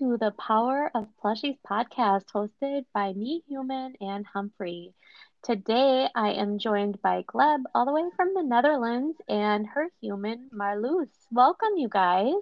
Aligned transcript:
to 0.00 0.16
the 0.16 0.30
Power 0.30 0.90
of 0.94 1.08
Plushies 1.22 1.58
podcast 1.70 2.24
hosted 2.34 2.86
by 2.94 3.12
me, 3.12 3.42
Human, 3.46 3.92
and 4.00 4.24
Humphrey. 4.26 4.94
Today 5.42 6.08
I 6.14 6.30
am 6.30 6.58
joined 6.58 7.02
by 7.02 7.22
Gleb, 7.24 7.64
all 7.74 7.84
the 7.84 7.92
way 7.92 8.08
from 8.16 8.32
the 8.32 8.42
Netherlands, 8.42 9.18
and 9.28 9.66
her 9.66 9.88
human, 10.00 10.48
Marloes. 10.56 11.10
Welcome, 11.30 11.76
you 11.76 11.90
guys. 11.90 12.32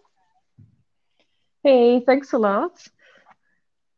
Hey, 1.65 1.98
thanks 1.98 2.33
a 2.33 2.39
lot. 2.39 2.80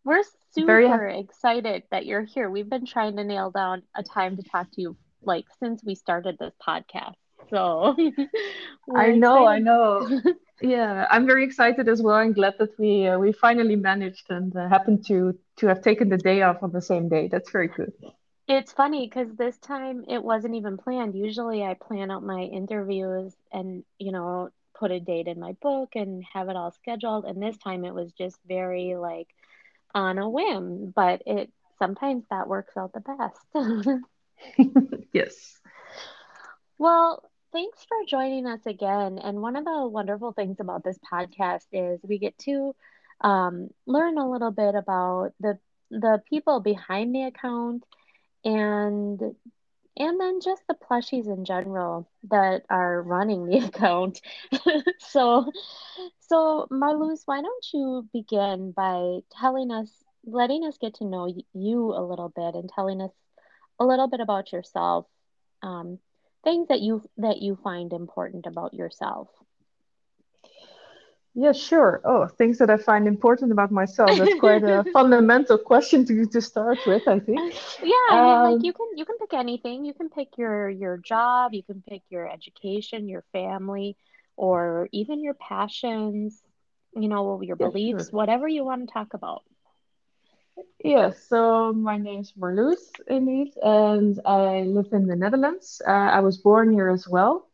We're 0.04 0.22
super 0.54 1.08
excited 1.08 1.82
that 1.90 2.06
you're 2.06 2.24
here. 2.24 2.48
We've 2.48 2.70
been 2.70 2.86
trying 2.86 3.16
to 3.16 3.24
nail 3.24 3.50
down 3.50 3.82
a 3.94 4.02
time 4.02 4.38
to 4.38 4.42
talk 4.42 4.70
to 4.72 4.80
you 4.80 4.96
like 5.20 5.44
since 5.58 5.84
we 5.84 5.96
started 5.96 6.38
this 6.38 6.54
podcast. 6.66 7.16
So 7.48 7.96
I 8.96 9.12
know, 9.12 9.46
excited. 9.46 9.46
I 9.46 9.58
know. 9.58 10.20
yeah, 10.60 11.06
I'm 11.10 11.26
very 11.26 11.44
excited 11.44 11.88
as 11.88 12.02
well. 12.02 12.16
I'm 12.16 12.32
glad 12.32 12.54
that 12.58 12.78
we 12.78 13.06
uh, 13.06 13.18
we 13.18 13.32
finally 13.32 13.76
managed 13.76 14.26
and 14.30 14.54
uh, 14.54 14.68
happened 14.68 15.06
to 15.06 15.38
to 15.58 15.66
have 15.66 15.82
taken 15.82 16.08
the 16.08 16.18
day 16.18 16.42
off 16.42 16.62
on 16.62 16.72
the 16.72 16.82
same 16.82 17.08
day. 17.08 17.28
That's 17.28 17.50
very 17.50 17.68
good. 17.68 17.92
It's 18.48 18.72
funny 18.72 19.06
because 19.06 19.32
this 19.36 19.56
time 19.58 20.04
it 20.08 20.22
wasn't 20.22 20.56
even 20.56 20.76
planned. 20.76 21.14
Usually 21.14 21.62
I 21.62 21.74
plan 21.74 22.10
out 22.10 22.24
my 22.24 22.40
interviews 22.40 23.32
and, 23.52 23.84
you 24.00 24.10
know, 24.10 24.50
put 24.74 24.90
a 24.90 24.98
date 24.98 25.28
in 25.28 25.38
my 25.38 25.52
book 25.62 25.90
and 25.94 26.24
have 26.32 26.48
it 26.48 26.56
all 26.56 26.72
scheduled. 26.72 27.26
And 27.26 27.40
this 27.40 27.56
time 27.58 27.84
it 27.84 27.94
was 27.94 28.10
just 28.12 28.36
very 28.48 28.96
like 28.96 29.28
on 29.94 30.18
a 30.18 30.28
whim, 30.28 30.92
but 30.96 31.22
it 31.26 31.52
sometimes 31.78 32.24
that 32.30 32.48
works 32.48 32.76
out 32.76 32.92
the 32.92 33.00
best. 33.00 34.02
yes. 35.12 35.60
Well, 36.76 37.29
thanks 37.52 37.84
for 37.84 37.96
joining 38.06 38.46
us 38.46 38.66
again. 38.66 39.18
And 39.18 39.40
one 39.42 39.56
of 39.56 39.64
the 39.64 39.86
wonderful 39.86 40.32
things 40.32 40.58
about 40.60 40.84
this 40.84 40.98
podcast 41.12 41.66
is 41.72 42.00
we 42.02 42.18
get 42.18 42.36
to 42.40 42.74
um, 43.20 43.70
learn 43.86 44.18
a 44.18 44.30
little 44.30 44.50
bit 44.50 44.74
about 44.74 45.32
the 45.40 45.58
the 45.90 46.22
people 46.28 46.60
behind 46.60 47.14
the 47.14 47.24
account 47.24 47.84
and 48.44 49.20
and 49.96 50.20
then 50.20 50.40
just 50.40 50.62
the 50.68 50.74
plushies 50.74 51.26
in 51.26 51.44
general 51.44 52.08
that 52.30 52.62
are 52.70 53.02
running 53.02 53.46
the 53.46 53.58
account. 53.66 54.20
so 54.98 55.50
so 56.20 56.66
Marloes, 56.70 57.22
why 57.26 57.42
don't 57.42 57.66
you 57.72 58.08
begin 58.12 58.72
by 58.72 59.20
telling 59.40 59.70
us 59.70 59.90
letting 60.24 60.64
us 60.64 60.78
get 60.78 60.94
to 60.94 61.04
know 61.04 61.26
you 61.54 61.92
a 61.94 62.02
little 62.06 62.28
bit 62.28 62.54
and 62.54 62.70
telling 62.74 63.00
us 63.00 63.12
a 63.80 63.84
little 63.84 64.08
bit 64.08 64.20
about 64.20 64.52
yourself. 64.52 65.06
Um, 65.62 65.98
things 66.44 66.68
that 66.68 66.80
you 66.80 67.08
that 67.16 67.42
you 67.42 67.56
find 67.56 67.92
important 67.92 68.46
about 68.46 68.74
yourself. 68.74 69.28
Yeah 71.34 71.52
sure. 71.52 72.00
Oh 72.04 72.26
things 72.26 72.58
that 72.58 72.70
i 72.70 72.76
find 72.76 73.06
important 73.06 73.52
about 73.52 73.70
myself. 73.70 74.18
That's 74.18 74.34
quite 74.34 74.62
a 74.64 74.84
fundamental 74.92 75.58
question 75.58 76.04
to 76.06 76.26
to 76.26 76.40
start 76.40 76.84
with 76.86 77.06
i 77.08 77.18
think. 77.20 77.44
Yeah 77.82 78.10
I 78.10 78.20
mean, 78.22 78.42
um, 78.42 78.42
like 78.42 78.62
you 78.62 78.72
can 78.72 78.86
you 78.96 79.04
can 79.04 79.18
pick 79.18 79.32
anything. 79.34 79.84
You 79.84 79.94
can 79.94 80.08
pick 80.10 80.28
your 80.36 80.68
your 80.68 80.96
job. 80.98 81.52
You 81.54 81.62
can 81.62 81.82
pick 81.82 82.02
your 82.10 82.28
education 82.28 83.08
your 83.08 83.24
family 83.32 83.96
or 84.36 84.88
even 84.92 85.22
your 85.22 85.34
passions 85.34 86.42
you 86.94 87.08
know 87.08 87.40
your 87.42 87.56
beliefs 87.56 88.10
sure. 88.10 88.12
whatever 88.12 88.48
you 88.48 88.64
want 88.64 88.86
to 88.86 88.92
talk 88.92 89.14
about 89.14 89.42
Yes, 90.84 91.26
so 91.28 91.72
my 91.72 91.96
name 91.98 92.20
is 92.20 92.32
Marloes 92.38 92.82
indeed, 93.06 93.52
and 93.62 94.18
I 94.24 94.62
live 94.62 94.88
in 94.92 95.06
the 95.06 95.16
Netherlands. 95.16 95.80
Uh, 95.86 95.90
I 95.90 96.20
was 96.20 96.38
born 96.38 96.72
here 96.72 96.88
as 96.88 97.06
well, 97.08 97.48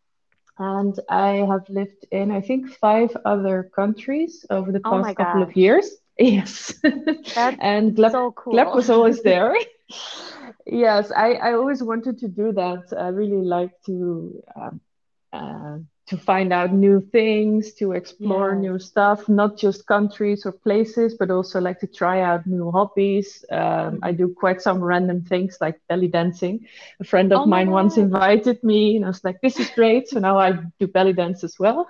and 0.59 0.99
I 1.09 1.45
have 1.51 1.69
lived 1.69 2.07
in 2.11 2.31
I 2.31 2.41
think 2.41 2.69
five 2.69 3.17
other 3.25 3.71
countries 3.75 4.45
over 4.51 4.73
the 4.73 4.81
oh 4.85 4.93
past 4.93 5.15
oh 5.17 5.17
couple 5.17 5.43
of 5.43 5.57
years. 5.57 5.91
Yes, 6.19 6.75
and 7.59 7.97
Gleb, 7.97 8.13
so 8.13 8.33
cool. 8.33 8.75
Was 8.75 8.91
always 8.91 9.23
there. 9.23 9.55
yes, 10.67 11.11
I, 11.13 11.33
I 11.35 11.53
always 11.55 11.83
wanted 11.83 12.19
to 12.19 12.29
do 12.29 12.53
that. 12.53 12.93
I 12.99 13.09
really 13.09 13.45
like 13.45 13.71
to 13.87 14.43
um, 14.57 14.81
uh, 15.33 15.79
to 16.07 16.17
find 16.17 16.53
out 16.53 16.73
new 16.73 17.01
things, 17.01 17.73
to 17.75 17.93
explore 17.93 18.53
yeah. 18.53 18.61
new 18.61 18.79
stuff, 18.79 19.29
not 19.29 19.57
just 19.57 19.87
countries 19.87 20.47
or 20.47 20.53
places, 20.53 21.17
but 21.19 21.31
also 21.31 21.61
like 21.61 21.81
to 21.81 21.87
try 21.87 22.21
out 22.21 22.47
new 22.47 22.71
hobbies. 22.71 23.45
Um, 23.51 23.99
I 24.03 24.13
do 24.13 24.33
quite 24.33 24.63
some 24.63 24.81
random 24.83 25.23
things 25.23 25.59
like 25.61 25.81
belly 25.89 26.07
dancing. 26.07 26.67
A 27.01 27.05
friend 27.05 27.33
of 27.33 27.41
oh 27.41 27.47
mine 27.47 27.71
once 27.73 27.97
invited 27.97 28.63
me, 28.63 28.97
and 28.97 29.05
I 29.05 29.09
was 29.09 29.25
like, 29.25 29.41
this 29.41 29.59
is 29.59 29.69
great. 29.71 30.09
So 30.09 30.21
now 30.21 30.39
I 30.39 30.53
do 30.79 30.87
belly 30.87 31.13
dance 31.13 31.43
as 31.43 31.59
well. 31.59 31.89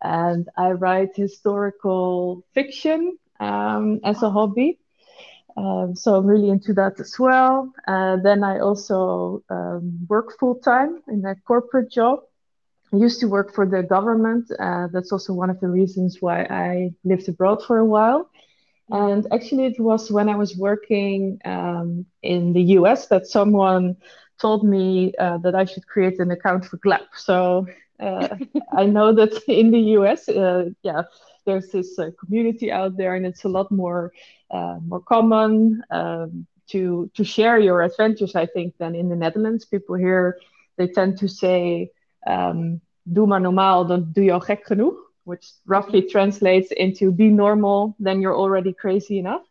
And 0.00 0.48
I 0.56 0.70
write 0.72 1.10
historical 1.14 2.44
fiction 2.54 3.18
um, 3.38 4.00
as 4.02 4.22
a 4.22 4.30
hobby. 4.30 4.78
Um, 5.56 5.94
so 5.94 6.14
I'm 6.14 6.24
really 6.24 6.48
into 6.48 6.72
that 6.74 6.98
as 7.00 7.18
well. 7.18 7.70
Uh, 7.86 8.16
then 8.16 8.42
I 8.42 8.60
also 8.60 9.42
um, 9.50 10.06
work 10.08 10.38
full 10.38 10.54
time 10.54 11.02
in 11.08 11.22
a 11.26 11.34
corporate 11.34 11.90
job. 11.90 12.20
I 12.92 12.96
used 12.96 13.20
to 13.20 13.26
work 13.26 13.54
for 13.54 13.66
the 13.66 13.82
government. 13.82 14.50
Uh, 14.58 14.88
that's 14.92 15.12
also 15.12 15.32
one 15.32 15.50
of 15.50 15.60
the 15.60 15.68
reasons 15.68 16.18
why 16.20 16.42
I 16.44 16.92
lived 17.04 17.28
abroad 17.28 17.62
for 17.64 17.78
a 17.78 17.84
while. 17.84 18.30
And 18.90 19.26
actually, 19.32 19.66
it 19.66 19.80
was 19.80 20.10
when 20.10 20.28
I 20.28 20.36
was 20.36 20.56
working 20.56 21.38
um, 21.44 22.04
in 22.22 22.52
the 22.52 22.62
US 22.78 23.06
that 23.08 23.26
someone 23.26 23.96
told 24.40 24.64
me 24.64 25.12
uh, 25.18 25.38
that 25.38 25.54
I 25.54 25.64
should 25.64 25.86
create 25.86 26.18
an 26.18 26.30
account 26.30 26.64
for 26.66 26.76
Gleb. 26.78 27.06
So 27.14 27.66
uh, 28.00 28.28
I 28.76 28.84
know 28.86 29.12
that 29.14 29.32
in 29.48 29.70
the 29.70 29.80
US, 29.98 30.28
uh, 30.28 30.70
yeah, 30.82 31.02
there's 31.46 31.70
this 31.70 31.98
uh, 31.98 32.10
community 32.20 32.70
out 32.70 32.96
there, 32.96 33.14
and 33.14 33.24
it's 33.24 33.44
a 33.44 33.48
lot 33.48 33.70
more 33.70 34.12
uh, 34.50 34.78
more 34.86 35.00
common 35.00 35.82
um, 35.90 36.46
to 36.68 37.10
to 37.14 37.24
share 37.24 37.58
your 37.58 37.82
adventures. 37.82 38.34
I 38.34 38.46
think 38.46 38.76
than 38.78 38.94
in 38.94 39.08
the 39.08 39.16
Netherlands. 39.16 39.64
People 39.64 39.94
here 39.96 40.36
they 40.76 40.88
tend 40.88 41.18
to 41.18 41.28
say 41.28 41.90
um, 42.26 42.80
doe 43.02 43.26
maar 43.26 43.40
normaal, 43.40 43.86
dan 43.86 44.10
doe 44.12 44.24
je 44.24 44.32
al 44.32 44.40
gek 44.40 44.66
genoeg. 44.66 45.10
Which 45.24 45.52
roughly 45.66 46.02
translates 46.02 46.72
into 46.72 47.12
be 47.12 47.28
normal, 47.28 47.94
then 47.98 48.20
you're 48.20 48.34
already 48.34 48.72
crazy 48.72 49.18
enough. 49.18 49.46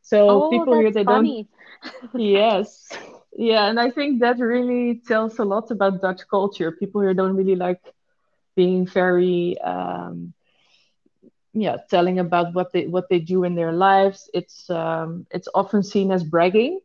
So 0.00 0.28
oh, 0.30 0.50
people 0.50 0.78
here 0.78 0.90
they 0.90 1.04
funny. 1.04 1.48
don't. 1.82 2.14
yes, 2.22 2.88
yeah, 3.36 3.66
and 3.68 3.80
I 3.80 3.90
think 3.90 4.20
that 4.20 4.38
really 4.38 5.02
tells 5.06 5.38
a 5.38 5.44
lot 5.44 5.70
about 5.70 6.00
Dutch 6.00 6.22
culture. 6.30 6.72
People 6.72 7.02
here 7.02 7.14
don't 7.14 7.36
really 7.36 7.56
like 7.56 7.82
being 8.54 8.86
very, 8.86 9.58
um, 9.60 10.32
yeah, 11.52 11.76
telling 11.90 12.18
about 12.18 12.54
what 12.54 12.72
they 12.72 12.86
what 12.86 13.08
they 13.08 13.18
do 13.18 13.44
in 13.44 13.54
their 13.54 13.72
lives. 13.72 14.30
It's 14.32 14.70
um, 14.70 15.26
it's 15.30 15.48
often 15.54 15.82
seen 15.82 16.12
as 16.12 16.22
bragging, 16.22 16.80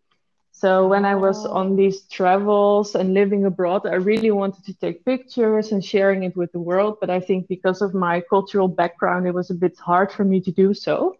so 0.59 0.89
when 0.89 1.05
I 1.05 1.15
was 1.15 1.45
oh. 1.45 1.53
on 1.53 1.71
oh. 1.71 1.75
these 1.77 2.01
travels 2.01 2.93
and 2.93 3.13
living 3.13 3.45
abroad, 3.45 3.87
I 3.87 3.95
really 3.95 4.31
wanted 4.31 4.65
to 4.65 4.73
take 4.73 5.05
pictures 5.05 5.71
and 5.71 5.83
sharing 5.83 6.23
it 6.23 6.35
with 6.35 6.51
the 6.51 6.59
world. 6.59 6.97
But 6.99 7.09
I 7.09 7.21
think 7.21 7.47
because 7.47 7.81
of 7.81 7.93
my 7.93 8.21
cultural 8.29 8.67
background, 8.67 9.25
it 9.25 9.33
was 9.33 9.49
a 9.49 9.53
bit 9.53 9.79
hard 9.79 10.11
for 10.11 10.25
me 10.25 10.41
to 10.41 10.51
do 10.51 10.73
so. 10.73 11.15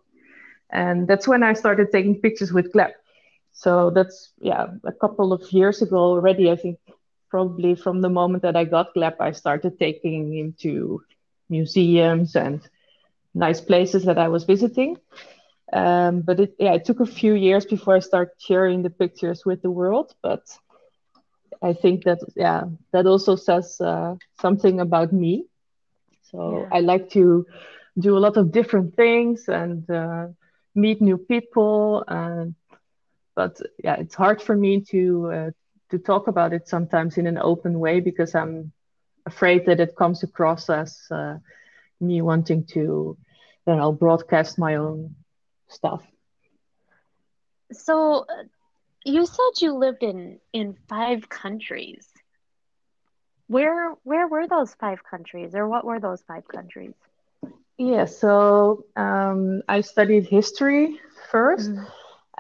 And 0.72 1.08
that's 1.08 1.26
when 1.26 1.42
I 1.42 1.54
started 1.54 1.88
taking 1.90 2.20
pictures 2.20 2.52
with 2.52 2.74
Gleb. 2.74 2.92
So 3.54 3.92
that's 3.92 4.32
yeah, 4.42 4.68
a 4.84 4.92
couple 4.92 5.32
of 5.32 5.50
years 5.54 5.82
ago 5.82 5.98
already. 5.98 6.52
I 6.52 6.58
think 6.58 6.78
probably 7.30 7.76
from 7.76 8.02
the 8.02 8.10
moment 8.10 8.44
that 8.44 8.58
I 8.58 8.66
got 8.66 8.94
Gleb, 8.94 9.16
I 9.22 9.32
started 9.32 9.80
taking 9.80 10.34
him 10.36 10.54
to 10.60 11.02
museums 11.48 12.36
and 12.36 12.60
nice 13.34 13.62
places 13.62 14.04
that 14.04 14.18
I 14.18 14.28
was 14.28 14.44
visiting. 14.44 14.98
Um, 15.72 16.22
but 16.22 16.40
it, 16.40 16.56
yeah, 16.60 16.74
it 16.74 16.86
took 16.86 17.00
a 17.00 17.06
few 17.06 17.34
years 17.34 17.66
before 17.66 17.96
I 17.96 18.00
started 18.00 18.34
sharing 18.40 18.82
the 18.84 18.90
pictures 18.90 19.46
with 19.46 19.62
the 19.62 19.72
world. 19.72 20.14
But 20.22 20.42
I 21.62 21.74
think 21.74 22.04
that 22.06 22.20
yeah, 22.36 22.64
that 22.92 23.06
also 23.06 23.36
says 23.36 23.80
uh, 23.82 24.16
something 24.40 24.80
about 24.80 25.14
me. 25.14 25.46
So 26.32 26.68
yeah. 26.72 26.78
I 26.78 26.80
like 26.82 27.10
to 27.12 27.46
do 28.00 28.18
a 28.18 28.20
lot 28.20 28.38
of 28.38 28.52
different 28.52 28.96
things 28.96 29.48
and 29.48 29.90
uh, 29.90 30.28
meet 30.76 31.02
new 31.02 31.18
people. 31.18 32.04
And 32.08 32.56
but 33.36 33.58
yeah, 33.84 33.96
it's 33.96 34.16
hard 34.16 34.42
for 34.42 34.56
me 34.56 34.82
to 34.92 35.32
uh, 35.32 35.50
to 35.92 36.00
talk 36.00 36.28
about 36.28 36.54
it 36.54 36.68
sometimes 36.68 37.18
in 37.18 37.28
an 37.28 37.38
open 37.38 37.80
way 37.80 38.00
because 38.00 38.36
I'm 38.36 38.72
afraid 39.26 39.66
that 39.66 39.80
it 39.80 39.96
comes 39.96 40.24
across 40.24 40.70
as 40.70 40.98
uh, 41.12 41.38
me 42.00 42.22
wanting 42.22 42.66
to, 42.74 43.18
you 43.68 43.76
know, 43.76 43.92
broadcast 43.92 44.58
my 44.58 44.76
own 44.76 45.16
stuff. 45.70 46.04
So 47.72 48.26
uh, 48.30 48.44
you 49.06 49.26
said 49.26 49.62
you 49.62 49.74
lived 49.74 50.04
in 50.04 50.40
in 50.54 50.76
five 50.88 51.30
countries. 51.30 52.08
Where 53.48 53.96
where 54.04 54.28
were 54.28 54.48
those 54.48 54.74
five 54.76 55.04
countries, 55.04 55.56
or 55.56 55.68
what 55.68 55.86
were 55.86 56.00
those 56.00 56.22
five 56.24 56.48
countries? 56.48 56.94
Yeah, 57.80 58.06
so 58.06 58.84
um, 58.98 59.62
I 59.70 59.80
studied 59.80 60.26
history 60.26 61.00
1st 61.32 61.70
mm-hmm. 61.70 61.86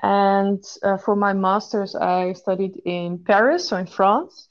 and 0.03 0.63
uh, 0.83 0.97
for 0.97 1.15
my 1.15 1.31
master's, 1.31 1.95
I 1.95 2.33
studied 2.33 2.81
in 2.83 3.19
Paris, 3.19 3.69
so 3.69 3.77
in 3.77 3.87
France, 3.87 4.49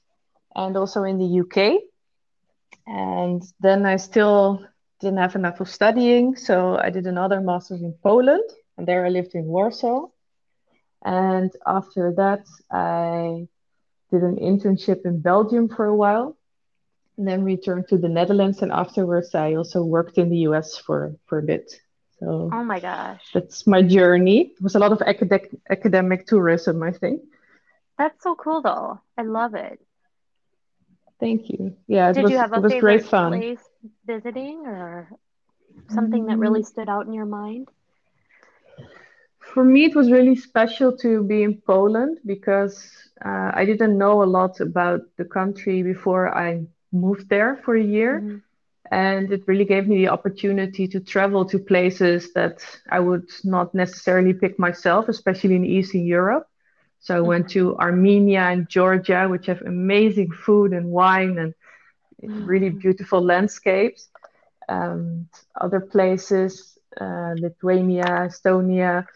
and 0.57 0.79
also 0.79 1.03
in 1.03 1.19
the 1.19 1.41
UK. 1.41 1.83
And 2.87 3.43
then 3.61 3.85
I 3.85 3.97
still 3.97 4.65
didn't 5.01 5.19
have 5.19 5.37
enough 5.37 5.61
of 5.61 5.69
studying, 5.69 6.37
so 6.37 6.79
I 6.79 6.89
did 6.89 7.07
another 7.07 7.43
master's 7.43 7.83
in 7.83 7.93
Poland, 8.03 8.49
and 8.79 8.89
there 8.89 9.07
I 9.07 9.11
lived 9.11 9.35
in 9.35 9.47
Warsaw. 9.47 10.09
And 11.05 11.53
after 11.67 12.13
that, 12.17 12.47
I 12.71 13.49
did 14.11 14.23
an 14.23 14.37
internship 14.37 15.05
in 15.05 15.21
Belgium 15.21 15.69
for 15.69 15.87
a 15.87 15.97
while, 15.97 16.37
and 17.19 17.27
then 17.29 17.45
returned 17.45 17.89
to 17.89 17.99
the 17.99 18.09
Netherlands. 18.09 18.63
And 18.63 18.73
afterwards, 18.73 19.35
I 19.35 19.55
also 19.55 19.85
worked 19.85 20.19
in 20.19 20.31
the 20.31 20.39
US 20.49 20.77
for, 20.79 21.15
for 21.27 21.39
a 21.39 21.43
bit. 21.43 21.71
So 22.21 22.55
Oh 22.55 22.65
my 22.65 22.81
gosh. 22.81 23.25
that's 23.35 23.67
my 23.67 23.83
journey. 23.83 24.53
It 24.57 24.63
was 24.63 24.75
a 24.77 24.81
lot 24.81 24.93
of 24.93 25.03
academic 25.03 25.51
academic 25.71 26.27
tourism, 26.27 26.83
I 26.83 26.93
think. 26.93 27.23
That's 27.99 28.23
so 28.23 28.35
cool 28.35 28.63
though. 28.63 29.03
I 29.17 29.23
love 29.23 29.55
it. 29.55 29.81
Thank 31.21 31.49
you. 31.51 31.75
Yeah, 31.87 32.11
it 32.11 32.19
Did 32.19 32.29
was 32.29 32.33
you 32.33 32.39
have 32.39 32.53
it 32.55 32.61
a 32.61 32.63
was 32.63 32.75
great 32.75 33.03
favorite 33.03 33.05
fun. 33.05 33.45
place 33.45 33.71
visiting 34.05 34.67
or 34.67 35.11
something 35.89 36.27
that 36.27 36.39
Mm, 36.39 36.63
really 36.63 36.63
stood 36.63 36.89
out 36.89 37.07
in 37.07 37.13
your 37.15 37.27
mind? 37.27 37.69
For 39.59 39.65
me, 39.67 39.85
it 39.87 39.97
was 39.97 40.13
really 40.13 40.37
special 40.37 40.97
to 40.99 41.25
be 41.25 41.43
in 41.43 41.63
Poland 41.67 42.19
because 42.27 43.11
uh, 43.25 43.53
I 43.55 43.65
didn't 43.67 43.99
know 43.99 44.23
a 44.23 44.33
lot 44.39 44.61
about 44.61 45.01
the 45.19 45.25
country 45.25 45.83
before 45.83 46.29
I 46.37 46.67
moved 46.93 47.29
there 47.31 47.57
for 47.65 47.77
a 47.77 47.83
year. 47.83 48.27
hmm 48.27 48.39
And 48.91 49.33
it 49.33 49.43
really 49.49 49.65
gave 49.65 49.89
me 49.89 49.97
the 49.99 50.09
opportunity 50.11 50.89
to 50.89 51.01
travel 51.01 51.45
to 51.47 51.59
places 51.59 52.33
that 52.35 52.59
I 52.91 53.01
would 53.01 53.29
not 53.45 53.75
necessarily 53.75 54.33
pick 54.35 54.59
myself, 54.59 55.09
especially 55.09 55.57
in 55.57 55.65
Eastern 55.65 56.07
Europe. 56.07 56.47
So 57.01 57.17
I 57.17 57.21
went 57.21 57.49
to 57.51 57.77
Armenia 57.79 58.43
and 58.43 58.69
Georgia, 58.69 59.27
which 59.29 59.47
have 59.47 59.63
amazing 59.63 60.31
food 60.33 60.73
and 60.73 60.91
wine 60.91 61.39
and 61.39 61.55
really 62.47 62.71
hmm 62.71 62.83
beautiful 62.83 63.23
landscapes. 63.25 64.09
And 64.69 65.27
other 65.61 65.81
places, 65.81 66.79
uh, 67.01 67.35
Lithuania, 67.39 68.29
Estonia. 68.29 69.07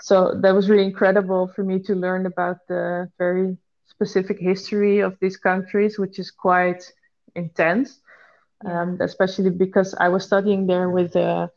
So 0.00 0.34
that 0.42 0.54
was 0.54 0.68
really 0.70 0.84
incredible 0.84 1.48
for 1.54 1.62
me 1.64 1.78
to 1.80 1.94
learn 1.94 2.26
about 2.26 2.58
the 2.68 3.10
very 3.18 3.56
specific 3.86 4.38
history 4.38 5.00
of 5.00 5.16
these 5.20 5.36
countries, 5.36 5.98
which 5.98 6.18
is 6.18 6.30
quite 6.30 6.92
intense 7.34 8.00
um, 8.64 8.98
especially 9.00 9.50
because 9.50 9.94
I 9.98 10.08
was 10.08 10.24
studying 10.24 10.66
there 10.66 10.88
with 10.90 11.14
an 11.16 11.48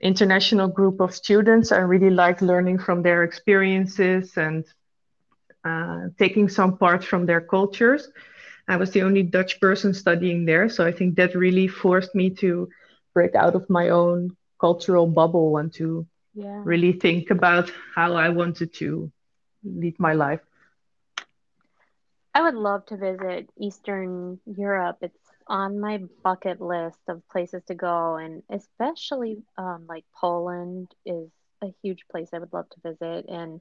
international 0.00 0.68
group 0.68 1.00
of 1.00 1.14
students. 1.14 1.72
I 1.72 1.78
really 1.78 2.10
liked 2.10 2.42
learning 2.42 2.78
from 2.78 3.02
their 3.02 3.22
experiences 3.22 4.36
and 4.36 4.64
uh, 5.64 6.08
taking 6.18 6.48
some 6.48 6.76
parts 6.76 7.06
from 7.06 7.26
their 7.26 7.40
cultures. 7.40 8.08
I 8.68 8.76
was 8.76 8.90
the 8.90 9.02
only 9.02 9.22
Dutch 9.22 9.60
person 9.60 9.92
studying 9.94 10.44
there, 10.44 10.68
so 10.68 10.84
I 10.86 10.92
think 10.92 11.16
that 11.16 11.34
really 11.34 11.68
forced 11.68 12.14
me 12.14 12.30
to 12.40 12.68
break 13.14 13.34
out 13.34 13.54
of 13.54 13.68
my 13.68 13.90
own 13.90 14.36
cultural 14.60 15.06
bubble 15.06 15.56
and 15.58 15.72
to 15.74 16.06
Yeah. 16.34 16.64
really 16.64 16.92
think 16.92 17.30
about 17.30 17.70
how 17.94 18.14
I 18.14 18.28
wanted 18.30 18.72
to 18.74 19.10
lead 19.64 19.98
my 19.98 20.12
life. 20.14 20.40
I 22.34 22.42
would 22.42 22.54
love 22.54 22.84
to 22.86 22.96
visit 22.96 23.50
Eastern 23.58 24.40
Europe. 24.46 24.98
It's 25.02 25.32
on 25.48 25.80
my 25.80 25.98
bucket 26.22 26.60
list 26.60 27.00
of 27.08 27.26
places 27.28 27.62
to 27.64 27.74
go, 27.74 28.16
and 28.16 28.42
especially 28.50 29.42
um, 29.56 29.86
like 29.88 30.04
Poland 30.20 30.94
is 31.04 31.30
a 31.62 31.74
huge 31.82 32.06
place 32.10 32.30
I 32.32 32.38
would 32.38 32.52
love 32.52 32.68
to 32.70 32.80
visit. 32.80 33.26
And 33.28 33.60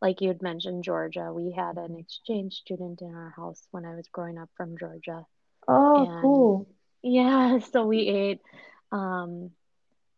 like 0.00 0.20
you 0.20 0.28
had 0.28 0.42
mentioned, 0.42 0.84
Georgia, 0.84 1.32
we 1.32 1.52
had 1.52 1.76
an 1.78 1.96
exchange 1.98 2.54
student 2.54 3.00
in 3.02 3.14
our 3.14 3.30
house 3.30 3.66
when 3.70 3.84
I 3.84 3.94
was 3.94 4.08
growing 4.08 4.38
up 4.38 4.50
from 4.56 4.76
Georgia. 4.78 5.26
Oh, 5.68 6.08
And 6.12 6.18
cool. 6.20 6.66
yeah, 7.02 7.58
so 7.58 7.86
we 7.86 8.08
ate 8.08 8.40
um, 8.92 9.50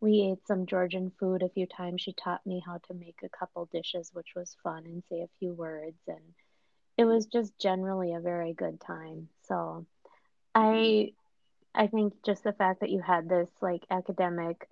we 0.00 0.20
ate 0.32 0.46
some 0.46 0.66
Georgian 0.66 1.10
food 1.18 1.42
a 1.42 1.48
few 1.48 1.66
times. 1.66 2.02
She 2.02 2.12
taught 2.12 2.44
me 2.46 2.62
how 2.64 2.78
to 2.88 2.94
make 2.94 3.18
a 3.24 3.28
couple 3.28 3.66
dishes, 3.66 4.10
which 4.12 4.34
was 4.36 4.56
fun, 4.62 4.84
and 4.86 5.02
say 5.08 5.20
a 5.22 5.28
few 5.38 5.52
words. 5.52 5.98
And 6.08 6.34
it 6.96 7.04
was 7.04 7.26
just 7.26 7.58
generally 7.58 8.14
a 8.14 8.20
very 8.20 8.52
good 8.54 8.80
time. 8.80 9.28
So 9.42 9.86
I 10.54 11.12
I 11.74 11.86
think 11.88 12.14
just 12.24 12.44
the 12.44 12.52
fact 12.52 12.80
that 12.80 12.90
you 12.90 13.00
had 13.00 13.28
this 13.28 13.48
like 13.60 13.82
academic 13.90 14.68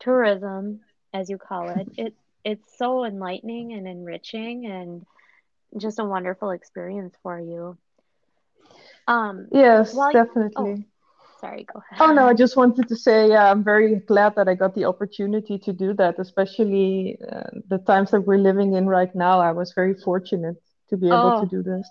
tourism, 0.00 0.80
as 1.12 1.28
you 1.30 1.38
call 1.38 1.70
it, 1.70 1.88
it 1.96 2.14
it's 2.44 2.78
so 2.78 3.04
enlightening 3.04 3.72
and 3.72 3.86
enriching 3.86 4.66
and 4.66 5.04
just 5.78 5.98
a 5.98 6.04
wonderful 6.04 6.50
experience 6.50 7.14
for 7.22 7.38
you. 7.38 7.76
Um, 9.06 9.48
Yes, 9.52 9.92
while 9.92 10.12
oh, 10.56 10.66
definitely. 10.66 10.87
Sorry, 11.40 11.64
go 11.72 11.80
ahead. 11.90 12.00
Oh 12.00 12.12
no, 12.12 12.26
I 12.26 12.34
just 12.34 12.56
wanted 12.56 12.88
to 12.88 12.96
say, 12.96 13.28
yeah, 13.30 13.50
I'm 13.50 13.62
very 13.64 13.96
glad 13.96 14.34
that 14.36 14.48
I 14.48 14.54
got 14.54 14.74
the 14.74 14.84
opportunity 14.86 15.58
to 15.58 15.72
do 15.72 15.92
that, 15.94 16.18
especially 16.18 17.18
uh, 17.30 17.50
the 17.68 17.78
times 17.78 18.10
that 18.12 18.22
we're 18.22 18.38
living 18.38 18.74
in 18.74 18.86
right 18.86 19.14
now. 19.14 19.40
I 19.40 19.52
was 19.52 19.72
very 19.74 19.94
fortunate 19.94 20.56
to 20.90 20.96
be 20.96 21.12
able 21.12 21.32
to 21.34 21.44
Oh, 21.44 21.46
do 21.46 21.62
this. 21.62 21.88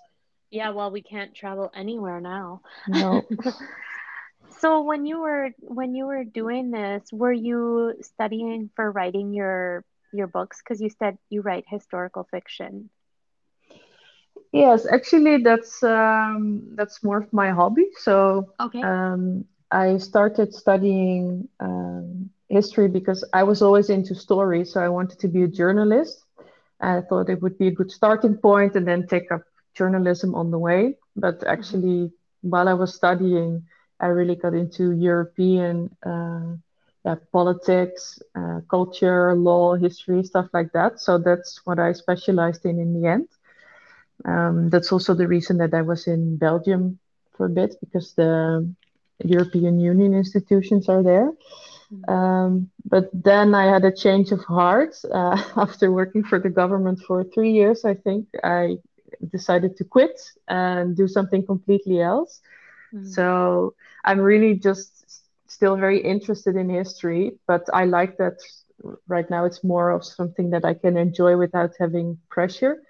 yeah, 0.50 0.70
well, 0.70 0.90
we 0.90 1.02
can't 1.02 1.34
travel 1.34 1.70
anywhere 1.74 2.20
now. 2.20 2.62
No. 2.86 3.28
So 4.60 4.82
when 4.82 5.06
you 5.06 5.20
were 5.20 5.50
when 5.60 5.94
you 5.94 6.06
were 6.06 6.24
doing 6.24 6.70
this, 6.70 7.12
were 7.12 7.32
you 7.32 7.94
studying 8.02 8.70
for 8.76 8.90
writing 8.90 9.32
your 9.32 9.84
your 10.12 10.26
books? 10.26 10.60
Because 10.62 10.80
you 10.80 10.90
said 10.90 11.18
you 11.30 11.42
write 11.42 11.64
historical 11.68 12.24
fiction. 12.30 12.90
Yes, 14.52 14.86
actually, 14.90 15.38
that's 15.42 15.82
um, 15.82 16.62
that's 16.74 17.02
more 17.04 17.18
of 17.18 17.32
my 17.32 17.50
hobby. 17.50 17.86
So 17.96 18.44
Okay. 18.60 18.84
um, 18.84 19.44
I 19.70 19.98
started 19.98 20.52
studying 20.54 21.48
um, 21.60 22.30
history 22.48 22.88
because 22.88 23.24
I 23.32 23.42
was 23.44 23.62
always 23.62 23.90
into 23.90 24.14
stories, 24.14 24.72
so 24.72 24.80
I 24.80 24.88
wanted 24.88 25.18
to 25.20 25.28
be 25.28 25.42
a 25.42 25.48
journalist. 25.48 26.24
I 26.80 27.00
thought 27.08 27.28
it 27.30 27.42
would 27.42 27.58
be 27.58 27.68
a 27.68 27.72
good 27.72 27.90
starting 27.90 28.36
point 28.36 28.74
and 28.76 28.86
then 28.86 29.06
take 29.06 29.30
up 29.32 29.42
journalism 29.74 30.34
on 30.34 30.50
the 30.50 30.58
way. 30.58 30.96
But 31.16 31.42
hmm 31.46 31.46
actually, 31.46 32.10
while 32.42 32.68
I 32.68 32.74
was 32.74 32.94
studying, 32.94 33.62
I 34.00 34.06
really 34.08 34.36
got 34.36 34.54
into 34.54 34.92
European 34.92 35.90
uh, 36.06 36.56
yeah, 37.04 37.16
politics, 37.32 38.18
uh, 38.36 38.60
culture, 38.70 39.34
law, 39.34 39.74
history, 39.74 40.22
stuff 40.24 40.46
like 40.52 40.72
that. 40.72 41.00
So 41.00 41.18
that's 41.18 41.60
what 41.64 41.78
I 41.78 41.92
specialized 41.92 42.64
in 42.66 42.78
in 42.78 42.94
the 43.00 43.08
end. 43.08 43.28
Um, 44.24 44.70
that's 44.70 44.92
also 44.92 45.14
the 45.14 45.28
reason 45.28 45.58
that 45.58 45.74
I 45.74 45.82
was 45.82 46.06
in 46.06 46.36
Belgium 46.36 46.98
for 47.36 47.46
a 47.46 47.50
bit 47.50 47.76
because 47.80 48.14
the 48.14 48.68
European 49.24 49.80
Union 49.80 50.14
institutions 50.14 50.88
are 50.88 51.02
there. 51.02 51.30
Um, 52.08 52.70
but 52.84 53.10
then 53.12 53.54
I 53.54 53.66
had 53.66 53.84
a 53.84 53.92
change 53.92 54.32
of 54.32 54.40
heart 54.44 54.94
uh, 55.12 55.42
after 55.56 55.92
working 55.92 56.24
for 56.24 56.38
the 56.38 56.50
government 56.50 57.00
for 57.06 57.24
three 57.24 57.52
years, 57.52 57.84
I 57.84 57.94
think. 57.94 58.26
I 58.44 58.76
decided 59.32 59.76
to 59.78 59.84
quit 59.84 60.20
and 60.48 60.96
do 60.96 61.08
something 61.08 61.44
completely 61.44 62.00
else. 62.00 62.40
hmm 62.92 63.18
So 63.18 63.74
I'm 64.04 64.20
really 64.20 64.54
just 64.54 65.22
still 65.48 65.76
very 65.76 66.00
interested 66.00 66.56
in 66.56 66.68
history, 66.70 67.32
but 67.46 67.64
I 67.72 67.84
like 67.86 68.18
that 68.18 68.38
right 69.08 69.28
now 69.30 69.44
it's 69.44 69.64
more 69.64 69.90
of 69.90 70.04
something 70.04 70.50
that 70.50 70.64
I 70.64 70.74
can 70.74 70.96
enjoy 70.96 71.36
without 71.36 71.72
having 71.78 72.18
pressure. 72.30 72.82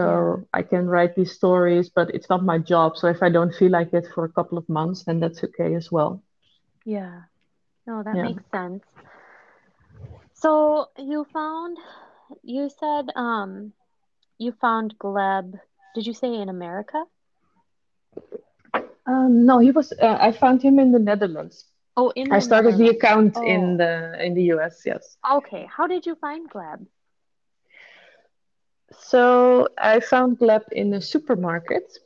Yeah. 0.00 0.28
So 0.28 0.46
I 0.52 0.62
can 0.62 0.88
write 0.88 1.14
these 1.16 1.32
stories, 1.32 1.90
but 1.90 2.14
it's 2.14 2.28
not 2.30 2.44
my 2.44 2.58
job. 2.58 2.96
So 2.96 3.08
if 3.08 3.22
I 3.22 3.30
don't 3.30 3.54
feel 3.54 3.70
like 3.70 3.92
it 3.94 4.06
for 4.14 4.24
a 4.24 4.32
couple 4.32 4.58
of 4.58 4.68
months, 4.68 5.04
then 5.04 5.20
that's 5.20 5.44
okay 5.44 5.74
as 5.74 5.90
well. 5.92 6.22
Yeah. 6.84 7.22
No, 7.86 8.02
that 8.02 8.16
Yeah. 8.16 8.22
makes 8.22 8.44
sense. 8.50 8.84
So 10.34 10.90
you 10.98 11.24
found 11.32 11.78
you 12.42 12.68
said 12.68 13.10
um 13.16 13.72
you 14.38 14.52
found 14.52 14.98
Gleb, 14.98 15.60
did 15.94 16.06
you 16.06 16.14
say 16.14 16.34
in 16.34 16.48
America? 16.48 17.06
Um, 19.06 19.44
no, 19.46 19.58
he 19.58 19.70
was. 19.72 19.92
Uh, 19.92 20.16
I 20.20 20.32
found 20.32 20.62
him 20.62 20.78
in 20.78 20.92
the 20.92 20.98
Netherlands. 20.98 21.64
Oh, 21.96 22.10
in 22.16 22.30
I 22.30 22.38
started 22.40 22.76
the 22.78 22.88
account 22.88 23.38
in 23.42 23.76
Oh, 23.76 23.78
the 23.78 24.24
in 24.24 24.34
the 24.34 24.42
US. 24.54 24.82
Yes. 24.86 25.16
okay. 25.28 25.66
How 25.66 25.86
did 25.86 26.06
you 26.06 26.14
find 26.16 26.48
Gleb? 26.50 26.86
So 28.98 29.68
I 29.78 30.00
found 30.00 30.38
Gleb 30.38 30.62
in 30.72 30.92
a 30.94 31.00
supermarket. 31.00 31.98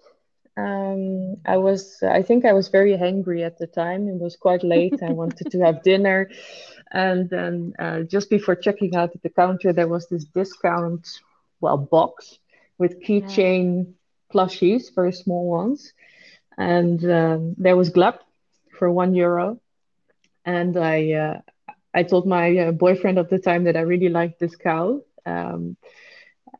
Um, 0.57 1.37
I 1.47 1.57
was. 1.59 2.03
I 2.03 2.23
think 2.23 2.45
I 2.45 2.53
was 2.53 2.69
very 2.69 2.97
hungry 2.97 3.43
at 3.45 3.59
the 3.59 3.67
time. 3.67 4.09
It 4.09 4.21
was 4.21 4.37
quite 4.37 4.63
late. 4.63 4.99
I 5.03 5.13
wanted 5.13 5.51
to 5.51 5.61
have 5.61 5.83
dinner, 5.83 6.29
and 6.93 7.29
then 7.31 7.75
uh, 7.79 8.01
just 8.03 8.31
before 8.31 8.57
checking 8.57 8.95
out 8.97 9.15
at 9.15 9.23
the 9.23 9.31
counter, 9.31 9.73
there 9.73 9.89
was 9.89 10.09
this 10.09 10.25
discount, 10.25 11.07
well, 11.61 11.77
box 11.79 12.39
with 12.79 13.03
keychain 13.03 13.95
plushies, 14.33 14.95
very 14.95 15.13
small 15.13 15.49
ones, 15.49 15.93
and 16.59 17.03
um, 17.11 17.55
there 17.59 17.77
was 17.77 17.91
Gleb 17.91 18.19
for 18.79 18.91
one 18.91 19.15
euro. 19.15 19.59
And 20.45 20.77
I 20.77 21.13
uh, 21.13 21.41
I 21.95 22.03
told 22.03 22.27
my 22.27 22.57
uh, 22.59 22.73
boyfriend 22.73 23.19
at 23.19 23.31
the 23.31 23.39
time 23.39 23.65
that 23.65 23.77
I 23.77 23.81
really 23.81 24.09
liked 24.09 24.39
this 24.41 24.57
cow. 24.57 25.01
Um, 25.27 25.77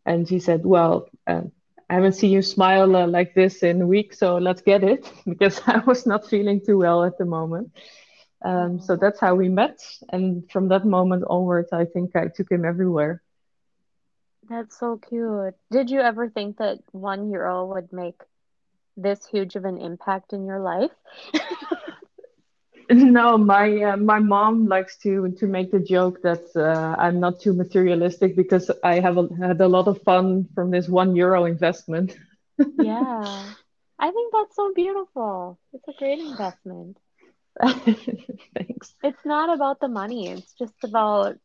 and 0.07 0.29
he 0.29 0.41
said, 0.41 0.65
Well, 0.67 1.09
uh, 1.27 1.43
I 1.91 1.95
haven't 1.95 2.15
seen 2.15 2.33
you 2.33 2.43
smile 2.43 2.97
uh, 2.97 3.07
like 3.07 3.35
this 3.35 3.63
in 3.63 3.83
a 3.83 3.87
week, 3.87 4.15
so 4.15 4.37
let's 4.39 4.63
get 4.63 4.85
it 4.85 5.11
because 5.27 5.61
I 5.67 5.79
was 5.81 6.07
not 6.07 6.27
feeling 6.29 6.61
too 6.65 6.79
well 6.79 7.05
at 7.05 7.19
the 7.19 7.27
moment. 7.27 7.73
Um, 8.45 8.81
so 8.81 8.97
that's 8.97 9.21
how 9.21 9.35
we 9.35 9.49
met. 9.49 9.79
And 10.13 10.45
from 10.51 10.69
that 10.69 10.87
moment 10.87 11.25
onwards, 11.29 11.73
I 11.73 11.85
think 11.87 12.17
I 12.17 12.29
took 12.29 12.51
him 12.51 12.65
everywhere. 12.65 13.23
that's 14.49 14.79
so 14.79 14.99
cute. 14.99 15.55
Did 15.71 15.91
you 15.91 16.01
ever 16.01 16.29
think 16.29 16.59
that 16.59 16.79
one 16.93 17.31
euro 17.31 17.67
would 17.67 17.93
make 17.93 18.21
this 18.97 19.27
huge 19.27 19.57
of 19.57 19.65
an 19.65 19.79
impact 19.79 20.33
in 20.33 20.47
your 20.47 20.61
life? 20.61 20.93
No, 22.91 23.37
my 23.37 23.83
uh, 23.83 23.97
my 23.97 24.19
mom 24.21 24.67
likes 24.67 24.97
to 24.99 25.31
to 25.39 25.47
make 25.47 25.71
the 25.73 25.81
joke 25.81 26.23
that 26.23 26.45
uh, 26.57 26.95
I'm 26.99 27.21
not 27.21 27.41
too 27.41 27.53
materialistic 27.53 28.37
because 28.37 28.71
I 28.85 29.01
have 29.01 29.17
a, 29.19 29.29
had 29.41 29.61
a 29.61 29.69
lot 29.69 29.89
of 29.89 30.03
fun 30.03 30.49
from 30.55 30.71
this 30.71 30.89
one 30.89 31.17
euro 31.17 31.45
investment. 31.45 32.17
Yeah. 32.77 33.55
I 33.99 34.11
think 34.11 34.33
that's 34.33 34.57
so 34.57 34.73
beautiful. 34.75 35.59
It's 35.73 35.89
a 35.89 35.93
great 35.99 36.19
investment. 36.19 36.99
Thanks. 37.63 38.95
It's 39.03 39.25
not 39.25 39.55
about 39.55 39.81
the 39.81 39.89
money. 39.89 40.29
It's 40.31 40.53
just 40.55 40.75
about, 40.85 41.37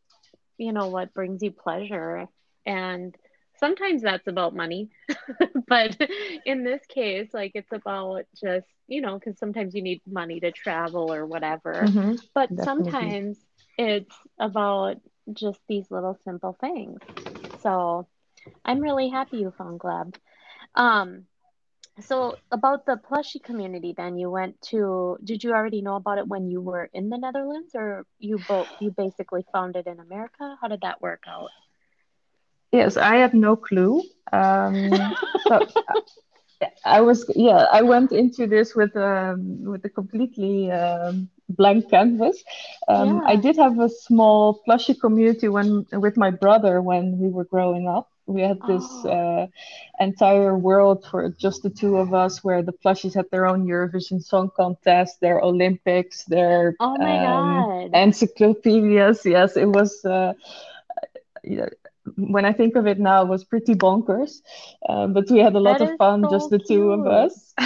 you 0.58 0.74
know, 0.74 0.88
what 0.88 1.14
brings 1.14 1.42
you 1.42 1.52
pleasure. 1.52 2.28
And 2.66 3.16
sometimes 3.62 4.04
that's 4.04 4.28
about 4.28 4.56
money. 4.56 4.90
But 5.68 5.98
in 6.46 6.64
this 6.64 6.82
case, 6.88 7.30
like 7.34 7.54
it's 7.56 7.72
about 7.74 8.24
just, 8.42 8.68
you 8.88 9.02
know, 9.02 9.20
because 9.20 9.40
sometimes 9.40 9.76
you 9.76 9.84
need 9.84 10.02
money 10.08 10.42
to 10.42 10.52
travel 10.52 11.14
or 11.14 11.26
whatever. 11.28 11.92
hmm 11.92 12.16
But 12.36 12.52
Definitely. 12.56 12.60
sometimes 12.60 13.40
it's 13.78 14.16
about 14.40 14.98
just 15.34 15.62
these 15.70 15.92
little 15.92 16.18
simple 16.24 16.58
things. 16.62 17.02
So 17.58 18.08
I'm 18.66 18.80
really 18.82 19.10
happy 19.10 19.38
you 19.38 19.52
found 19.58 19.80
Gleb. 19.80 20.14
Um, 20.76 21.26
so 22.02 22.38
about 22.52 22.86
the 22.86 22.98
plushie 22.98 23.44
community, 23.44 23.94
then 23.96 24.18
you 24.18 24.30
went 24.32 24.62
to, 24.72 25.18
did 25.24 25.44
you 25.44 25.52
already 25.54 25.82
know 25.82 25.96
about 25.96 26.18
it 26.20 26.28
when 26.28 26.50
you 26.50 26.62
were 26.62 26.90
in 26.94 27.10
the 27.10 27.18
Netherlands 27.18 27.72
or 27.76 28.06
you 28.20 28.40
both 28.40 28.70
you 28.80 28.92
basically 28.92 29.46
found 29.52 29.76
it 29.76 29.88
in 29.88 30.00
America? 30.00 30.58
How 30.62 30.68
did 30.68 30.82
that 30.82 31.02
work 31.02 31.24
out? 31.28 31.52
Yes, 32.72 32.98
I 32.98 33.18
had 33.18 33.34
no 33.34 33.56
clue. 33.56 34.04
Um, 34.32 35.16
so 35.38 35.66
I 36.86 37.02
was, 37.02 37.26
yeah, 37.36 37.66
I 37.72 37.82
went 37.82 38.12
into 38.12 38.48
this 38.48 38.76
with 38.76 38.96
um, 38.96 39.64
with 39.64 39.84
a 39.86 39.90
completely 39.90 40.72
um, 40.72 41.30
blank 41.50 41.90
canvas. 41.90 42.44
Um, 42.88 43.22
I 43.26 43.36
did 43.36 43.58
have 43.58 43.80
a 43.80 43.90
small 43.90 44.62
plushie 44.68 45.00
community 45.00 45.48
when 45.48 45.86
with 45.92 46.18
my 46.18 46.30
brother 46.32 46.82
when 46.82 47.18
we 47.20 47.30
were 47.30 47.46
growing 47.46 47.88
up. 47.88 48.10
We 48.28 48.42
had 48.42 48.66
this 48.66 49.04
Oh, 49.04 49.06
uh, 49.06 49.48
entire 50.00 50.58
world 50.58 51.06
for 51.10 51.30
just 51.38 51.64
the 51.64 51.70
two 51.70 51.98
of 51.98 52.14
us, 52.14 52.44
where 52.44 52.62
the 52.64 52.74
plushies 52.74 53.16
had 53.16 53.26
their 53.32 53.48
own 53.48 53.66
Eurovision 53.68 54.22
Song 54.24 54.50
Contest, 54.56 55.20
their 55.22 55.42
Olympics, 55.42 56.24
their 56.26 56.76
oh 56.80 56.98
my 56.98 57.20
um, 57.26 57.68
God. 57.68 57.94
encyclopedias. 57.94 59.26
Yes, 59.26 59.58
it 59.58 59.66
was. 59.68 60.04
Uh, 60.06 60.34
yeah, 61.44 61.68
when 62.18 62.46
I 62.46 62.54
think 62.54 62.76
of 62.76 62.88
it 62.88 63.00
now, 63.00 63.24
was 63.26 63.44
pretty 63.44 63.76
bonkers. 63.76 64.42
Um, 64.88 65.14
but 65.14 65.30
we 65.30 65.40
had 65.40 65.56
a 65.56 65.60
lot 65.60 65.80
That 65.80 65.82
of 65.82 65.92
fun, 65.98 66.28
just 66.30 66.50
so 66.50 66.52
the 66.52 66.60
two 66.60 66.92
of 66.92 67.06
us. 67.08 67.54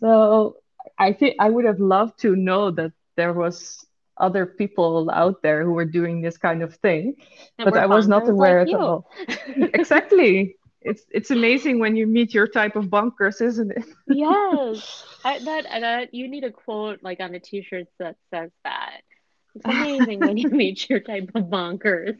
So 0.00 0.56
I 0.98 1.12
think 1.12 1.36
I 1.40 1.50
would 1.50 1.64
have 1.64 1.80
loved 1.80 2.18
to 2.20 2.36
know 2.36 2.70
that 2.72 2.92
there 3.16 3.32
was 3.32 3.84
other 4.18 4.46
people 4.46 5.10
out 5.12 5.42
there 5.42 5.64
who 5.64 5.72
were 5.72 5.84
doing 5.84 6.20
this 6.20 6.36
kind 6.38 6.62
of 6.62 6.74
thing, 6.76 7.14
And 7.58 7.70
but 7.70 7.76
I 7.76 7.86
was 7.86 8.08
not 8.08 8.28
bonkers 8.28 8.38
like 8.38 8.58
aware 8.58 8.60
at 8.60 8.72
you. 8.72 8.78
all. 8.78 9.10
Exactly. 9.74 10.56
It's 10.82 11.04
it's 11.10 11.30
amazing 11.30 11.78
when 11.80 11.96
you 11.96 12.06
meet 12.06 12.32
your 12.34 12.46
type 12.46 12.76
of 12.76 12.90
bunkers, 12.90 13.40
isn't 13.40 13.72
it? 13.72 13.84
Yes. 14.06 15.04
I 15.24 15.38
that 15.40 15.64
that 15.80 16.14
you 16.14 16.28
need 16.28 16.44
a 16.44 16.52
quote 16.52 17.00
like 17.02 17.20
on 17.20 17.34
a 17.34 17.40
t-shirt 17.40 17.86
that 17.98 18.16
says 18.30 18.50
that. 18.64 19.02
It's 19.56 19.68
amazing 19.68 20.22
when 20.22 20.38
you 20.38 20.50
meet 20.52 20.88
your 20.90 21.00
type 21.00 21.30
of 21.34 21.44
bonkers. 21.44 22.18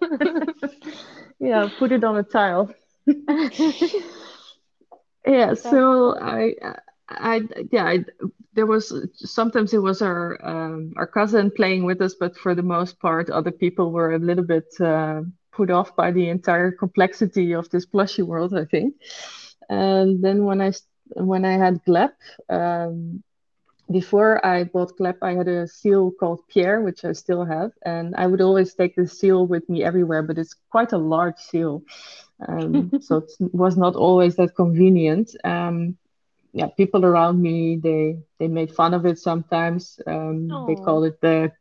Yeah, 1.40 1.68
put 1.78 1.92
it 1.92 2.04
on 2.04 2.16
a 2.18 2.24
tile. 2.24 2.74
Yeah, 5.26 5.54
so 5.54 6.16
I, 6.18 6.54
I, 7.08 7.42
yeah, 7.70 7.84
I, 7.84 8.04
there 8.54 8.66
was 8.66 8.92
sometimes 9.14 9.74
it 9.74 9.82
was 9.82 10.02
our 10.02 10.38
um, 10.46 10.92
our 10.96 11.06
cousin 11.06 11.50
playing 11.50 11.84
with 11.84 12.00
us, 12.00 12.14
but 12.18 12.36
for 12.36 12.54
the 12.54 12.62
most 12.62 12.98
part, 13.00 13.30
other 13.30 13.52
people 13.52 13.92
were 13.92 14.14
a 14.14 14.18
little 14.18 14.44
bit 14.44 14.66
uh, 14.80 15.22
put 15.52 15.70
off 15.70 15.94
by 15.96 16.12
the 16.12 16.28
entire 16.28 16.72
complexity 16.72 17.52
of 17.52 17.68
this 17.70 17.86
plushy 17.86 18.22
world, 18.22 18.54
I 18.54 18.64
think. 18.64 18.94
And 19.68 20.22
then 20.22 20.44
when 20.44 20.60
I 20.60 20.72
when 21.16 21.44
I 21.44 21.52
had 21.52 21.84
Gleb, 21.84 22.12
um, 22.48 23.22
before 23.90 24.44
I 24.44 24.64
bought 24.64 24.96
Gleb, 24.98 25.16
I 25.22 25.34
had 25.34 25.48
a 25.48 25.66
seal 25.66 26.10
called 26.18 26.40
Pierre, 26.48 26.80
which 26.80 27.04
I 27.04 27.12
still 27.12 27.44
have, 27.44 27.72
and 27.84 28.14
I 28.16 28.26
would 28.26 28.40
always 28.40 28.74
take 28.74 28.96
the 28.96 29.06
seal 29.06 29.46
with 29.46 29.68
me 29.68 29.82
everywhere, 29.84 30.22
but 30.22 30.38
it's 30.38 30.54
quite 30.70 30.92
a 30.92 30.98
large 30.98 31.36
seal, 31.38 31.82
um, 32.48 32.92
so 33.00 33.18
it 33.18 33.30
was 33.52 33.76
not 33.76 33.94
always 33.96 34.36
that 34.36 34.54
convenient. 34.56 35.30
Um, 35.44 35.96
yeah, 36.52 36.68
people 36.76 37.04
around 37.04 37.40
me 37.42 37.78
they 37.82 38.16
they 38.38 38.48
made 38.48 38.72
fun 38.72 38.94
of 38.94 39.04
it 39.06 39.18
sometimes. 39.18 39.98
Um, 40.06 40.62
they 40.66 40.76
called 40.76 41.04
it 41.06 41.20
the 41.20 41.52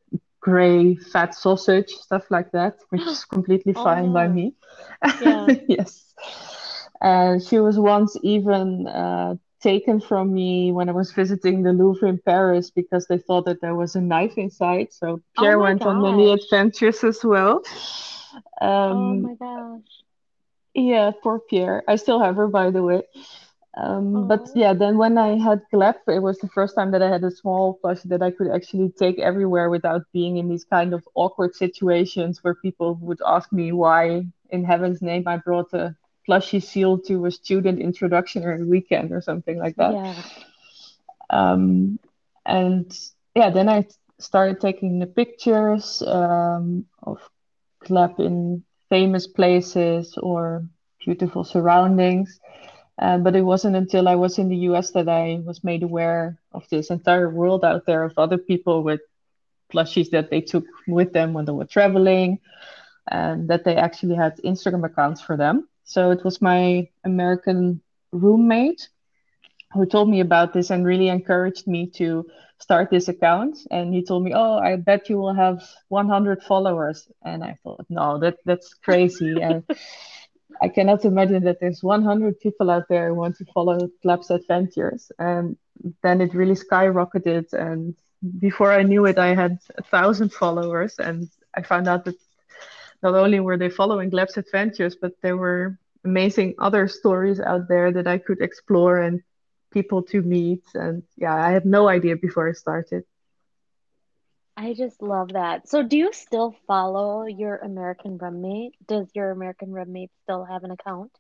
gray 0.41 0.95
fat 0.95 1.33
sausage, 1.35 1.89
stuff 1.89 2.29
like 2.31 2.51
that, 2.51 2.75
which 2.89 3.11
is 3.11 3.25
completely 3.25 3.73
Oh 3.75 3.83
fine 3.83 4.11
by 4.11 4.27
me. 4.27 4.53
Yeah. 5.19 5.49
Yes. 5.67 6.13
And 7.01 7.41
she 7.43 7.59
was 7.59 7.79
once 7.79 8.15
even 8.23 8.87
uh, 8.87 9.35
taken 9.61 9.99
from 9.99 10.33
me 10.33 10.71
when 10.71 10.89
I 10.89 10.93
was 10.93 11.11
visiting 11.11 11.63
the 11.63 11.73
Louvre 11.73 12.07
in 12.07 12.19
Paris 12.19 12.69
because 12.71 13.07
they 13.07 13.17
thought 13.17 13.45
that 13.45 13.61
there 13.61 13.75
was 13.75 13.95
a 13.95 14.01
knife 14.01 14.37
inside. 14.37 14.91
So 14.91 15.21
Oh 15.37 15.47
Pierre 15.47 15.57
my 15.57 15.73
went 15.73 15.85
on 15.85 16.01
many 16.01 16.31
adventures 16.31 17.03
as 17.03 17.23
well. 17.23 17.61
Oh 18.89 19.15
Um, 19.15 19.21
my 19.21 19.35
gosh. 19.35 20.03
yeah, 20.73 21.11
poor 21.23 21.39
Pierre. 21.49 21.83
I 21.87 21.95
still 21.95 22.19
have 22.19 22.35
her, 22.35 22.47
by 22.47 22.69
the 22.71 22.83
way. 22.83 23.03
Um, 23.77 24.25
but 24.27 24.47
Oh. 24.47 24.55
yeah, 24.55 24.73
then 24.73 24.97
when 24.97 25.17
I 25.17 25.37
had 25.37 25.61
Gleb, 25.73 25.95
it 26.07 26.21
was 26.21 26.39
the 26.39 26.47
first 26.49 26.75
time 26.75 26.91
that 26.91 27.01
I 27.01 27.09
had 27.09 27.23
a 27.23 27.31
small 27.31 27.79
plushie 27.83 28.09
that 28.09 28.21
I 28.21 28.31
could 28.31 28.49
actually 28.49 28.91
take 28.97 29.19
everywhere 29.19 29.69
without 29.69 30.01
being 30.13 30.37
in 30.37 30.49
these 30.49 30.65
kind 30.65 30.93
of 30.93 31.07
awkward 31.15 31.55
situations 31.55 32.39
where 32.43 32.55
people 32.55 32.97
would 33.01 33.19
ask 33.25 33.51
me 33.51 33.71
why, 33.71 34.25
in 34.49 34.63
heaven's 34.65 35.01
name, 35.01 35.27
I 35.27 35.37
brought 35.37 35.73
a 35.73 35.95
plushie 36.27 36.63
seal 36.63 36.97
to 36.99 37.25
a 37.25 37.31
student 37.31 37.79
introductionary 37.79 38.65
weekend 38.67 39.11
or 39.11 39.21
something 39.21 39.57
like 39.57 39.75
that. 39.75 39.93
Yeah. 39.93 40.23
Um, 41.29 41.99
and 42.45 42.97
yeah, 43.35 43.49
then 43.49 43.69
I 43.69 43.87
started 44.19 44.59
taking 44.59 44.99
the 44.99 45.07
pictures 45.07 46.01
um, 46.01 46.85
of 47.03 47.19
Gleb 47.85 48.19
in 48.19 48.63
famous 48.89 49.27
places 49.27 50.17
or 50.17 50.65
beautiful 51.03 51.43
surroundings. 51.43 52.39
Uh, 52.99 53.17
but 53.19 53.35
it 53.35 53.43
wasn't 53.43 53.75
until 53.75 54.07
I 54.07 54.15
was 54.15 54.39
in 54.39 54.49
the 54.49 54.57
US 54.71 54.91
that 54.91 55.07
I 55.07 55.39
was 55.45 55.63
made 55.63 55.83
aware 55.83 56.39
of 56.51 56.67
this 56.69 56.89
entire 56.89 57.29
world 57.29 57.63
out 57.63 57.85
there 57.85 58.03
of 58.03 58.17
other 58.17 58.39
people 58.39 58.81
with 58.81 59.01
plushies 59.71 60.09
that 60.11 60.31
they 60.31 60.41
took 60.41 60.65
with 60.87 61.13
them 61.13 61.33
when 61.33 61.45
they 61.45 61.51
were 61.51 61.65
traveling, 61.65 62.39
and 63.11 63.47
that 63.49 63.63
they 63.65 63.75
actually 63.75 64.15
had 64.15 64.37
Instagram 64.37 64.83
accounts 64.85 65.21
for 65.21 65.37
them. 65.37 65.67
So 65.87 66.11
it 66.11 66.23
was 66.23 66.41
my 66.41 66.89
American 67.05 67.81
roommate 68.11 68.89
who 69.73 69.85
told 69.85 70.09
me 70.09 70.21
about 70.21 70.53
this 70.53 70.69
and 70.69 70.85
really 70.85 71.09
encouraged 71.09 71.67
me 71.67 71.87
to 71.91 72.25
start 72.59 72.89
this 72.91 73.07
account. 73.07 73.57
And 73.71 73.93
he 73.93 74.03
told 74.03 74.23
me, 74.23 74.33
"Oh, 74.35 74.57
I 74.57 74.75
bet 74.75 75.09
you 75.09 75.17
will 75.17 75.33
have 75.33 75.63
100 75.89 76.43
followers." 76.43 77.07
And 77.23 77.43
I 77.43 77.57
thought, 77.63 77.85
"No, 77.89 78.19
that 78.19 78.37
that's 78.45 78.73
crazy." 78.75 79.41
And 79.47 79.63
I 80.61 80.69
cannot 80.69 81.05
imagine 81.05 81.43
that 81.45 81.59
there's 81.59 81.83
100 81.83 82.39
people 82.39 82.69
out 82.69 82.87
there 82.89 83.09
who 83.09 83.15
want 83.15 83.37
to 83.37 83.45
follow 83.53 83.77
Gleb's 84.03 84.31
adventures. 84.31 85.11
And 85.19 85.57
then 86.03 86.21
it 86.21 86.33
really 86.33 86.55
skyrocketed. 86.55 87.53
And 87.53 87.95
before 88.39 88.71
I 88.73 88.83
knew 88.83 89.05
it, 89.05 89.17
I 89.17 89.35
had 89.35 89.59
a 89.77 89.83
thousand 89.83 90.33
followers. 90.33 90.95
And 90.99 91.29
I 91.55 91.61
found 91.61 91.87
out 91.87 92.05
that 92.05 92.15
not 93.11 93.19
only 93.23 93.39
were 93.39 93.57
they 93.57 93.69
following 93.69 94.09
Gleb's 94.09 94.37
adventures, 94.37 94.95
but 94.95 95.13
there 95.21 95.37
were 95.37 95.77
amazing 96.05 96.55
other 96.59 96.87
stories 96.87 97.39
out 97.39 97.67
there 97.67 97.91
that 97.91 98.07
I 98.07 98.17
could 98.17 98.41
explore 98.41 98.99
and 98.99 99.21
people 99.71 100.03
to 100.03 100.21
meet. 100.21 100.63
And 100.73 101.03
yeah, 101.17 101.35
I 101.35 101.51
had 101.51 101.65
no 101.65 101.87
idea 101.87 102.15
before 102.17 102.49
I 102.49 102.53
started. 102.53 103.03
I 104.57 104.73
just 104.73 105.01
love 105.01 105.33
that. 105.33 105.69
So 105.69 105.83
do 105.83 105.97
you 105.97 106.11
still 106.13 106.55
follow 106.67 107.25
your 107.25 107.57
American 107.57 108.17
roommate? 108.17 108.75
Does 108.87 109.07
your 109.13 109.31
American 109.31 109.71
roommate 109.71 110.11
still 110.23 110.45
have 110.45 110.63
an 110.63 110.71
account? 110.71 111.11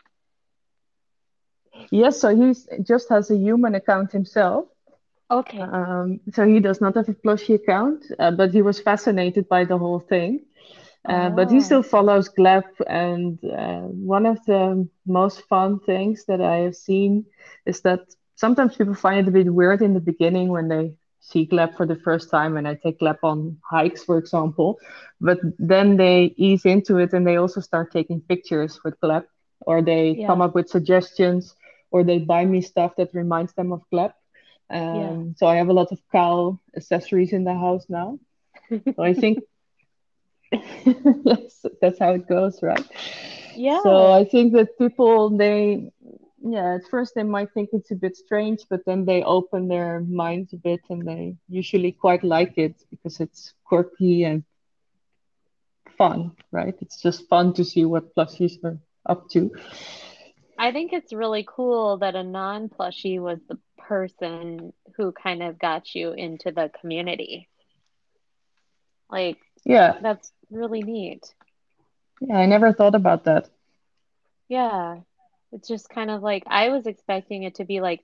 Yes, 1.91 2.19
so 2.19 2.35
he 2.35 2.53
just 2.83 3.09
has 3.09 3.29
a 3.31 3.37
human 3.37 3.75
account 3.75 4.11
himself. 4.11 4.65
Okay. 5.29 5.59
Um, 5.59 6.21
so 6.33 6.47
he 6.47 6.59
does 6.59 6.81
not 6.81 6.95
have 6.95 7.09
a 7.09 7.13
plushie 7.13 7.55
account, 7.55 8.05
uh, 8.19 8.31
but 8.31 8.51
he 8.53 8.61
was 8.61 8.79
fascinated 8.79 9.47
by 9.49 9.65
the 9.65 9.77
whole 9.77 9.99
thing. 9.99 10.46
Uh, 11.07 11.29
but 11.29 11.49
he 11.49 11.59
Oh, 11.59 11.61
still 11.61 11.83
follows 11.83 12.29
Gleb, 12.37 12.63
and 12.87 13.37
uh, 13.45 13.81
one 14.15 14.25
of 14.25 14.43
the 14.45 14.87
most 15.05 15.41
fun 15.47 15.79
things 15.79 16.25
that 16.27 16.41
I 16.41 16.57
have 16.57 16.75
seen 16.75 17.25
is 17.65 17.81
that 17.81 18.01
sometimes 18.35 18.75
people 18.75 18.93
find 18.95 19.19
it 19.19 19.27
a 19.29 19.31
bit 19.31 19.53
weird 19.53 19.81
in 19.81 19.93
the 19.93 19.99
beginning 19.99 20.49
when 20.49 20.67
they 20.69 20.91
see 21.19 21.47
Gleb 21.47 21.75
for 21.75 21.85
the 21.85 21.95
first 21.95 22.29
time 22.29 22.57
and 22.57 22.67
I 22.67 22.75
take 22.75 22.99
Gleb 22.99 23.17
on 23.23 23.57
hikes, 23.69 24.03
for 24.03 24.17
example. 24.17 24.77
But 25.19 25.39
then 25.59 25.97
they 25.97 26.33
ease 26.37 26.65
into 26.65 26.97
it 26.97 27.13
and 27.13 27.25
they 27.25 27.37
also 27.37 27.61
start 27.61 27.91
taking 27.91 28.21
pictures 28.21 28.79
with 28.83 28.99
Gleb, 29.01 29.23
or 29.61 29.81
they 29.81 30.15
Yeah. 30.15 30.27
come 30.27 30.41
up 30.41 30.55
with 30.55 30.69
suggestions, 30.69 31.55
or 31.91 32.03
they 32.03 32.19
buy 32.19 32.45
me 32.45 32.61
stuff 32.61 32.95
that 32.97 33.13
reminds 33.13 33.53
them 33.53 33.71
of 33.71 33.81
Gleb. 33.93 34.13
Yeah. 34.91 35.15
Um, 35.15 35.33
so 35.37 35.47
I 35.47 35.55
have 35.55 35.69
a 35.69 35.73
lot 35.73 35.91
of 35.91 35.99
cow 36.11 36.59
accessories 36.75 37.33
in 37.33 37.43
the 37.43 37.53
house 37.53 37.85
now. 37.89 38.19
So 38.95 39.03
I 39.03 39.13
think 39.13 39.39
yes, 41.25 41.65
that's 41.81 41.99
how 41.99 42.13
it 42.13 42.27
goes, 42.27 42.61
right? 42.61 42.85
Yeah. 43.55 43.81
So 43.81 44.11
I 44.11 44.25
think 44.25 44.53
that 44.53 44.77
people 44.77 45.35
they 45.37 45.91
yeah, 46.41 46.75
at 46.75 46.87
first 46.89 47.15
they 47.15 47.23
might 47.23 47.51
think 47.53 47.69
it's 47.73 47.91
a 47.91 47.95
bit 47.95 48.15
strange, 48.15 48.61
but 48.69 48.85
then 48.85 49.05
they 49.05 49.23
open 49.23 49.67
their 49.67 50.01
minds 50.01 50.53
a 50.53 50.57
bit 50.57 50.81
and 50.89 51.05
they 51.05 51.35
usually 51.49 51.91
quite 51.91 52.23
like 52.23 52.57
it 52.57 52.75
because 52.89 53.19
it's 53.19 53.53
quirky 53.65 54.23
and 54.23 54.43
fun, 55.97 56.31
right? 56.51 56.75
It's 56.81 57.01
just 57.01 57.27
fun 57.27 57.53
to 57.53 57.65
see 57.65 57.85
what 57.85 58.15
plushies 58.15 58.63
are 58.63 58.77
up 59.05 59.29
to. 59.31 59.51
I 60.57 60.71
think 60.71 60.93
it's 60.93 61.13
really 61.13 61.45
cool 61.47 61.97
that 61.97 62.15
a 62.15 62.23
non-plushie 62.23 63.19
was 63.19 63.39
the 63.47 63.59
person 63.77 64.73
who 64.95 65.11
kind 65.11 65.43
of 65.43 65.59
got 65.59 65.93
you 65.95 66.13
into 66.13 66.51
the 66.51 66.71
community. 66.81 67.49
Like, 69.09 69.37
Yeah, 69.65 69.97
that's 70.01 70.31
really 70.51 70.81
neat. 70.83 71.33
yeah, 72.21 72.37
I 72.37 72.45
never 72.45 72.73
thought 72.73 72.95
about 72.95 73.25
that. 73.25 73.49
Yeah. 74.49 74.97
It's 75.51 75.67
just 75.67 75.89
kind 75.89 76.09
of 76.11 76.21
like 76.21 76.43
I 76.47 76.69
was 76.69 76.85
expecting 76.87 77.43
it 77.43 77.55
to 77.55 77.65
be 77.65 77.79
like 77.79 78.01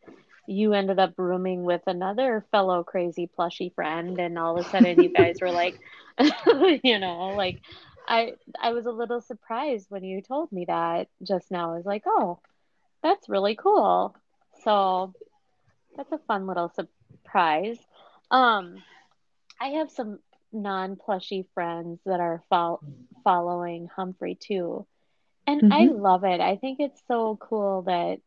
you 0.47 0.73
ended 0.73 0.99
up 0.99 1.13
rooming 1.17 1.63
with 1.63 1.81
another 1.87 2.45
fellow 2.51 2.83
crazy 2.83 3.27
plushy 3.27 3.69
friend, 3.75 4.19
and 4.19 4.37
all 4.37 4.57
of 4.57 4.65
a 4.65 4.69
sudden 4.69 5.01
you 5.01 5.09
guys 5.09 5.37
were 5.41 5.51
like, 5.51 5.79
you 6.83 6.99
know, 6.99 7.33
like 7.35 7.61
I 8.07 8.33
I 8.59 8.73
was 8.73 8.85
a 8.85 8.91
little 8.91 9.21
surprised 9.21 9.87
when 9.89 10.03
you 10.03 10.21
told 10.21 10.51
me 10.51 10.65
that 10.65 11.07
just 11.23 11.51
now. 11.51 11.73
I 11.73 11.77
was 11.77 11.85
like, 11.85 12.03
oh, 12.05 12.39
that's 13.01 13.29
really 13.29 13.55
cool. 13.55 14.15
So 14.63 15.13
that's 15.95 16.11
a 16.11 16.17
fun 16.19 16.47
little 16.47 16.69
surprise. 16.69 17.77
Um, 18.31 18.83
I 19.59 19.67
have 19.69 19.91
some 19.91 20.19
non-plushy 20.53 21.47
friends 21.53 21.99
that 22.05 22.19
are 22.19 22.43
fol 22.49 22.83
following 23.23 23.87
Humphrey 23.95 24.35
too. 24.39 24.85
And 25.47 25.63
I 25.69 25.87
hmm 25.87 25.93
love 25.93 26.23
it. 26.23 26.39
I 26.41 26.57
think 26.57 26.79
it's 26.79 27.01
so 27.07 27.37
cool 27.41 27.83
that 27.83 28.19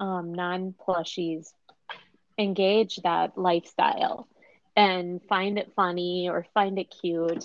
um, 0.00 0.32
non-plushies 0.34 1.46
engage 2.38 2.96
that 3.02 3.36
lifestyle 3.36 4.28
and 4.76 5.20
find 5.28 5.58
it 5.58 5.72
funny 5.74 6.28
or 6.30 6.46
find 6.54 6.78
it 6.78 6.94
cute. 7.00 7.44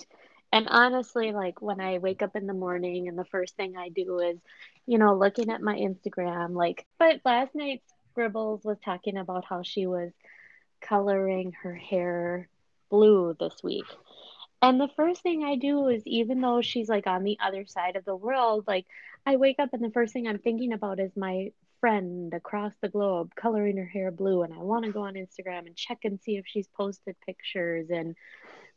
And 0.52 0.68
honestly, 0.68 1.32
like 1.32 1.60
when 1.60 1.80
I 1.80 1.98
wake 1.98 2.22
up 2.22 2.36
in 2.36 2.46
the 2.46 2.54
morning 2.54 3.08
and 3.08 3.18
the 3.18 3.24
first 3.24 3.56
thing 3.56 3.74
I 3.76 3.88
do 3.88 4.18
is, 4.20 4.38
you 4.86 4.98
know, 4.98 5.14
looking 5.14 5.50
at 5.50 5.62
my 5.62 5.76
Instagram, 5.76 6.54
like, 6.54 6.86
but 6.98 7.20
last 7.24 7.54
night 7.54 7.82
Scribbles 8.10 8.62
was 8.64 8.78
talking 8.84 9.16
about 9.16 9.44
how 9.48 9.62
she 9.62 9.86
was 9.86 10.10
coloring 10.82 11.52
her 11.62 11.74
hair 11.74 12.48
blue 12.92 13.34
this 13.40 13.64
week. 13.64 13.86
And 14.60 14.80
the 14.80 14.90
first 14.94 15.22
thing 15.22 15.42
I 15.42 15.56
do 15.56 15.88
is, 15.88 16.02
even 16.06 16.40
though 16.40 16.62
she's 16.62 16.88
like 16.88 17.08
on 17.08 17.24
the 17.24 17.38
other 17.44 17.66
side 17.66 17.96
of 17.96 18.04
the 18.04 18.14
world, 18.14 18.64
like 18.68 18.86
I 19.26 19.36
wake 19.36 19.56
up 19.58 19.70
and 19.72 19.82
the 19.82 19.90
first 19.90 20.12
thing 20.12 20.28
I'm 20.28 20.38
thinking 20.38 20.72
about 20.72 21.00
is 21.00 21.10
my 21.16 21.50
friend 21.80 22.32
across 22.32 22.72
the 22.80 22.88
globe 22.88 23.32
coloring 23.34 23.78
her 23.78 23.86
hair 23.86 24.12
blue. 24.12 24.42
And 24.42 24.54
I 24.54 24.58
want 24.58 24.84
to 24.84 24.92
go 24.92 25.02
on 25.02 25.14
Instagram 25.14 25.66
and 25.66 25.74
check 25.74 25.98
and 26.04 26.20
see 26.20 26.36
if 26.36 26.44
she's 26.46 26.68
posted 26.68 27.16
pictures. 27.26 27.88
And 27.90 28.14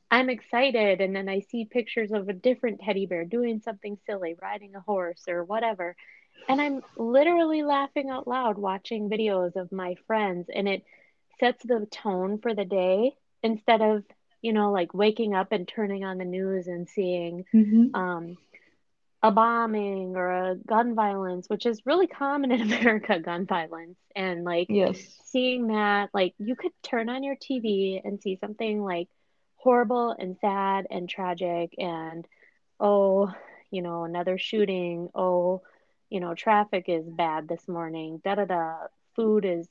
I'm 0.09 0.31
excited. 0.31 1.01
And 1.01 1.15
then 1.15 1.29
I 1.29 1.41
see 1.41 1.65
pictures 1.65 2.11
of 2.11 2.29
a 2.29 2.33
different 2.33 2.81
teddy 2.81 3.05
bear 3.05 3.25
doing 3.25 3.59
something 3.59 3.99
silly, 4.07 4.35
riding 4.41 4.75
a 4.75 4.79
horse 4.79 5.25
or 5.27 5.43
whatever. 5.43 5.95
And 6.49 6.59
I'm 6.59 6.81
literally 6.97 7.61
laughing 7.61 8.09
out 8.09 8.27
loud 8.27 8.57
watching 8.57 9.07
videos 9.07 9.55
of 9.55 9.71
my 9.71 9.95
friends. 10.07 10.47
And 10.53 10.67
it 10.67 10.83
sets 11.39 11.63
the 11.63 11.85
tone 11.91 12.39
for 12.39 12.55
the 12.55 12.65
day 12.65 13.13
instead 13.45 13.81
of, 13.81 14.03
you 14.41 14.53
know, 14.53 14.73
like 14.73 14.93
waking 14.95 15.35
up 15.35 15.53
and 15.53 15.67
turning 15.67 16.05
on 16.05 16.19
the 16.19 16.25
news 16.25 16.67
and 16.67 16.89
seeing 16.89 17.45
hmm 17.53 17.95
um, 17.95 18.37
a 19.23 19.31
bombing 19.31 20.15
or 20.15 20.29
a 20.31 20.55
gun 20.55 20.95
violence, 20.95 21.49
which 21.49 21.65
is 21.65 21.85
really 21.85 22.07
common 22.07 22.51
in 22.51 22.61
America, 22.73 23.19
gun 23.19 23.45
violence. 23.45 23.97
And 24.15 24.43
like 24.45 24.69
Yes. 24.69 25.21
seeing 25.23 25.67
that, 25.67 26.09
like 26.13 26.33
you 26.39 26.55
could 26.55 26.71
turn 26.83 27.09
on 27.09 27.23
your 27.23 27.35
TV 27.35 28.01
and 28.03 28.21
see 28.21 28.37
something 28.37 28.83
like 28.83 29.09
horrible 29.57 30.15
and 30.17 30.37
sad 30.41 30.87
and 30.91 31.09
tragic 31.09 31.73
and 31.79 32.27
oh, 32.79 33.33
you 33.71 33.81
know, 33.81 34.03
another 34.05 34.37
shooting. 34.37 35.09
Oh, 35.15 35.61
you 36.09 36.19
know, 36.21 36.35
traffic 36.35 36.85
is 36.87 37.05
bad 37.09 37.47
this 37.47 37.67
morning. 37.67 38.21
Da 38.23 38.35
da 38.35 38.45
da. 38.45 38.75
Food 39.15 39.45
is 39.45 39.67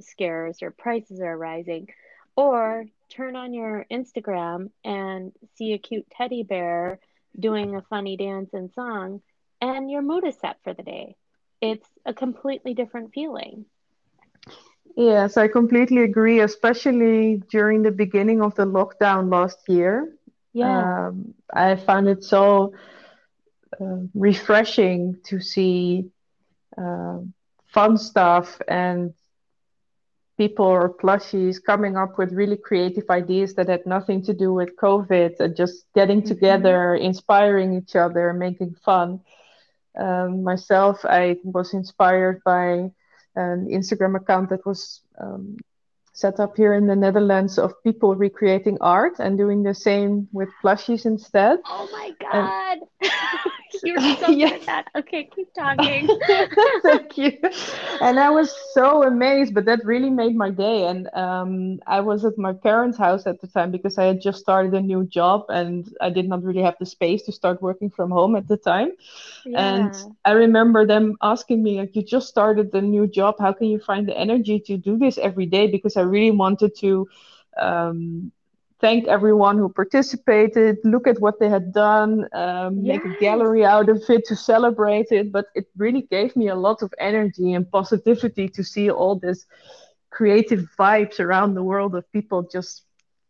scarce 0.00 0.62
or 0.62 0.70
prices 0.70 1.20
are 1.20 1.36
rising. 1.36 1.88
Or 2.36 2.84
turn 3.08 3.36
on 3.36 3.52
your 3.52 3.86
Instagram 3.90 4.70
and 4.84 5.32
see 5.56 5.72
a 5.72 5.78
cute 5.78 6.06
teddy 6.10 6.42
bear 6.42 6.98
doing 7.38 7.74
a 7.76 7.82
funny 7.82 8.16
dance 8.16 8.50
and 8.52 8.72
song, 8.72 9.20
and 9.60 9.90
your 9.90 10.02
mood 10.02 10.26
is 10.26 10.38
set 10.38 10.56
for 10.64 10.74
the 10.74 10.82
day. 10.82 11.16
It's 11.60 11.88
a 12.06 12.14
completely 12.14 12.74
different 12.74 13.12
feeling. 13.12 13.66
Yes, 14.96 15.36
I 15.36 15.48
completely 15.48 16.02
agree, 16.02 16.40
especially 16.40 17.42
during 17.50 17.82
the 17.82 17.90
beginning 17.92 18.42
of 18.42 18.54
the 18.56 18.66
lockdown 18.66 19.30
last 19.30 19.58
year. 19.68 20.14
Yeah. 20.52 20.88
Um, 21.08 21.34
I 21.52 21.76
found 21.76 22.08
it 22.08 22.24
so 22.24 22.72
uh, 23.80 23.98
refreshing 24.14 25.16
to 25.24 25.40
see 25.40 26.10
um 26.76 27.32
fun 27.66 27.96
stuff 27.96 28.60
and 28.68 29.12
people 30.38 30.66
or 30.66 30.94
plushies 31.02 31.62
coming 31.64 31.96
up 31.96 32.18
with 32.18 32.32
really 32.32 32.56
creative 32.56 33.10
ideas 33.10 33.54
that 33.56 33.68
had 33.68 33.86
nothing 33.86 34.22
to 34.24 34.34
do 34.34 34.54
with 34.54 34.76
COVID 34.82 35.40
and 35.40 35.56
just 35.56 35.86
getting 35.94 36.22
hmm 36.22 36.24
together, 36.24 36.94
inspiring 36.96 37.74
each 37.74 37.96
other, 37.96 38.32
making 38.34 38.74
fun. 38.84 39.20
Um, 39.98 40.44
myself, 40.44 41.04
I 41.04 41.36
was 41.44 41.74
inspired 41.74 42.42
by 42.44 42.90
an 43.36 43.68
Instagram 43.72 44.16
account 44.16 44.50
that 44.50 44.66
was 44.66 45.02
um, 45.20 45.56
set 46.12 46.40
up 46.40 46.56
here 46.56 46.74
in 46.74 46.86
the 46.86 46.96
Netherlands 46.96 47.58
of 47.58 47.72
people 47.84 48.14
recreating 48.16 48.78
art 48.80 49.14
and 49.20 49.38
doing 49.38 49.62
the 49.62 49.74
same 49.74 50.28
with 50.32 50.48
plushies 50.62 51.06
instead. 51.06 51.60
Oh 51.66 51.88
my 51.92 52.12
And 52.32 52.50
God. 53.80 53.88
You're 53.88 54.00
so 54.18 54.34
good 54.36 54.38
yes, 54.38 54.52
at 54.52 54.66
that. 54.66 54.88
Okay, 54.96 55.28
keep 55.34 55.52
talking. 55.54 56.08
Thank 56.82 57.16
you. 57.18 57.32
And 58.00 58.18
I 58.18 58.30
was 58.30 58.54
so 58.72 59.02
amazed, 59.04 59.54
but 59.54 59.64
that 59.66 59.84
really 59.84 60.10
made 60.10 60.36
my 60.36 60.50
day. 60.50 60.86
And 60.86 61.08
um, 61.14 61.80
I 61.86 62.00
was 62.00 62.24
at 62.24 62.38
my 62.38 62.52
parents' 62.52 62.98
house 62.98 63.26
at 63.26 63.40
the 63.40 63.46
time 63.46 63.70
because 63.70 63.98
I 63.98 64.04
had 64.04 64.20
just 64.20 64.40
started 64.40 64.74
a 64.74 64.80
new 64.80 65.04
job 65.06 65.44
and 65.48 65.88
I 66.00 66.10
did 66.10 66.28
not 66.28 66.42
really 66.42 66.62
have 66.62 66.76
the 66.78 66.86
space 66.86 67.22
to 67.24 67.32
start 67.32 67.62
working 67.62 67.90
from 67.90 68.10
home 68.10 68.36
at 68.36 68.48
the 68.48 68.56
time. 68.56 68.92
Yeah. 69.44 69.74
And 69.76 69.94
I 70.24 70.32
remember 70.32 70.86
them 70.86 71.16
asking 71.22 71.62
me, 71.62 71.78
like, 71.78 71.94
you 71.94 72.02
just 72.02 72.28
started 72.28 72.74
a 72.74 72.80
new 72.82 73.06
job. 73.06 73.36
How 73.38 73.52
can 73.52 73.68
you 73.68 73.78
find 73.78 74.06
the 74.06 74.16
energy 74.16 74.60
to 74.60 74.76
do 74.76 74.98
this 74.98 75.18
every 75.18 75.46
day? 75.46 75.66
Because 75.66 75.96
I 75.96 76.02
really 76.02 76.30
wanted 76.30 76.76
to 76.78 77.08
um, 77.56 78.32
thank 78.80 79.06
everyone 79.08 79.58
who 79.58 79.68
participated, 79.68 80.78
look 80.84 81.06
at 81.06 81.20
what 81.20 81.38
they 81.40 81.48
had 81.48 81.72
done, 81.72 82.26
um, 82.32 82.86
make 82.86 83.04
a 83.04 83.14
gallery 83.20 83.64
out 83.64 83.88
of 83.88 84.02
it 84.08 84.24
to 84.26 84.36
celebrate 84.36 85.10
it. 85.10 85.32
But 85.32 85.46
it 85.54 85.66
really 85.76 86.02
gave 86.02 86.36
me 86.36 86.48
a 86.48 86.54
lot 86.54 86.82
of 86.82 86.92
energy 86.98 87.52
and 87.54 87.70
positivity 87.70 88.48
to 88.50 88.62
see 88.64 88.90
all 88.90 89.16
this 89.16 89.46
creative 90.10 90.68
vibes 90.78 91.20
around 91.20 91.54
the 91.54 91.62
world 91.62 91.94
of 91.94 92.10
people 92.12 92.42
just 92.42 92.84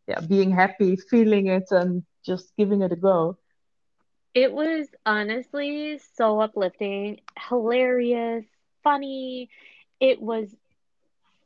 yeah, 0.07 0.21
being 0.21 0.51
happy, 0.51 0.97
feeling 0.97 1.47
it, 1.47 1.65
and 1.71 2.03
just 2.25 2.53
giving 2.57 2.83
it 2.83 2.93
a 2.93 2.97
go. 2.97 3.37
It 4.35 4.53
was 4.53 4.89
honestly 5.07 5.99
so 6.15 6.41
uplifting, 6.41 7.21
hilarious, 7.49 8.45
funny. 8.83 9.51
It 10.01 10.21
was 10.21 10.55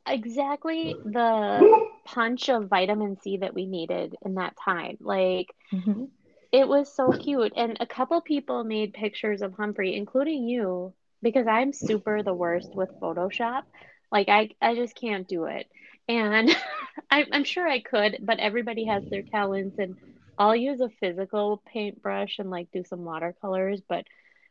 exactly 0.07 0.99
the 1.05 1.71
punch 2.05 2.49
of 2.49 2.67
vitamin 2.69 3.17
C 3.21 3.37
that 3.37 3.53
we 3.53 3.65
needed 3.65 4.15
in 4.25 4.35
that 4.35 4.55
time. 4.63 4.97
Like, 4.99 5.47
Mhm. 5.71 6.07
it 6.51 6.67
was 6.67 6.93
so 6.93 7.13
cute. 7.13 7.53
And 7.55 7.77
a 7.79 7.87
couple 7.87 8.21
people 8.21 8.63
made 8.63 8.93
pictures 8.93 9.41
of 9.41 9.53
Humphrey, 9.53 9.95
including 9.95 10.47
you, 10.47 10.93
because 11.21 11.47
I'm 11.47 11.73
super 11.73 12.21
the 12.23 12.33
worst 12.33 12.71
with 12.75 12.89
Photoshop. 13.01 13.63
Like, 14.11 14.29
I, 14.29 14.49
I 14.61 14.75
just 14.75 14.95
can't 14.95 15.27
do 15.27 15.45
it. 15.45 15.67
And 16.07 16.49
I, 17.11 17.25
I'm 17.31 17.43
sure 17.43 17.67
I 17.67 17.79
could, 17.81 18.19
but 18.21 18.39
everybody 18.39 18.85
has 18.85 19.03
their 19.09 19.23
talents, 19.23 19.77
and 19.79 19.95
I'll 20.37 20.55
use 20.55 20.79
a 20.81 20.89
physical 20.99 21.61
paintbrush 21.67 22.39
and 22.39 22.49
like 22.49 22.69
do 22.71 22.83
some 22.83 23.03
watercolors. 23.03 23.81
But 23.87 24.05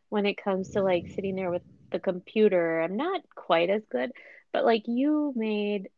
when 0.09 0.27
it 0.27 0.43
comes 0.43 0.71
to 0.71 0.83
like 0.83 1.07
sitting 1.15 1.37
there 1.37 1.51
with 1.51 1.63
the 1.93 2.01
computer, 2.01 2.81
I'm 2.81 2.97
not 2.97 3.23
quite 3.35 3.71
as 3.71 3.83
good. 3.91 4.13
But 4.53 4.65
like 4.65 4.85
you 4.87 5.33
made 5.37 5.89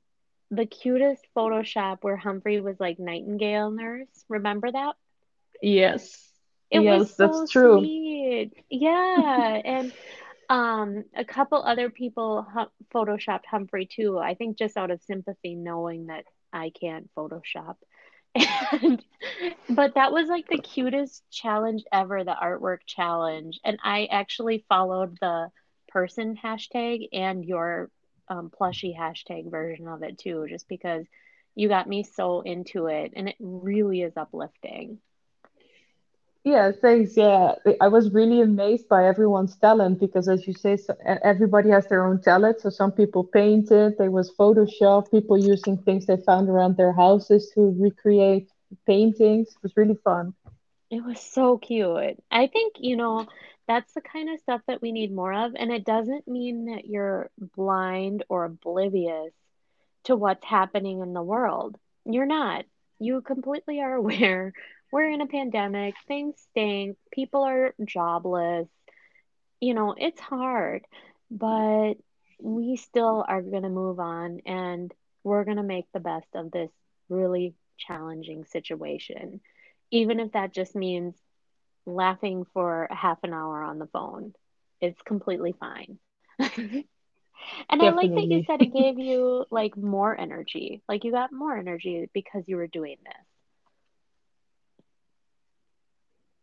the 0.50 0.66
cutest 0.66 1.26
Photoshop 1.36 1.98
where 2.02 2.16
Humphrey 2.16 2.60
was 2.60 2.80
like 2.80 2.98
Nightingale 2.98 3.70
nurse. 3.70 4.24
Remember 4.28 4.70
that? 4.70 4.94
Yes. 5.62 6.32
It 6.70 6.80
was 6.84 7.06
Yes, 7.06 7.16
that's 7.16 7.44
true. 7.44 7.90
sweet. 7.90 8.52
Yeah, 8.70 9.60
and 9.64 9.92
um 10.48 11.04
a 11.14 11.24
couple 11.24 11.62
other 11.62 11.90
people 11.90 12.42
hu 12.42 12.64
photoshopped 12.94 13.46
Humphrey 13.50 13.86
too. 13.86 14.18
I 14.18 14.34
think 14.34 14.58
just 14.58 14.76
out 14.76 14.90
of 14.90 15.02
sympathy 15.02 15.54
knowing 15.54 16.06
that 16.06 16.24
I 16.52 16.70
can't 16.70 17.10
Photoshop. 17.16 17.76
And 18.82 19.04
but 19.68 19.94
that 19.94 20.12
was 20.12 20.28
like 20.28 20.48
the 20.48 20.58
cutest 20.58 21.22
challenge 21.30 21.84
ever, 21.92 22.24
the 22.24 22.36
artwork 22.40 22.78
challenge. 22.86 23.60
And 23.64 23.78
I 23.82 24.06
actually 24.10 24.64
followed 24.68 25.18
the 25.20 25.50
person 25.88 26.36
hashtag 26.42 27.08
and 27.12 27.44
your 27.44 27.90
um, 28.28 28.50
plushie 28.50 28.96
hashtag 28.96 29.50
version 29.50 29.88
of 29.88 30.02
it 30.02 30.18
too, 30.18 30.46
just 30.48 30.68
because 30.68 31.06
you 31.54 31.68
got 31.68 31.88
me 31.88 32.02
so 32.02 32.40
into 32.40 32.86
it 32.86 33.12
and 33.16 33.28
it 33.28 33.36
really 33.38 34.02
is 34.02 34.16
uplifting. 34.16 34.98
Yeah, 36.44 36.72
thanks. 36.72 37.16
Yeah, 37.16 37.52
I 37.80 37.88
was 37.88 38.12
really 38.12 38.42
amazed 38.42 38.86
by 38.86 39.06
everyone's 39.06 39.56
talent 39.56 39.98
because, 39.98 40.28
as 40.28 40.46
you 40.46 40.52
say, 40.52 40.76
so 40.76 40.94
everybody 41.04 41.70
has 41.70 41.86
their 41.86 42.04
own 42.04 42.20
talent. 42.20 42.60
So 42.60 42.68
some 42.68 42.92
people 42.92 43.24
painted, 43.24 43.96
there 43.96 44.10
was 44.10 44.30
Photoshop, 44.38 45.10
people 45.10 45.38
using 45.38 45.78
things 45.78 46.04
they 46.04 46.18
found 46.18 46.50
around 46.50 46.76
their 46.76 46.92
houses 46.92 47.50
to 47.54 47.74
recreate 47.78 48.50
paintings. 48.86 49.48
It 49.48 49.62
was 49.62 49.74
really 49.74 49.96
fun. 50.04 50.34
It 50.90 51.02
was 51.02 51.20
so 51.20 51.56
cute. 51.58 52.22
I 52.30 52.46
think, 52.46 52.74
you 52.78 52.96
know, 52.96 53.26
that's 53.66 53.92
the 53.94 54.00
kind 54.00 54.30
of 54.30 54.40
stuff 54.40 54.60
that 54.66 54.82
we 54.82 54.92
need 54.92 55.12
more 55.12 55.32
of. 55.32 55.52
And 55.56 55.72
it 55.72 55.84
doesn't 55.84 56.28
mean 56.28 56.66
that 56.66 56.86
you're 56.86 57.30
blind 57.38 58.24
or 58.28 58.44
oblivious 58.44 59.32
to 60.04 60.16
what's 60.16 60.44
happening 60.44 61.00
in 61.00 61.12
the 61.14 61.22
world. 61.22 61.76
You're 62.04 62.26
not. 62.26 62.64
You 62.98 63.22
completely 63.22 63.80
are 63.80 63.94
aware. 63.96 64.52
We're 64.92 65.10
in 65.10 65.20
a 65.20 65.26
pandemic, 65.26 65.94
things 66.06 66.34
stink, 66.50 66.96
people 67.10 67.42
are 67.42 67.74
jobless. 67.84 68.68
You 69.60 69.74
know, 69.74 69.94
it's 69.96 70.20
hard, 70.20 70.84
but 71.30 71.94
we 72.40 72.76
still 72.76 73.24
are 73.26 73.42
going 73.42 73.62
to 73.62 73.68
move 73.70 73.98
on 73.98 74.40
and 74.46 74.92
we're 75.24 75.44
going 75.44 75.56
to 75.56 75.62
make 75.62 75.86
the 75.92 76.00
best 76.00 76.28
of 76.34 76.50
this 76.50 76.70
really 77.08 77.54
challenging 77.78 78.44
situation, 78.44 79.40
even 79.90 80.20
if 80.20 80.32
that 80.32 80.52
just 80.52 80.76
means 80.76 81.14
laughing 81.86 82.44
for 82.52 82.84
a 82.84 82.94
half 82.94 83.18
an 83.22 83.32
hour 83.32 83.62
on 83.62 83.78
the 83.78 83.86
phone. 83.88 84.34
It's 84.80 85.00
completely 85.02 85.52
fine. 85.60 85.98
And 87.68 87.82
I 87.82 87.90
like 87.90 88.14
that 88.14 88.30
you 88.30 88.40
said 88.46 88.60
it 88.60 88.72
gave 88.72 88.98
you 88.98 89.44
like 89.50 89.76
more 89.76 90.18
energy. 90.18 90.82
Like 90.88 91.04
you 91.04 91.12
got 91.12 91.32
more 91.32 91.56
energy 91.56 92.08
because 92.12 92.48
you 92.48 92.56
were 92.56 92.66
doing 92.66 92.96
this. 93.04 93.26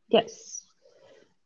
Yes. 0.09 0.63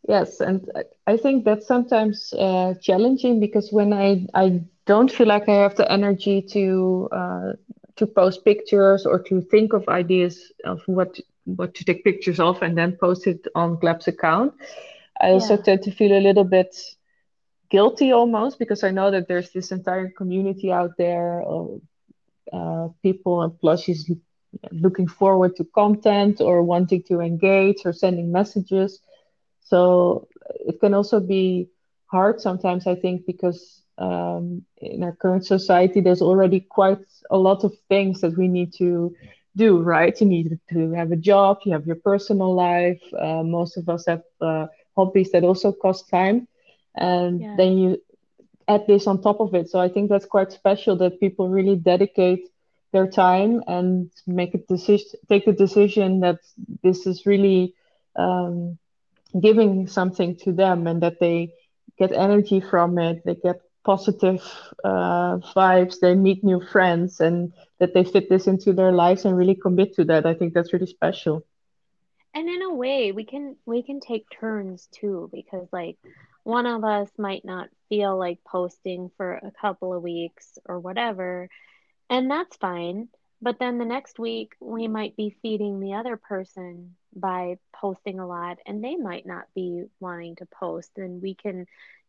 Yes, 0.07 0.39
and 0.39 0.69
I 0.75 0.83
I 1.13 1.17
think 1.17 1.45
that's 1.45 1.67
sometimes 1.67 2.33
uh, 2.37 2.73
challenging 2.81 3.39
because 3.39 3.71
when 3.71 3.93
I 3.93 4.25
I 4.33 4.61
don't 4.85 5.11
feel 5.11 5.27
like 5.27 5.47
I 5.49 5.55
have 5.65 5.75
the 5.75 5.89
energy 5.91 6.41
to 6.53 7.09
uh, 7.11 7.51
to 7.97 8.05
post 8.07 8.45
pictures 8.45 9.05
or 9.05 9.19
to 9.29 9.41
think 9.41 9.73
of 9.73 9.87
ideas 9.87 10.51
of 10.65 10.81
what 10.87 11.19
what 11.45 11.73
to 11.75 11.85
take 11.85 12.03
pictures 12.03 12.39
of 12.39 12.61
and 12.61 12.77
then 12.77 12.97
post 12.97 13.27
it 13.27 13.47
on 13.55 13.77
Gleb's 13.79 14.07
account, 14.07 14.53
I 15.21 15.29
also 15.29 15.57
tend 15.57 15.83
to 15.83 15.91
feel 15.91 16.17
a 16.17 16.19
little 16.19 16.43
bit 16.43 16.75
guilty 17.69 18.11
almost 18.11 18.59
because 18.59 18.83
I 18.83 18.91
know 18.91 19.11
that 19.11 19.27
there's 19.27 19.51
this 19.51 19.71
entire 19.71 20.09
community 20.09 20.71
out 20.71 20.91
there 20.97 21.41
of 21.41 21.81
uh, 22.51 22.87
people 23.01 23.41
and 23.41 23.53
plushies 23.53 24.09
looking 24.71 25.07
forward 25.07 25.55
to 25.57 25.63
content 25.63 26.41
or 26.41 26.63
wanting 26.63 27.03
to 27.03 27.19
engage 27.21 27.85
or 27.85 27.93
sending 27.93 28.31
messages. 28.31 28.99
So 29.61 30.27
it 30.49 30.79
can 30.79 30.93
also 30.93 31.19
be 31.19 31.69
hard 32.07 32.39
sometimes, 32.39 32.87
I 32.87 32.95
think, 32.95 33.25
because 33.25 33.81
um, 33.97 34.63
in 34.77 35.03
our 35.03 35.13
current 35.13 35.45
society, 35.45 36.01
there's 36.01 36.21
already 36.21 36.59
quite 36.59 36.99
a 37.29 37.37
lot 37.37 37.63
of 37.63 37.73
things 37.89 38.21
that 38.21 38.37
we 38.37 38.47
need 38.47 38.73
to 38.73 39.15
do, 39.55 39.81
right? 39.81 40.19
You 40.19 40.27
need 40.27 40.59
to 40.71 40.91
have 40.93 41.11
a 41.11 41.15
job, 41.17 41.57
you 41.65 41.73
have 41.73 41.85
your 41.85 41.97
personal 42.03 42.53
life. 42.55 43.01
Uh, 43.19 43.43
most 43.43 43.77
of 43.77 43.89
us 43.89 44.05
have 44.07 44.21
uh, 44.41 44.67
hobbies 44.95 45.31
that 45.31 45.43
also 45.43 45.71
cost 45.71 46.09
time. 46.09 46.47
And 46.95 47.45
Yeah. 47.45 47.55
then 47.55 47.77
you 47.77 47.97
add 48.67 48.85
this 48.87 49.07
on 49.07 49.21
top 49.21 49.39
of 49.39 49.53
it. 49.55 49.69
So 49.69 49.79
I 49.79 49.89
think 49.89 50.09
that's 50.09 50.25
quite 50.25 50.51
special 50.51 50.95
that 50.97 51.19
people 51.19 51.49
really 51.49 51.75
dedicate 51.75 52.41
their 52.93 53.07
time 53.07 53.61
and 53.67 54.09
make 54.27 54.53
a 54.55 54.59
decision, 54.59 55.07
take 55.29 55.45
the 55.45 55.53
decision 55.53 56.19
that 56.21 56.39
this 56.83 57.05
is 57.05 57.25
really 57.25 57.73
um, 58.17 58.77
giving 59.41 59.87
something 59.87 60.35
to 60.43 60.51
them 60.53 60.87
and 60.87 61.01
that 61.01 61.19
they 61.19 61.51
get 61.97 62.11
energy 62.11 62.59
from 62.59 62.97
it, 62.97 63.21
they 63.25 63.35
get 63.35 63.57
positive 63.85 64.41
uh, 64.83 65.37
vibes, 65.55 65.99
they 65.99 66.15
meet 66.15 66.43
new 66.43 66.61
friends, 66.61 67.19
and 67.21 67.53
that 67.79 67.93
they 67.93 68.03
fit 68.03 68.29
this 68.29 68.47
into 68.47 68.73
their 68.73 68.91
lives 68.91 69.25
and 69.25 69.37
really 69.37 69.55
commit 69.55 69.95
to 69.95 70.05
that. 70.05 70.25
I 70.25 70.33
think 70.33 70.53
that's 70.53 70.73
really 70.73 70.87
special. 70.87 71.45
And 72.33 72.49
in 72.49 72.61
a 72.63 72.73
way, 72.73 73.11
we 73.13 73.25
can 73.25 73.55
we 73.65 73.83
can 73.83 73.99
take 74.01 74.29
turns 74.29 74.87
too 74.91 75.29
because 75.31 75.67
like 75.71 75.97
one 76.43 76.65
of 76.65 76.83
us 76.83 77.09
might 77.17 77.45
not 77.45 77.69
feel 77.89 78.17
like 78.17 78.39
posting 78.45 79.09
for 79.17 79.33
a 79.35 79.51
couple 79.61 79.93
of 79.93 80.03
weeks 80.03 80.57
or 80.65 80.79
whatever, 80.79 81.49
and 82.09 82.29
that's 82.29 82.57
fine. 82.57 83.07
But 83.41 83.59
then 83.59 83.77
the 83.77 83.85
next 83.85 84.19
week 84.19 84.55
we 84.59 84.87
might 84.87 85.15
be 85.15 85.37
feeding 85.41 85.79
the 85.79 85.93
other 85.93 86.17
person 86.17 86.95
by 87.15 87.57
posting 87.73 88.19
a 88.19 88.27
lot 88.27 88.57
and 88.65 88.83
they 88.83 88.95
might 88.95 89.25
not 89.25 89.45
be 89.55 89.85
wanting 89.99 90.35
to 90.37 90.45
post 90.47 90.91
and 90.97 91.21
we 91.21 91.35
can 91.35 91.65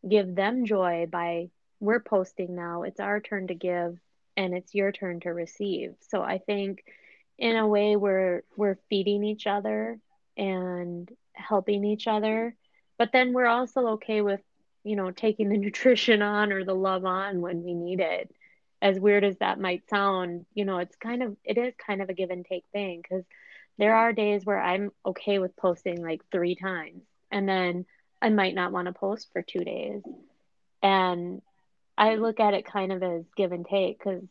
give 0.09 0.35
them 0.35 0.67
joy 0.67 1.07
by 1.11 1.51
we're 1.81 2.01
posting 2.01 2.55
now. 2.55 2.83
It's 2.83 3.01
our 3.01 3.21
turn 3.21 3.49
to 3.49 3.55
give 3.55 3.99
and 4.37 4.55
it's 4.55 4.75
your 4.75 4.93
turn 4.93 5.21
to 5.21 5.31
receive. 5.31 5.95
So 6.11 6.23
I 6.23 6.39
think 6.39 6.85
in 7.39 7.57
a 7.57 7.67
way 7.67 7.97
we're 7.97 8.43
we're 8.57 8.79
feeding 8.89 9.25
each 9.25 9.47
other 9.47 9.99
and 10.37 11.11
helping 11.35 11.85
each 11.85 12.07
other 12.07 12.55
but 12.99 13.13
then 13.13 13.33
we're 13.33 13.47
also 13.47 13.89
okay 13.89 14.21
with 14.21 14.41
you 14.85 14.97
know 14.97 15.11
taking 15.11 15.49
the 15.49 15.59
nutrition 15.59 16.23
on 16.23 16.53
or 16.53 16.65
the 16.65 16.75
love 16.75 17.05
on 17.05 17.41
when 17.41 17.63
we 17.63 17.75
need 17.75 18.01
it 18.01 18.31
as 18.83 19.01
weird 19.01 19.25
as 19.25 19.37
that 19.39 19.61
might 19.61 19.89
sound 19.89 20.47
you 20.55 20.65
know 20.65 20.79
it's 20.79 20.97
kind 20.97 21.23
of 21.23 21.37
it 21.45 21.59
is 21.59 21.75
kind 21.85 22.03
of 22.03 22.09
a 22.09 22.15
give 22.15 22.31
and 22.31 22.45
take 22.45 22.65
thing 22.73 23.03
because 23.03 23.25
there 23.79 23.95
are 23.95 24.13
days 24.13 24.45
where 24.45 24.61
i'm 24.61 24.91
okay 25.05 25.39
with 25.39 25.57
posting 25.57 26.03
like 26.03 26.23
three 26.31 26.55
times 26.55 27.03
and 27.31 27.49
then 27.49 27.85
i 28.23 28.29
might 28.29 28.55
not 28.55 28.73
want 28.73 28.87
to 28.87 28.93
post 28.93 29.29
for 29.33 29.43
two 29.43 29.65
days 29.65 30.03
and 30.83 31.43
i 31.97 32.15
look 32.17 32.41
at 32.41 32.55
it 32.55 32.65
kind 32.67 32.93
of 32.93 33.03
as 33.03 33.25
give 33.37 33.53
and 33.53 33.67
take 33.67 33.99
because 33.99 34.23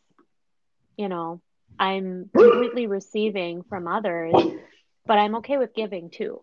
you 0.96 1.08
know 1.08 1.40
i'm 1.78 2.30
completely 2.36 2.86
receiving 2.86 3.62
from 3.68 3.86
others 3.88 4.34
but 5.06 5.18
I'm 5.18 5.36
okay 5.36 5.58
with 5.58 5.74
giving 5.74 6.10
too. 6.10 6.42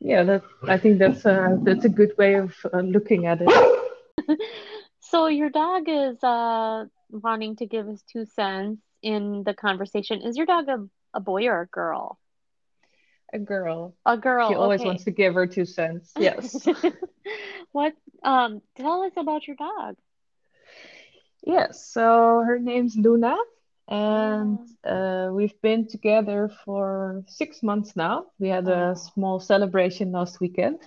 Yeah, 0.00 0.22
that 0.24 0.42
I 0.68 0.76
think 0.78 0.98
that's 0.98 1.24
a 1.24 1.58
that's 1.62 1.84
a 1.84 1.88
good 1.88 2.12
way 2.18 2.34
of 2.34 2.54
uh, 2.72 2.80
looking 2.80 3.26
at 3.26 3.40
it. 3.42 3.48
So 5.00 5.26
your 5.28 5.50
dog 5.50 5.84
is 5.88 6.22
uh 6.22 6.84
wanting 7.10 7.56
to 7.56 7.66
give 7.66 7.86
his 7.86 8.02
two 8.02 8.24
cents 8.26 8.80
in 9.02 9.42
the 9.44 9.54
conversation. 9.54 10.22
Is 10.22 10.36
your 10.36 10.46
dog 10.46 10.68
a, 10.68 10.86
a 11.14 11.20
boy 11.20 11.46
or 11.46 11.62
a 11.62 11.66
girl? 11.66 12.18
A 13.32 13.38
girl, 13.38 13.94
A 14.06 14.16
girl. 14.16 14.48
she 14.48 14.54
always 14.54 14.80
wants 14.84 15.04
to 15.04 15.10
give 15.10 15.34
her 15.34 15.46
two 15.46 15.64
cents. 15.64 16.14
Yes. 16.18 16.66
What 17.72 17.94
um 18.22 18.62
tell 18.74 19.02
us 19.02 19.16
about 19.16 19.46
your 19.46 19.56
dog. 19.56 19.96
Yes, 21.44 21.86
so 21.92 22.42
her 22.46 22.58
name's 22.58 22.96
Luna, 22.96 23.36
and 23.88 24.58
uh, 24.84 25.28
we've 25.32 25.60
been 25.62 25.86
together 25.86 26.50
for 26.64 27.22
six 27.26 27.62
months 27.62 27.96
now. 27.96 28.26
We 28.38 28.48
had 28.48 28.68
a 28.68 28.94
Oh. 28.94 28.96
small 28.96 29.40
celebration 29.40 30.12
last 30.12 30.40
weekend, 30.40 30.78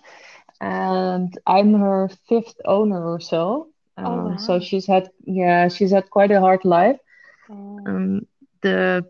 and 0.60 1.38
I'm 1.48 1.74
her 1.74 2.10
fifth 2.30 2.56
owner 2.66 3.04
or 3.04 3.20
so. 3.20 3.68
Oh 4.04 4.06
Um, 4.06 4.38
so 4.38 4.60
she's 4.60 4.88
had, 4.88 5.10
yeah, 5.26 5.68
she's 5.70 5.92
had 5.92 6.10
quite 6.10 6.32
a 6.32 6.40
hard 6.40 6.66
life. 6.66 6.98
Oh. 7.50 7.88
Um, 7.88 8.28
the 8.62 9.06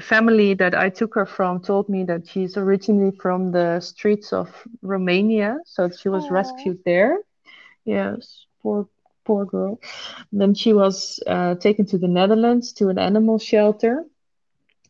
family 0.00 0.54
that 0.54 0.74
I 0.74 0.88
took 0.90 1.14
her 1.14 1.26
from 1.26 1.60
told 1.60 1.88
me 1.88 2.04
that 2.04 2.26
she's 2.28 2.56
originally 2.56 3.12
from 3.20 3.52
the 3.52 3.80
streets 3.80 4.32
of 4.32 4.48
Romania, 4.82 5.58
so 5.64 5.88
she 5.90 6.08
was 6.08 6.30
Oh. 6.30 6.30
rescued 6.30 6.78
there. 6.84 7.18
Yes, 7.84 8.46
poor 8.62 8.86
poor 9.24 9.44
girl. 9.44 9.78
Then 10.32 10.54
she 10.54 10.72
was 10.72 11.20
uh, 11.26 11.54
taken 11.56 11.86
to 11.86 11.98
the 11.98 12.08
Netherlands 12.08 12.72
to 12.74 12.88
an 12.88 12.98
animal 12.98 13.38
shelter, 13.38 14.04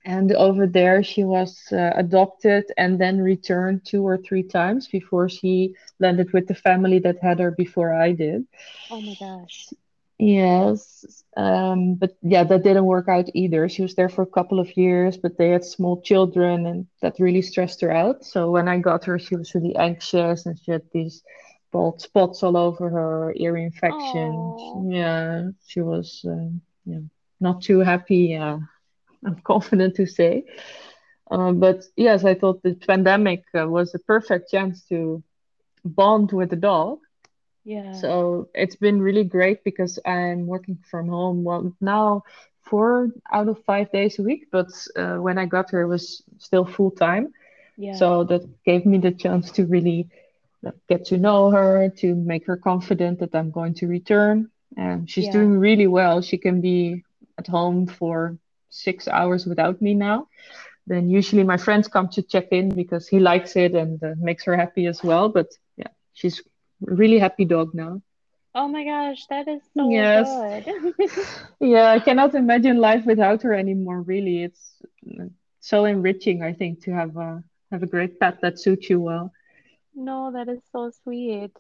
and 0.05 0.33
over 0.33 0.67
there 0.67 1.03
she 1.03 1.23
was 1.25 1.59
uh, 1.73 1.91
adopted 1.97 2.65
and 2.77 2.99
then 3.01 3.19
returned 3.21 3.81
two 3.85 4.03
or 4.07 4.17
three 4.17 4.43
times 4.43 4.89
before 4.89 5.29
she 5.29 5.75
landed 6.01 6.33
with 6.33 6.47
the 6.49 6.55
family 6.55 6.99
that 7.01 7.19
had 7.21 7.39
her 7.41 7.51
before 7.51 7.93
I 7.93 8.13
did. 8.13 8.45
Oh 8.91 9.01
my 9.01 9.15
gosh. 9.15 9.73
Yes, 10.19 11.23
um, 11.37 11.95
but 11.95 12.17
yeah, 12.23 12.45
that 12.45 12.63
didn't 12.63 12.85
work 12.87 13.09
out 13.09 13.27
either. 13.35 13.69
She 13.69 13.83
was 13.83 13.95
there 13.95 14.09
for 14.09 14.23
a 14.23 14.27
couple 14.39 14.59
of 14.61 14.77
years, 14.77 15.17
but 15.17 15.37
they 15.37 15.51
had 15.51 15.65
small 15.65 16.01
children, 16.03 16.67
and 16.67 16.87
that 17.03 17.19
really 17.19 17.43
stressed 17.43 17.81
her 17.83 17.91
out. 17.93 18.25
So 18.25 18.51
when 18.51 18.69
I 18.69 18.79
got 18.79 19.05
her, 19.05 19.19
she 19.19 19.37
was 19.37 19.55
really 19.55 19.77
anxious, 19.77 20.47
and 20.47 20.59
she 20.59 20.73
had 20.73 20.83
these 20.93 21.23
bald 21.73 22.01
spots 22.01 22.43
all 22.43 22.57
over 22.57 22.89
her, 22.91 23.33
ear 23.37 23.57
infections. 23.57 24.73
Oh, 24.75 24.87
Yeah, 24.91 25.49
she 25.67 25.81
was, 25.81 26.23
um, 26.27 26.61
yeah, 26.87 27.01
not 27.41 27.63
too 27.63 27.81
happy. 27.81 28.37
Uh, 28.37 28.59
I'm 29.27 29.41
confident 29.45 29.97
to 29.97 30.07
say. 30.07 30.45
Uh, 31.31 31.53
but 31.53 31.85
yes, 31.97 32.25
I 32.25 32.35
thought 32.35 32.63
the 32.63 32.75
pandemic 32.87 33.45
uh, 33.59 33.67
was 33.69 33.95
a 33.95 33.99
perfect 34.01 34.51
chance 34.51 34.85
to 34.89 35.23
bond 35.85 36.33
with 36.33 36.51
the 36.51 36.57
dog 36.57 36.99
yeah, 37.67 37.93
so 37.93 38.49
it's 38.55 38.77
been 38.77 39.01
really 39.03 39.25
great 39.25 39.65
because 39.65 39.99
I'm 40.07 40.47
working 40.47 40.79
from 40.91 41.09
home. 41.09 41.45
Well, 41.45 41.73
now 41.81 42.25
four 42.63 43.11
out 43.33 43.49
of 43.49 43.63
five 43.65 43.93
days 43.93 44.19
a 44.19 44.23
week, 44.23 44.49
but 44.53 44.69
uh, 44.97 45.17
when 45.17 45.39
I 45.39 45.47
got 45.47 45.71
here, 45.71 45.83
it 45.83 45.89
was 45.89 46.23
still 46.39 46.65
full 46.65 46.93
time. 46.93 47.33
yeah, 47.77 47.95
So 47.95 48.25
that 48.25 48.43
gave 48.65 48.87
me 48.87 48.99
the 48.99 49.13
chance 49.13 49.51
to 49.53 49.67
really 49.67 50.09
uh, 50.67 50.73
get 50.89 51.05
to 51.07 51.19
know 51.19 51.51
her, 51.51 51.91
to 51.99 52.15
make 52.15 52.47
her 52.47 52.57
confident 52.57 53.21
that 53.21 53.35
I'm 53.35 53.51
going 53.51 53.75
to 53.77 53.89
return. 53.89 54.51
And 54.77 55.11
she's 55.11 55.27
yeah. 55.27 55.33
doing 55.33 55.59
really 55.59 55.89
well. 55.89 56.23
She 56.23 56.39
can 56.39 56.61
be 56.61 57.05
at 57.39 57.47
home 57.49 57.87
for 57.87 58.39
six 58.71 59.09
hours 59.09 59.47
without 59.47 59.81
me 59.83 59.95
now. 59.95 60.29
Then 60.87 61.09
usually 61.09 61.45
my 61.45 61.59
friends 61.59 61.89
come 61.89 62.09
to 62.11 62.23
check 62.23 62.49
in 62.53 62.75
because 62.75 63.09
he 63.09 63.19
likes 63.21 63.57
it 63.57 63.75
and 63.75 64.03
uh, 64.03 64.15
makes 64.19 64.45
her 64.45 64.57
happy 64.57 64.87
as 64.87 65.03
well. 65.03 65.29
But 65.29 65.49
yeah, 65.77 65.93
she's 66.15 66.43
really 66.81 67.19
happy 67.19 67.45
dog 67.45 67.75
now. 67.75 68.03
Oh 68.55 68.69
my 68.69 68.85
gosh, 68.85 69.27
that 69.27 69.49
is 69.49 69.63
so 69.77 70.07
Yes. 70.07 70.13
good. 70.13 70.67
Yeah, 71.61 71.91
I 71.91 71.99
cannot 72.01 72.35
imagine 72.35 72.79
life 72.79 73.05
without 73.07 73.43
her 73.43 73.53
anymore, 73.55 74.03
really. 74.03 74.43
It's 74.45 74.83
so 75.61 75.85
enriching, 75.85 76.43
I 76.43 76.53
think, 76.53 76.83
to 76.85 76.93
have 76.93 77.17
a 77.17 77.43
have 77.71 77.83
a 77.83 77.87
great 77.87 78.19
pet 78.21 78.39
that 78.43 78.59
suits 78.59 78.89
you 78.91 79.01
well. 79.01 79.33
No, 79.95 80.31
that 80.33 80.49
is 80.49 80.63
so 80.73 80.91
sweet. 80.91 81.53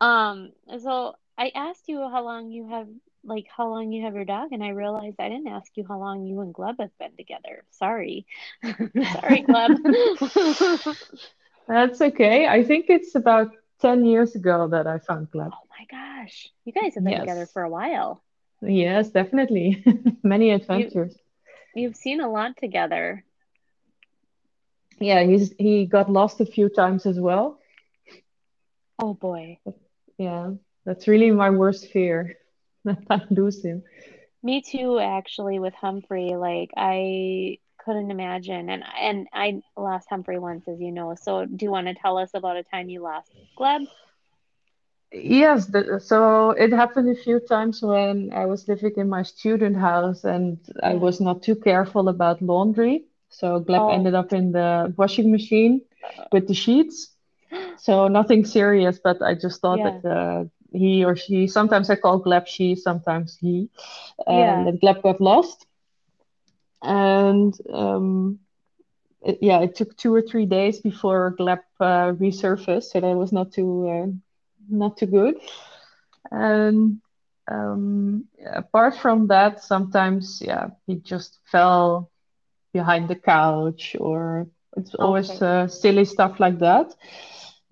Um, 0.00 0.52
so 0.78 1.14
I 1.38 1.50
asked 1.54 1.88
you 1.88 1.98
how 2.08 2.22
long 2.24 2.50
you 2.50 2.68
have, 2.68 2.88
like, 3.24 3.46
how 3.54 3.68
long 3.68 3.92
you 3.92 4.04
have 4.04 4.14
your 4.14 4.24
dog, 4.24 4.52
and 4.52 4.62
I 4.62 4.70
realized 4.70 5.16
I 5.20 5.28
didn't 5.28 5.48
ask 5.48 5.76
you 5.76 5.84
how 5.86 5.98
long 5.98 6.24
you 6.24 6.40
and 6.40 6.54
Gleb 6.54 6.80
have 6.80 6.96
been 6.98 7.16
together. 7.16 7.64
Sorry. 7.70 8.26
Sorry, 9.02 9.44
Gleb. 9.46 9.76
That's 11.68 12.00
okay. 12.00 12.46
I 12.46 12.62
think 12.62 12.86
it's 12.88 13.14
about 13.14 13.48
10 13.80 14.04
years 14.04 14.34
ago 14.34 14.68
that 14.68 14.86
I 14.86 14.98
found 14.98 15.30
Gleb. 15.30 15.50
Oh 15.52 15.66
my 15.78 15.86
gosh. 15.90 16.48
You 16.64 16.72
guys 16.72 16.94
have 16.94 17.04
been 17.04 17.18
together 17.18 17.46
for 17.46 17.62
a 17.62 17.70
while. 17.70 18.22
Yes, 18.62 19.10
definitely. 19.10 19.84
Many 20.22 20.48
You 20.48 20.54
adventures. 20.56 21.16
you've 21.74 21.96
seen 21.96 22.20
a 22.20 22.30
lot 22.30 22.56
together. 22.56 23.24
Yeah, 25.00 25.22
he's 25.22 25.52
he 25.58 25.86
got 25.86 26.10
lost 26.10 26.40
a 26.40 26.46
few 26.46 26.68
times 26.68 27.06
as 27.06 27.18
well. 27.20 27.58
Oh 28.98 29.14
boy. 29.14 29.58
Yeah, 30.18 30.52
that's 30.84 31.06
really 31.08 31.30
my 31.30 31.50
worst 31.50 31.90
fear 31.90 32.36
that 32.84 32.98
I 33.10 33.20
lose 33.30 33.64
him. 33.64 33.82
Me 34.42 34.62
too, 34.62 34.98
actually, 34.98 35.58
with 35.58 35.74
Humphrey. 35.74 36.34
Like 36.36 36.70
I 36.76 37.58
couldn't 37.88 38.12
imagine. 38.12 38.70
And 38.70 38.84
and 39.00 39.28
I 39.34 39.62
lost 39.76 40.08
Humphrey 40.10 40.38
once, 40.38 40.68
as 40.68 40.80
you 40.80 40.92
know. 40.92 41.14
So 41.22 41.46
do 41.46 41.66
you 41.66 41.72
want 41.72 41.88
to 41.88 41.94
tell 41.94 42.18
us 42.18 42.30
about 42.34 42.56
a 42.58 42.64
time 42.64 42.90
you 42.90 43.02
lost 43.02 43.32
Gleb? 43.58 43.86
Yes, 45.12 45.66
the, 45.66 46.00
so 46.00 46.50
it 46.50 46.72
happened 46.72 47.08
a 47.10 47.14
few 47.14 47.40
times 47.40 47.82
when 47.82 48.30
I 48.34 48.46
was 48.46 48.68
living 48.68 48.92
in 48.96 49.08
my 49.08 49.22
student 49.22 49.76
house 49.76 50.24
and 50.24 50.58
I 50.82 50.94
was 50.96 51.20
not 51.20 51.42
too 51.42 51.56
careful 51.56 52.08
about 52.08 52.42
laundry. 52.42 53.04
So 53.30 53.60
Gleb 53.60 53.84
Oh. 53.86 53.90
ended 53.90 54.14
up 54.14 54.32
in 54.32 54.52
the 54.52 54.92
washing 54.96 55.30
machine 55.32 55.82
with 56.32 56.48
the 56.48 56.54
sheets. 56.54 57.14
So 57.76 58.08
nothing 58.08 58.44
serious, 58.44 58.98
but 59.02 59.22
I 59.22 59.34
just 59.34 59.60
thought 59.62 59.82
Yeah. 59.82 59.84
that 59.84 60.04
uh, 60.04 60.44
he 60.72 61.04
or 61.04 61.16
she, 61.16 61.46
sometimes 61.48 61.90
I 61.90 61.96
call 61.96 62.22
Gleb 62.22 62.46
she, 62.46 62.74
sometimes 62.76 63.36
he, 63.40 63.68
and 64.26 64.66
Yeah. 64.66 64.66
that 64.66 64.80
Gleb 64.82 65.02
got 65.02 65.20
lost. 65.20 65.66
And 66.82 67.54
um, 67.72 68.38
it, 69.22 69.38
yeah, 69.40 69.60
it 69.60 69.74
took 69.76 69.96
two 69.96 70.14
or 70.14 70.22
three 70.22 70.46
days 70.46 70.80
before 70.80 71.34
Gleb 71.38 71.60
uh, 71.80 72.12
resurfaced, 72.12 72.84
so 72.84 73.00
that 73.00 73.16
was 73.16 73.32
not 73.32 73.52
too 73.52 73.88
uh, 73.88 74.06
not 74.70 74.96
too 74.96 75.06
good. 75.06 75.36
And 76.30 76.98
um, 77.50 78.24
apart 78.54 78.96
from 78.96 79.26
that, 79.28 79.62
sometimes, 79.62 80.40
yeah, 80.44 80.68
he 80.86 80.96
just 80.96 81.38
fell 81.50 82.10
behind 82.72 83.08
the 83.08 83.16
couch, 83.16 83.96
or 83.98 84.46
it's 84.76 84.94
always 84.94 85.40
Okay. 85.40 85.42
uh, 85.42 85.66
silly 85.68 86.04
stuff 86.04 86.38
like 86.40 86.58
that. 86.58 86.94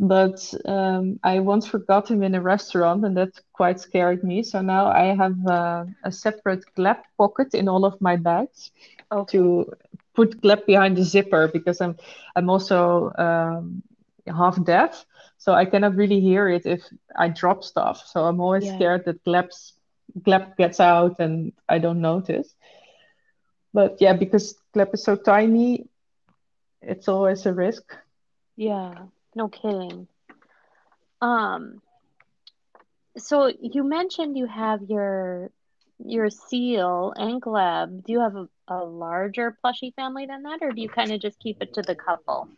But 0.00 0.38
um, 0.66 1.18
I 1.22 1.40
once 1.40 1.66
forgot 1.66 2.10
him 2.10 2.22
in 2.22 2.34
a 2.34 2.40
restaurant, 2.40 3.04
and 3.04 3.16
that 3.16 3.30
quite 3.52 3.80
scared 3.80 4.22
me. 4.24 4.42
So 4.42 4.60
now 4.60 4.86
I 4.86 5.14
have 5.14 5.36
uh, 5.46 5.84
a 6.04 6.12
separate 6.12 6.64
Gleb 6.76 6.98
pocket 7.18 7.54
in 7.54 7.68
all 7.68 7.84
of 7.84 8.00
my 8.00 8.16
bags 8.16 8.70
Okay. 9.12 9.28
to 9.28 9.72
put 10.14 10.40
Gleb 10.42 10.66
behind 10.66 10.96
the 10.96 11.04
zipper 11.04 11.48
because 11.48 11.80
I'm 11.80 11.96
I'm 12.36 12.48
also 12.50 13.12
um, 13.18 13.82
half 14.26 14.62
deaf, 14.64 15.04
so 15.38 15.52
I 15.52 15.64
cannot 15.64 15.94
really 15.96 16.20
hear 16.20 16.48
it 16.48 16.66
if 16.66 16.80
I 17.16 17.28
drop 17.28 17.62
stuff. 17.64 18.02
So 18.06 18.24
I'm 18.24 18.40
always 18.40 18.68
Yeah. 18.68 18.70
scared 18.70 19.04
that 19.06 19.24
Gleb's 19.24 19.74
Gleb 20.20 20.56
gets 20.56 20.80
out 20.80 21.18
and 21.18 21.52
I 21.68 21.78
don't 21.78 22.00
notice. 22.00 22.54
But 23.72 24.00
yeah, 24.00 24.12
because 24.14 24.56
Gleb 24.74 24.94
is 24.94 25.04
so 25.04 25.16
tiny, 25.16 25.88
it's 26.82 27.08
always 27.08 27.46
a 27.46 27.52
risk. 27.52 27.96
Yeah. 28.56 29.06
No 29.34 29.48
kidding. 29.48 30.08
Um, 31.20 31.80
so 33.16 33.50
you 33.60 33.82
mentioned 33.84 34.36
you 34.36 34.46
have 34.46 34.80
your 34.88 35.50
your 35.98 36.28
seal 36.30 37.12
and 37.16 37.40
Gleb. 37.40 38.04
Do 38.04 38.12
you 38.12 38.20
have 38.20 38.36
a, 38.36 38.48
a 38.68 38.84
larger 38.84 39.56
plushie 39.64 39.94
family 39.94 40.26
than 40.26 40.42
that, 40.42 40.58
or 40.62 40.72
do 40.72 40.80
you 40.80 40.88
kind 40.88 41.12
of 41.12 41.20
just 41.20 41.38
keep 41.40 41.58
it 41.60 41.72
to 41.74 41.82
the 41.82 41.94
couple? 41.94 42.48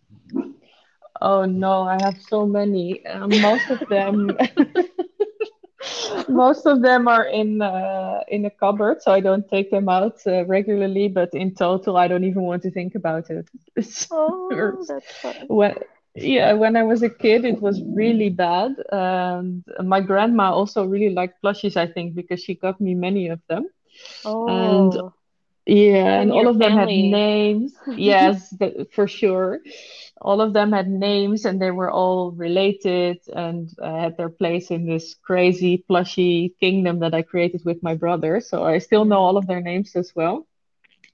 Oh 1.20 1.44
no, 1.44 1.82
I 1.82 1.98
have 1.98 2.20
so 2.20 2.46
many. 2.46 3.04
Um, 3.06 3.40
most 3.40 3.70
of 3.70 3.80
them 3.88 4.36
Most 6.28 6.66
of 6.66 6.82
them 6.82 7.08
are 7.08 7.24
in 7.24 7.60
uh, 7.62 8.20
in 8.28 8.44
a 8.44 8.50
cupboard, 8.50 9.02
so 9.02 9.12
I 9.12 9.20
don't 9.20 9.48
take 9.48 9.70
them 9.70 9.88
out 9.88 10.16
uh, 10.26 10.44
regularly. 10.46 11.08
But 11.08 11.30
in 11.34 11.54
total, 11.54 11.96
I 11.96 12.08
don't 12.08 12.24
even 12.24 12.42
want 12.42 12.62
to 12.62 12.70
think 12.70 12.94
about 12.94 13.30
it. 13.30 13.48
Oh, 14.10 14.84
that's 14.86 15.20
when 15.48 15.74
yeah, 16.14 16.52
when 16.54 16.76
I 16.76 16.82
was 16.82 17.02
a 17.02 17.10
kid, 17.10 17.44
it 17.44 17.60
was 17.60 17.82
really 17.94 18.30
bad. 18.30 18.72
And 18.90 19.64
my 19.84 20.00
grandma 20.00 20.52
also 20.52 20.84
really 20.84 21.14
liked 21.14 21.42
plushies, 21.42 21.76
I 21.76 21.86
think, 21.86 22.14
because 22.14 22.42
she 22.42 22.54
got 22.54 22.80
me 22.80 22.94
many 22.94 23.28
of 23.28 23.40
them. 23.48 23.68
And 24.46 24.96
Oh, 24.96 25.14
yeah, 25.68 26.20
and 26.22 26.32
then 26.32 26.32
all 26.32 26.48
of 26.48 26.58
them 26.58 26.76
had 26.76 26.96
names. 26.96 27.74
Yes, 27.96 28.50
th 28.60 28.88
for 28.92 29.08
sure. 29.08 29.60
All 30.20 30.40
of 30.40 30.52
them 30.54 30.72
had 30.72 30.88
names 30.88 31.44
and 31.46 31.60
they 31.62 31.70
were 31.70 31.90
all 31.90 32.32
related 32.32 33.18
and 33.34 33.68
uh, 33.82 34.00
had 34.04 34.16
their 34.18 34.30
place 34.30 34.70
in 34.70 34.86
this 34.86 35.14
crazy 35.28 35.78
plushy 35.88 36.54
kingdom 36.60 37.00
that 37.00 37.14
I 37.14 37.22
created 37.22 37.62
with 37.64 37.82
my 37.82 37.94
brother. 37.94 38.40
So 38.40 38.64
I 38.64 38.78
still 38.78 39.04
know 39.06 39.20
all 39.20 39.36
of 39.38 39.46
their 39.46 39.60
names 39.62 39.96
as 39.96 40.12
well. 40.16 40.46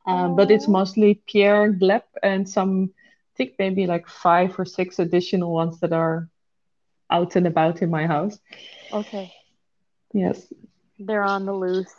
Um, 0.07 0.35
but 0.37 0.51
it's 0.51 0.69
mostly 0.69 1.21
Pierre, 1.27 1.73
Gleb, 1.73 2.03
and 2.23 2.49
some, 2.49 2.90
I 2.97 3.33
think 3.37 3.53
maybe 3.59 3.87
like 3.87 4.07
five 4.09 4.59
or 4.59 4.67
six 4.67 4.99
additional 5.01 5.53
ones 5.53 5.81
that 5.81 5.93
are 5.93 6.29
out 7.11 7.37
and 7.37 7.47
about 7.47 7.83
in 7.83 7.90
my 7.90 8.07
house. 8.07 8.38
okay. 8.93 9.33
Yes, 10.14 10.53
They're 10.99 11.25
on 11.25 11.47
the 11.47 11.53
loose. 11.55 11.95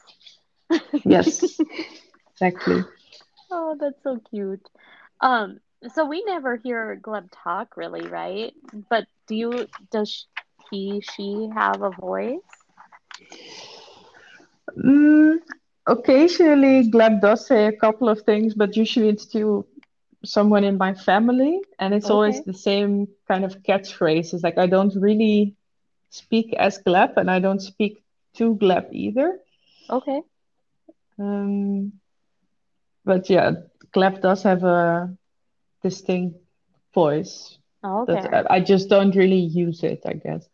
yes, 1.06 1.60
exactly. 2.36 2.84
Oh, 3.52 3.76
that's 3.80 4.02
so 4.04 4.20
cute. 4.30 4.68
Um, 5.22 5.60
so 5.94 6.06
we 6.06 6.24
never 6.26 6.58
hear 6.58 7.00
Gleb 7.02 7.30
talk 7.32 7.78
really, 7.78 8.08
right? 8.08 8.54
But 8.90 9.08
do 9.28 9.36
you, 9.36 9.68
does 9.92 10.28
he, 10.72 11.02
she 11.02 11.50
have 11.54 11.82
a 11.82 11.92
voice? 11.92 12.40
Mm, 14.78 15.38
occasionally, 15.88 16.90
Gleb 16.90 17.22
does 17.22 17.48
say 17.48 17.66
a 17.68 17.72
couple 17.72 18.10
of 18.10 18.22
things, 18.22 18.54
but 18.54 18.76
usually 18.76 19.10
it's 19.10 19.26
to 19.34 19.66
someone 20.24 20.64
in 20.64 20.78
my 20.78 20.94
family, 20.94 21.62
and 21.80 21.94
it's 21.94 22.10
always 22.10 22.42
the 22.44 22.54
same 22.54 23.08
kind 23.28 23.46
of 23.46 23.62
catchphrases. 23.64 24.44
Like 24.44 24.58
I 24.58 24.68
don't 24.68 24.96
really 24.96 25.56
speak 26.10 26.54
as 26.54 26.80
Gleb, 26.80 27.18
and 27.18 27.30
I 27.30 27.40
don't 27.40 27.62
speak 27.62 28.04
to 28.38 28.56
Gleb 28.56 28.88
either. 28.92 29.40
Okay. 29.90 30.22
Um, 31.20 31.94
but 33.06 33.30
yeah, 33.30 33.52
Gleb 33.96 34.22
does 34.22 34.44
have 34.44 34.64
a 34.64 35.16
distinct 35.84 36.38
voice 36.94 37.58
that 38.08 38.26
Okay. 38.26 38.30
I, 38.34 38.56
I 38.56 38.60
just 38.62 38.90
don't 38.90 39.16
really 39.16 39.40
use 39.42 39.84
it, 39.84 40.02
I 40.06 40.14
guess. 40.14 40.48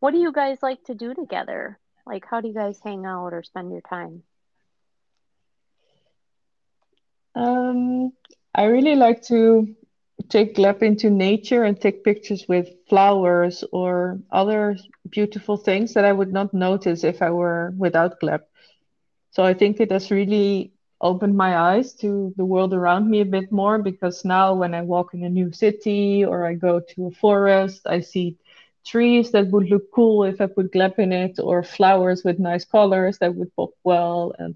What 0.00 0.12
do 0.12 0.18
you 0.18 0.32
guys 0.32 0.62
like 0.62 0.82
to 0.84 0.94
do 0.94 1.14
together? 1.14 1.78
Like, 2.06 2.26
how 2.26 2.40
do 2.40 2.48
you 2.48 2.54
guys 2.54 2.80
hang 2.82 3.06
out 3.06 3.32
or 3.32 3.42
spend 3.42 3.70
your 3.72 3.80
time? 3.82 4.24
Um, 7.34 8.12
I 8.54 8.64
really 8.64 8.94
like 8.96 9.22
to 9.24 9.74
take 10.28 10.54
Gleb 10.56 10.82
into 10.82 11.10
nature 11.10 11.64
and 11.64 11.80
take 11.80 12.04
pictures 12.04 12.46
with 12.48 12.68
flowers 12.88 13.64
or 13.72 14.18
other 14.30 14.76
beautiful 15.10 15.56
things 15.56 15.94
that 15.94 16.04
I 16.04 16.12
would 16.12 16.32
not 16.32 16.52
notice 16.54 17.04
if 17.04 17.22
I 17.22 17.30
were 17.30 17.72
without 17.76 18.20
Gleb. 18.20 18.40
So 19.30 19.42
I 19.44 19.54
think 19.54 19.80
it 19.80 19.90
has 19.92 20.10
really 20.10 20.72
opened 21.02 21.36
my 21.36 21.56
eyes 21.58 21.94
to 21.94 22.32
the 22.36 22.44
world 22.44 22.72
around 22.74 23.10
me 23.10 23.20
a 23.20 23.24
bit 23.26 23.52
more 23.52 23.78
because 23.78 24.24
now 24.24 24.54
when 24.54 24.74
I 24.74 24.82
walk 24.82 25.14
in 25.14 25.24
a 25.24 25.28
new 25.28 25.52
city 25.52 26.24
or 26.24 26.46
I 26.46 26.54
go 26.54 26.80
to 26.80 27.06
a 27.06 27.10
forest, 27.10 27.86
I 27.86 28.00
see 28.00 28.36
trees 28.86 29.32
that 29.32 29.50
would 29.50 29.68
look 29.70 29.90
cool 29.92 30.24
if 30.24 30.40
I 30.40 30.46
put 30.46 30.72
Gleb 30.72 30.98
in 30.98 31.12
it 31.12 31.38
or 31.42 31.62
flowers 31.62 32.22
with 32.24 32.38
nice 32.38 32.64
colors 32.64 33.18
that 33.18 33.34
would 33.34 33.54
pop 33.56 33.70
well. 33.84 34.34
And 34.38 34.54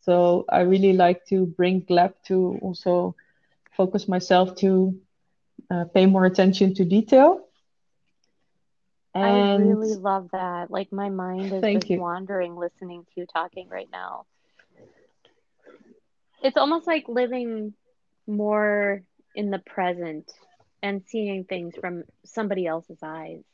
so 0.00 0.44
I 0.50 0.60
really 0.60 0.92
like 0.92 1.24
to 1.26 1.46
bring 1.46 1.82
Gleb 1.82 2.12
to 2.26 2.58
also 2.62 3.14
focus 3.76 4.08
myself 4.08 4.54
to 4.56 4.94
uh, 5.70 5.84
pay 5.94 6.06
more 6.06 6.24
attention 6.26 6.74
to 6.74 6.84
detail. 6.84 7.40
I 9.20 9.38
And 9.38 9.56
really 9.56 9.94
love 9.94 10.30
that. 10.32 10.70
Like, 10.70 10.92
my 10.92 11.08
mind 11.10 11.52
is 11.52 11.68
just 11.70 11.88
you. 11.88 11.96
wandering 11.96 12.56
listening 12.56 13.04
to 13.04 13.20
you 13.20 13.26
talking 13.26 13.68
right 13.68 13.88
now. 13.90 14.26
It's 16.44 16.56
almost 16.58 16.86
like 16.86 17.08
living 17.08 17.74
more 18.28 19.02
in 19.34 19.50
the 19.50 19.58
present 19.58 20.30
and 20.82 21.04
seeing 21.04 21.44
things 21.44 21.76
from 21.80 22.04
somebody 22.24 22.66
else's 22.66 23.00
eyes. 23.02 23.44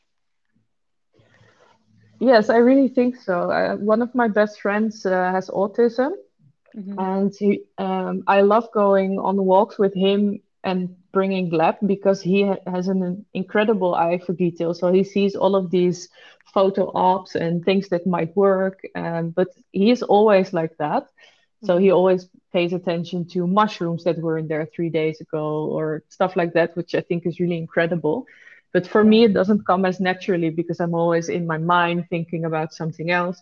Yes, 2.20 2.50
I 2.50 2.57
really 2.59 2.88
think 2.88 3.16
so. 3.16 3.50
Uh, 3.50 3.76
one 3.76 4.03
of 4.03 4.14
my 4.14 4.29
best 4.29 4.61
friends 4.61 5.05
uh, 5.07 5.31
has 5.33 5.48
autism, 5.50 6.11
hmm 6.74 6.98
and 6.98 7.33
he, 7.38 7.62
um, 7.79 8.22
I 8.26 8.42
love 8.42 8.68
going 8.72 9.18
on 9.18 9.44
walks 9.44 9.79
with 9.79 9.94
him 9.94 10.40
and 10.64 10.88
bringing 11.12 11.50
Gleb 11.50 11.76
because 11.87 12.20
he 12.22 12.42
ha 12.44 12.57
has 12.66 12.88
an 12.88 13.24
incredible 13.35 13.94
eye 13.94 14.18
for 14.18 14.33
detail. 14.35 14.74
So 14.74 14.92
he 14.92 15.05
sees 15.05 15.35
all 15.37 15.55
of 15.57 15.70
these 15.70 16.09
photo 16.55 16.90
ops 16.94 17.35
and 17.37 17.64
things 17.64 17.88
that 17.90 18.07
might 18.07 18.37
work, 18.37 18.81
um, 18.94 19.31
but 19.31 19.48
he 19.72 19.90
is 19.90 20.03
always 20.03 20.53
like 20.53 20.76
that. 20.79 21.05
So 21.62 21.77
he 21.79 21.90
always 21.90 22.29
pays 22.53 22.73
attention 22.73 23.27
to 23.29 23.46
mushrooms 23.46 24.05
that 24.05 24.18
were 24.18 24.38
in 24.38 24.49
there 24.49 24.66
three 24.66 24.88
days 24.90 25.20
ago 25.20 25.66
or 25.66 26.03
stuff 26.09 26.37
like 26.37 26.55
that, 26.55 26.77
which 26.77 26.94
I 26.94 27.01
think 27.01 27.27
is 27.27 27.38
really 27.40 27.59
incredible. 27.59 28.27
But 28.73 28.87
for 28.87 29.05
me, 29.05 29.25
it 29.25 29.35
doesn't 29.35 29.66
come 29.66 29.85
as 29.85 30.01
naturally 30.01 30.51
because 30.51 30.81
I'm 30.81 30.94
always 30.94 31.29
in 31.29 31.46
my 31.46 31.59
mind 31.59 32.07
thinking 32.09 32.44
about 32.44 32.73
something 32.73 33.11
else. 33.11 33.40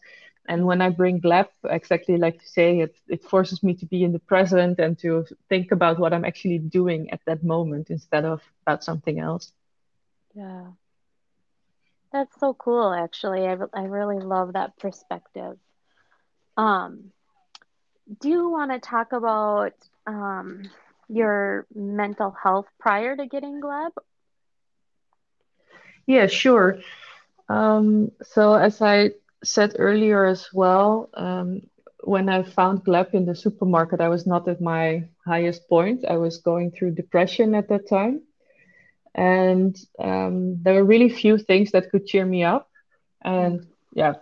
And 0.49 0.65
when 0.67 0.81
I 0.81 0.89
bring 0.89 1.21
Gleb, 1.21 1.49
exactly 1.69 2.17
like 2.17 2.35
you 2.35 2.49
say, 2.49 2.81
it, 2.81 2.97
it 3.09 3.23
forces 3.25 3.63
me 3.63 3.75
to 3.75 3.87
be 3.87 4.03
in 4.03 4.13
the 4.13 4.19
present 4.19 4.79
and 4.79 4.99
to 5.01 5.27
think 5.49 5.71
about 5.73 5.99
what 5.99 6.13
I'm 6.15 6.25
actually 6.25 6.59
doing 6.59 7.11
at 7.11 7.21
that 7.27 7.45
moment 7.45 7.91
instead 7.91 8.25
of 8.25 8.43
about 8.63 8.83
something 8.83 9.19
else. 9.21 9.53
Yeah. 10.35 10.73
That's 12.13 12.39
so 12.41 12.55
cool, 12.55 12.93
actually. 12.93 13.47
I, 13.47 13.57
I 13.75 13.83
really 13.83 14.19
love 14.19 14.55
that 14.55 14.79
perspective. 14.79 15.59
Um, 16.57 17.13
do 18.21 18.29
you 18.29 18.49
want 18.49 18.71
to 18.71 18.79
talk 18.79 19.13
about 19.13 19.73
um, 20.07 20.71
your 21.09 21.67
mental 21.75 22.31
health 22.43 22.67
prior 22.79 23.17
to 23.17 23.27
getting 23.27 23.61
Gleb? 23.61 23.91
Yeah, 26.07 26.27
sure. 26.27 26.79
Um, 27.49 28.11
so 28.23 28.55
as 28.55 28.81
I 28.83 29.11
said 29.45 29.75
earlier 29.79 30.25
as 30.27 30.49
well, 30.53 31.09
um, 31.15 31.63
when 32.05 32.29
I 32.29 32.43
found 32.43 32.85
Gleb 32.85 33.15
in 33.15 33.25
the 33.27 33.35
supermarket, 33.35 34.01
I 34.01 34.09
was 34.09 34.27
not 34.27 34.49
at 34.49 34.61
my 34.61 35.09
highest 35.27 35.69
point. 35.69 36.05
I 36.09 36.17
was 36.17 36.39
going 36.39 36.71
through 36.71 36.95
depression 36.95 37.55
at 37.55 37.69
that 37.69 37.89
time. 37.89 38.23
And 39.15 39.77
um, 39.99 40.63
there 40.63 40.75
were 40.75 40.85
really 40.85 41.09
few 41.09 41.39
things 41.39 41.73
that 41.73 41.91
could 41.91 42.07
cheer 42.07 42.25
me 42.25 42.45
up. 42.45 42.69
And 43.23 43.67
yeah, 43.95 44.15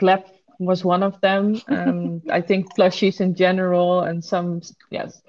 Gleb 0.00 0.24
was 0.58 0.84
one 0.84 1.02
of 1.02 1.20
them. 1.20 1.62
Um, 1.68 2.22
I 2.30 2.40
think 2.40 2.74
plushies 2.76 3.20
in 3.20 3.34
general 3.34 4.00
and 4.02 4.22
some, 4.24 4.60
yes, 4.90 5.20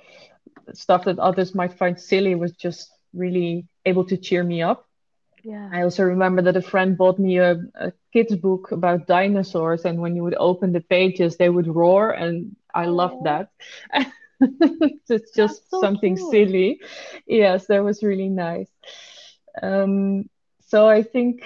stuff 0.73 1.05
that 1.05 1.19
others 1.19 1.55
might 1.55 1.73
find 1.73 1.99
silly 1.99 2.35
was 2.35 2.51
just 2.53 2.89
really 3.13 3.65
able 3.85 4.05
to 4.05 4.17
cheer 4.17 4.43
me 4.43 4.61
up. 4.61 4.85
Yeah. 5.43 5.71
I 5.71 5.81
also 5.83 6.03
remember 6.03 6.41
that 6.43 6.57
a 6.57 6.61
friend 6.61 6.97
bought 6.97 7.19
me 7.19 7.37
a, 7.37 7.53
a 7.75 7.91
kid's 8.13 8.35
book 8.35 8.71
about 8.71 9.07
dinosaurs, 9.07 9.85
and 9.85 9.99
when 9.99 10.15
you 10.15 10.23
would 10.23 10.35
open 10.39 10.71
the 10.73 10.81
pages, 10.81 11.37
they 11.37 11.49
would 11.49 11.67
roar, 11.67 12.11
and 12.11 12.55
I 12.73 12.85
loved 12.85 13.17
Oh, 13.17 13.23
that. 13.23 13.49
It's 15.09 15.31
just 15.31 15.61
so 15.69 15.79
something 15.79 16.15
cute. 16.15 16.17
silly. 16.17 16.79
Yes, 17.27 17.67
that 17.67 17.83
was 17.83 18.03
really 18.03 18.29
nice. 18.29 18.69
Um, 19.61 20.29
so 20.61 20.87
I 20.87 21.03
think 21.03 21.41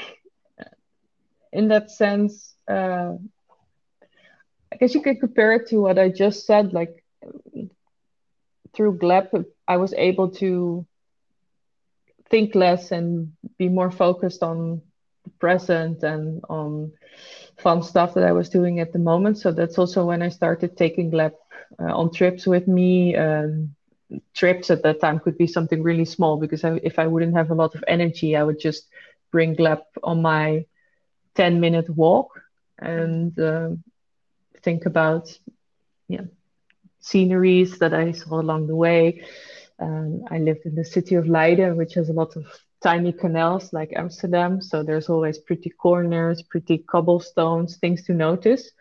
in 1.52 1.68
that 1.70 1.90
sense, 1.92 2.56
uh, 2.68 3.14
I 4.74 4.78
guess 4.78 4.96
you 4.96 5.02
could 5.02 5.20
compare 5.20 5.54
it 5.54 5.68
to 5.70 5.78
what 5.78 6.00
I 6.00 6.10
just 6.10 6.48
said. 6.48 6.74
Like 6.74 7.04
through 8.74 8.98
Gleb, 8.98 9.46
I 9.68 9.78
was 9.78 9.94
able 9.94 10.32
to 10.42 10.86
think 12.30 12.56
less 12.56 12.92
and 12.92 13.34
be 13.60 13.70
more 13.70 13.92
focused 13.92 14.42
on 14.42 14.82
the 15.24 15.30
present 15.40 16.02
and 16.04 16.42
on 16.50 16.92
fun 17.60 17.84
stuff 17.84 18.16
that 18.16 18.24
I 18.24 18.32
was 18.32 18.50
doing 18.50 18.80
at 18.80 18.94
the 18.94 19.00
moment. 19.00 19.38
So 19.38 19.52
that's 19.52 19.78
also 19.78 20.06
when 20.06 20.24
I 20.24 20.30
started 20.30 20.76
taking 20.76 21.12
Gleb 21.12 21.34
uh, 21.80 21.96
on 21.96 22.12
trips 22.12 22.48
with 22.48 22.68
me. 22.68 23.16
Um, 23.16 23.76
trips 24.34 24.72
at 24.72 24.84
that 24.84 25.02
time 25.02 25.20
could 25.20 25.38
be 25.38 25.48
something 25.48 25.84
really 25.84 26.06
small 26.06 26.38
because 26.38 26.64
I, 26.64 26.80
if 26.84 26.98
I 26.98 27.08
wouldn't 27.08 27.36
have 27.36 27.52
a 27.52 27.56
lot 27.56 27.76
of 27.76 27.84
energy, 27.88 28.36
I 28.36 28.44
would 28.44 28.60
just 28.60 28.88
bring 29.32 29.56
Gleb 29.56 29.82
on 30.04 30.22
my 30.22 30.66
10 31.36 31.60
minute 31.60 31.90
walk 31.90 32.42
and 32.80 33.38
um 33.40 33.84
think 34.64 34.86
about 34.86 35.30
yeah, 36.08 36.26
sceneries 37.00 37.80
that 37.80 37.94
I 37.94 38.12
saw 38.12 38.40
along 38.42 38.68
the 38.68 38.76
way. 38.76 39.22
Um, 39.80 40.24
I 40.32 40.40
lived 40.40 40.66
in 40.66 40.76
the 40.76 40.86
city 40.86 41.16
of 41.16 41.28
Leiden, 41.28 41.78
which 41.78 41.94
has 41.96 42.10
a 42.10 42.14
lot 42.14 42.36
of 42.36 42.46
tiny 42.84 43.12
canals 43.14 43.74
like 43.74 43.92
Amsterdam. 43.96 44.62
So 44.62 44.84
there's 44.84 45.10
always 45.10 45.38
pretty 45.40 45.70
corners, 45.70 46.44
pretty 46.50 46.80
cobblestones, 46.90 47.78
things 47.78 48.04
to 48.06 48.14
notice. 48.14 48.72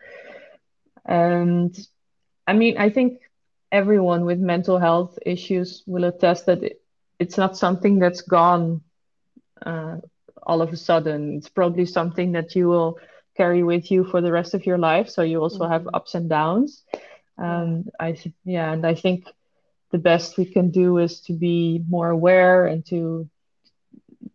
And 1.07 1.75
I 2.47 2.53
mean, 2.53 2.77
I 2.77 2.89
think 2.89 3.19
everyone 3.71 4.25
with 4.25 4.39
mental 4.39 4.79
health 4.79 5.17
issues 5.25 5.83
will 5.87 6.03
attest 6.05 6.45
that 6.47 6.63
it, 6.63 6.81
it's 7.19 7.37
not 7.37 7.57
something 7.57 7.99
that's 7.99 8.21
gone 8.21 8.81
uh, 9.65 9.97
all 10.43 10.61
of 10.61 10.71
a 10.73 10.77
sudden. 10.77 11.35
It's 11.37 11.49
probably 11.49 11.85
something 11.85 12.31
that 12.33 12.55
you 12.55 12.67
will 12.67 12.97
carry 13.35 13.63
with 13.63 13.91
you 13.91 14.03
for 14.03 14.21
the 14.21 14.31
rest 14.31 14.53
of 14.53 14.65
your 14.65 14.77
life. 14.77 15.09
So 15.09 15.21
you 15.23 15.39
also 15.41 15.67
have 15.67 15.87
hmm 15.87 15.93
ups 15.93 16.15
and 16.15 16.29
downs. 16.29 16.83
Um, 17.37 17.85
I 17.99 18.11
th 18.13 18.33
yeah, 18.45 18.71
and 18.73 18.85
I 18.85 18.95
think 18.95 19.25
the 19.91 19.99
best 20.11 20.37
we 20.37 20.45
can 20.45 20.69
do 20.71 20.97
is 20.99 21.21
to 21.27 21.33
be 21.33 21.83
more 21.89 22.09
aware 22.09 22.65
and 22.67 22.85
to 22.87 23.27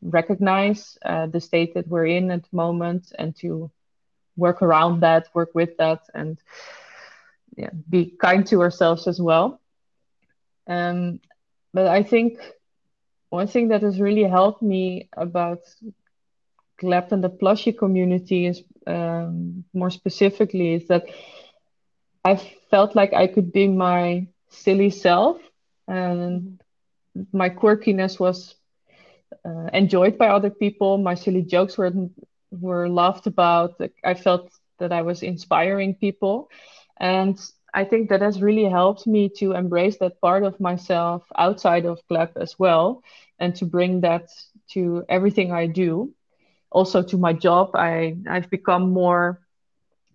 recognize 0.03 0.99
uh, 1.05 1.27
the 1.27 1.41
state 1.41 1.75
that 1.75 1.89
we're 1.89 2.07
in 2.07 2.31
at 2.31 2.43
the 2.43 2.57
moment 2.57 3.13
and 3.19 3.35
to 3.37 3.71
work 4.37 4.63
around 4.63 5.01
that, 5.01 5.27
work 5.35 5.51
with 5.55 5.77
that, 5.79 6.01
and 6.15 6.39
yeah, 7.57 7.71
be 7.91 8.13
kind 8.21 8.47
to 8.47 8.61
ourselves 8.63 9.07
as 9.07 9.21
well. 9.21 9.61
Um, 10.69 11.21
but 11.73 11.87
I 11.87 12.03
think 12.03 12.39
one 13.31 13.47
thing 13.47 13.69
that 13.69 13.83
has 13.83 14.01
really 14.01 14.25
helped 14.25 14.63
me 14.63 15.09
about 15.17 15.61
Gleb 16.81 17.13
and 17.13 17.23
the 17.23 17.31
plushie 17.31 17.77
community 17.77 18.47
is 18.47 18.63
um, 18.87 19.65
more 19.75 19.91
specifically 19.91 20.75
is 20.75 20.87
that 20.89 21.05
I 22.25 22.37
felt 22.71 22.95
like 22.95 23.13
I 23.13 23.27
could 23.27 23.53
be 23.53 23.67
my 23.69 24.27
silly 24.49 24.91
self 24.91 25.39
and 25.87 26.61
my 27.33 27.49
quirkiness 27.51 28.19
was 28.21 28.55
uh, 29.45 29.69
enjoyed 29.73 30.19
by 30.19 30.29
other 30.29 30.51
people. 30.51 30.99
My 30.99 31.15
silly 31.15 31.43
jokes 31.43 31.77
were 31.79 31.93
were 32.51 32.89
laughed 32.89 33.27
about. 33.27 33.81
I 34.05 34.15
felt 34.15 34.51
that 34.79 34.93
I 34.93 35.03
was 35.03 35.23
inspiring 35.23 35.95
people, 35.95 36.49
and 36.99 37.39
I 37.75 37.85
think 37.85 38.09
that 38.11 38.23
has 38.23 38.43
really 38.43 38.65
helped 38.65 39.07
me 39.07 39.29
to 39.39 39.53
embrace 39.53 39.99
that 39.99 40.21
part 40.21 40.45
of 40.45 40.61
myself 40.61 41.25
outside 41.37 41.85
of 41.87 42.01
Gleb 42.11 42.31
as 42.37 42.59
well, 42.59 43.03
and 43.39 43.55
to 43.57 43.65
bring 43.67 44.01
that 44.03 44.29
to 44.73 45.05
everything 45.09 45.53
I 45.53 45.67
do. 45.67 46.13
Also 46.71 47.03
to 47.03 47.17
my 47.19 47.33
job, 47.33 47.71
I 47.75 48.17
I've 48.29 48.51
become 48.51 48.91
more 48.93 49.41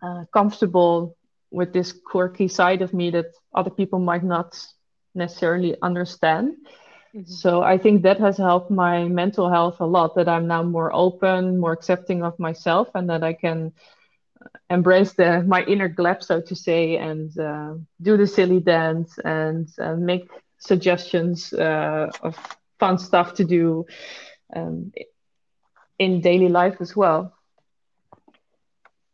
uh, 0.01 0.23
comfortable 0.33 1.15
with 1.51 1.73
this 1.73 1.93
quirky 1.93 2.47
side 2.47 2.81
of 2.81 2.93
me 2.93 3.09
that 3.11 3.27
other 3.55 3.69
people 3.71 3.99
might 3.99 4.23
not 4.23 4.55
necessarily 5.15 5.75
understand. 5.81 6.53
hmm 7.13 7.41
So 7.41 7.61
I 7.61 7.77
think 7.77 8.03
that 8.03 8.19
has 8.19 8.37
helped 8.37 8.71
my 8.71 9.05
mental 9.05 9.49
health 9.49 9.79
a 9.79 9.85
lot, 9.85 10.15
that 10.15 10.27
I'm 10.27 10.47
now 10.47 10.63
more 10.63 10.91
open, 10.93 11.59
more 11.59 11.71
accepting 11.73 12.23
of 12.23 12.37
myself, 12.39 12.87
and 12.95 13.09
that 13.09 13.23
I 13.23 13.33
can 13.33 13.71
embrace 14.69 15.13
the 15.13 15.43
my 15.47 15.63
inner 15.63 15.89
gleb, 15.89 16.23
so 16.23 16.41
to 16.41 16.55
say, 16.55 16.97
and 16.97 17.37
uh, 17.39 17.73
do 18.01 18.17
the 18.17 18.27
silly 18.27 18.59
dance 18.59 19.17
and 19.23 19.67
uh, 19.79 19.95
make 19.95 20.27
suggestions 20.59 21.53
uh, 21.53 22.09
of 22.21 22.35
fun 22.79 22.97
stuff 22.97 23.33
to 23.35 23.43
do 23.43 23.85
um, 24.55 24.91
in 26.03 26.21
daily 26.21 26.49
life 26.49 26.77
as 26.81 26.95
well. 26.95 27.33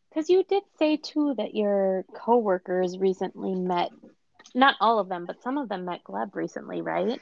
Because 0.10 0.30
you 0.30 0.44
did 0.44 0.64
say 0.78 0.98
too 0.98 1.34
that 1.38 1.56
your 1.56 2.04
coworkers 2.14 2.98
recently 2.98 3.56
met, 3.56 3.92
not 4.56 4.76
all 4.82 5.00
of 5.00 5.10
them, 5.10 5.26
but 5.26 5.42
some 5.42 5.58
of 5.58 5.70
them 5.70 5.86
met 5.86 6.04
Gleb 6.04 6.36
recently, 6.36 6.82
right? 6.82 7.22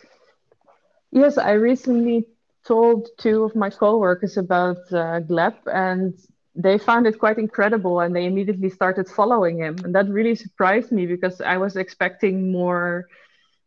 Yes, 1.12 1.38
I 1.38 1.54
recently 1.54 2.26
told 2.66 3.08
two 3.18 3.44
of 3.44 3.56
my 3.56 3.70
coworkers 3.70 4.38
about 4.38 4.78
uh, 4.92 5.22
Gleb, 5.22 5.56
and 5.68 6.14
they 6.56 6.78
found 6.78 7.08
it 7.08 7.20
quite 7.20 7.38
incredible, 7.38 8.00
and 8.00 8.16
they 8.16 8.26
immediately 8.26 8.70
started 8.70 9.08
following 9.08 9.60
him, 9.60 9.78
and 9.84 9.96
that 9.96 10.08
really 10.10 10.36
surprised 10.36 10.92
me 10.92 11.06
because 11.06 11.42
I 11.42 11.58
was 11.58 11.76
expecting 11.78 12.52
more, 12.52 13.08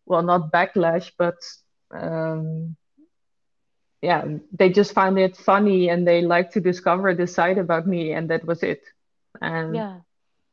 well, 0.06 0.22
not 0.22 0.52
backlash, 0.52 1.12
but 1.18 1.36
um, 1.92 2.76
yeah, 4.02 4.24
they 4.52 4.70
just 4.70 4.92
found 4.94 5.18
it 5.18 5.36
funny, 5.36 5.88
and 5.88 6.06
they 6.06 6.22
like 6.22 6.50
to 6.52 6.60
discover 6.60 7.14
this 7.14 7.34
side 7.34 7.58
about 7.58 7.86
me, 7.86 8.12
and 8.12 8.28
that 8.30 8.44
was 8.46 8.62
it. 8.62 8.82
And 9.40 9.84
Yeah. 9.84 10.00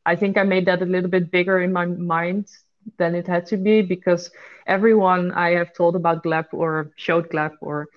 I 0.06 0.16
think 0.16 0.38
I 0.38 0.44
made 0.44 0.66
that 0.66 0.82
a 0.82 0.86
little 0.86 1.10
bit 1.10 1.32
bigger 1.32 1.60
in 1.60 1.72
my 1.74 1.86
mind 1.86 2.48
than 2.98 3.16
it 3.16 3.28
had 3.28 3.46
to 3.48 3.58
be 3.58 3.82
because 3.82 4.30
everyone 4.68 5.32
I 5.32 5.52
have 5.52 5.74
told 5.74 5.96
about 5.96 6.24
Gleb 6.24 6.46
or 6.54 6.92
showed 6.96 7.30
Gleb 7.30 7.52
or 7.62 7.88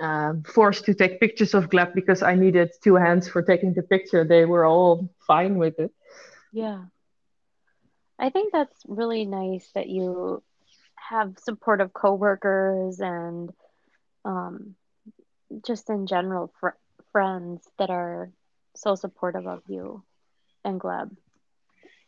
um, 0.00 0.42
forced 0.44 0.84
to 0.86 0.94
take 0.94 1.20
pictures 1.20 1.54
of 1.54 1.68
Gleb 1.70 1.94
because 1.94 2.22
I 2.22 2.34
needed 2.34 2.70
two 2.82 2.96
hands 2.96 3.28
for 3.28 3.42
taking 3.42 3.74
the 3.74 3.82
picture, 3.82 4.24
they 4.24 4.44
were 4.44 4.64
all 4.64 5.08
fine 5.26 5.56
with 5.58 5.78
it. 5.78 5.90
Yeah. 6.52 6.86
I 8.18 8.30
think 8.30 8.52
that's 8.52 8.82
really 8.88 9.24
nice 9.24 9.70
that 9.74 9.88
you 9.88 10.42
have 11.10 11.38
supportive 11.38 11.92
coworkers 11.92 13.00
and 13.00 13.50
um, 14.24 14.74
just 15.66 15.88
in 15.90 16.06
general 16.06 16.52
fr 16.60 16.68
friends 17.12 17.68
that 17.78 17.90
are 17.90 18.30
so 18.74 18.94
supportive 18.94 19.46
of 19.46 19.62
you 19.68 20.02
and 20.64 20.80
Gleb. 20.80 21.16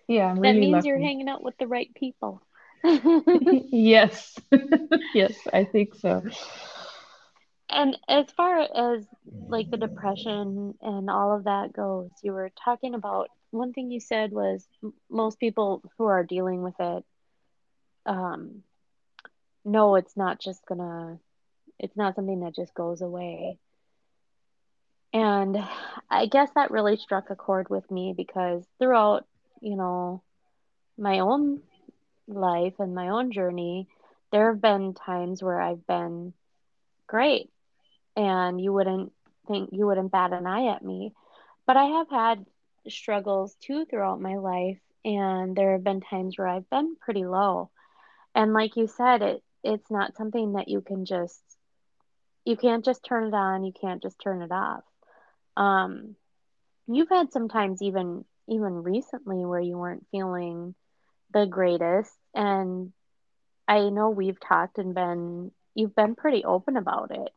Yeah, 0.08 0.26
I'm 0.26 0.38
That 0.42 0.56
really 0.56 0.60
means 0.60 0.84
you're 0.84 0.98
hanging 0.98 1.28
out 1.28 1.42
with 1.42 1.56
the 1.58 1.66
right 1.66 1.92
people. 1.94 2.42
Yes, 3.72 4.38
yes, 5.14 5.34
I 5.52 5.64
think 5.64 5.94
so. 5.94 6.22
And 7.70 7.96
as 8.08 8.30
far 8.32 8.60
as 8.60 9.06
like 9.48 9.70
the 9.70 9.76
depression 9.76 10.74
and 10.80 11.10
all 11.10 11.34
of 11.36 11.44
that 11.44 11.72
goes, 11.72 12.10
you 12.22 12.32
were 12.32 12.50
talking 12.64 12.94
about 12.94 13.30
one 13.50 13.72
thing 13.72 13.90
you 13.90 14.00
said 14.00 14.32
was 14.32 14.66
most 15.10 15.38
people 15.38 15.82
who 15.96 16.04
are 16.06 16.24
dealing 16.24 16.62
with 16.62 16.74
it, 16.78 17.04
um, 18.06 18.62
no, 19.64 19.96
it's 19.96 20.16
not 20.16 20.40
just 20.40 20.64
gonna, 20.66 21.18
it's 21.78 21.96
not 21.96 22.14
something 22.14 22.40
that 22.40 22.54
just 22.54 22.74
goes 22.74 23.00
away. 23.00 23.58
And 25.12 25.56
I 26.10 26.26
guess 26.26 26.50
that 26.54 26.70
really 26.70 26.96
struck 26.96 27.30
a 27.30 27.36
chord 27.36 27.70
with 27.70 27.90
me 27.90 28.14
because 28.16 28.64
throughout, 28.78 29.26
you 29.60 29.76
know, 29.76 30.22
my 30.98 31.20
own 31.20 31.60
life 32.28 32.74
and 32.78 32.94
my 32.94 33.08
own 33.08 33.32
journey, 33.32 33.88
there 34.32 34.52
have 34.52 34.60
been 34.60 34.94
times 34.94 35.42
where 35.42 35.60
I've 35.60 35.86
been 35.86 36.32
great 37.06 37.50
and 38.16 38.60
you 38.60 38.72
wouldn't 38.72 39.12
think 39.46 39.70
you 39.72 39.86
wouldn't 39.86 40.12
bat 40.12 40.32
an 40.32 40.46
eye 40.46 40.74
at 40.74 40.84
me. 40.84 41.12
But 41.66 41.76
I 41.76 41.84
have 41.84 42.10
had 42.10 42.46
struggles 42.88 43.54
too 43.60 43.84
throughout 43.84 44.20
my 44.20 44.36
life, 44.36 44.78
and 45.04 45.56
there 45.56 45.72
have 45.72 45.84
been 45.84 46.00
times 46.00 46.38
where 46.38 46.48
I've 46.48 46.68
been 46.70 46.96
pretty 46.96 47.24
low. 47.24 47.70
And 48.34 48.52
like 48.52 48.76
you 48.76 48.86
said, 48.86 49.22
it 49.22 49.42
it's 49.62 49.90
not 49.90 50.16
something 50.16 50.52
that 50.52 50.68
you 50.68 50.80
can 50.80 51.04
just 51.04 51.42
you 52.46 52.56
can't 52.56 52.84
just 52.84 53.04
turn 53.04 53.24
it 53.24 53.34
on, 53.34 53.64
you 53.64 53.72
can't 53.78 54.02
just 54.02 54.18
turn 54.22 54.40
it 54.40 54.52
off. 54.52 54.84
Um, 55.56 56.14
you've 56.86 57.08
had 57.08 57.32
some 57.32 57.48
times 57.48 57.82
even 57.82 58.24
even 58.48 58.82
recently 58.84 59.44
where 59.44 59.60
you 59.60 59.76
weren't 59.76 60.06
feeling 60.12 60.74
the 61.34 61.46
greatest, 61.46 62.12
and 62.34 62.92
I 63.66 63.88
know 63.88 64.10
we've 64.10 64.38
talked 64.40 64.78
and 64.78 64.94
been 64.94 65.50
you've 65.74 65.96
been 65.96 66.14
pretty 66.14 66.44
open 66.44 66.76
about 66.76 67.10
it. 67.10 67.32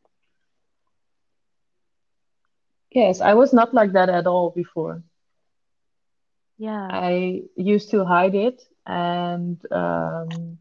Yes, 2.92 3.20
I 3.22 3.34
was 3.34 3.52
not 3.52 3.74
like 3.74 3.94
that 3.94 4.10
at 4.10 4.28
all 4.28 4.52
before. 4.52 5.04
Yeah. 6.58 6.88
I 6.92 7.44
used 7.56 7.92
to 7.92 8.04
hide 8.04 8.36
it 8.36 8.62
and 8.86 9.60
um, 9.72 10.58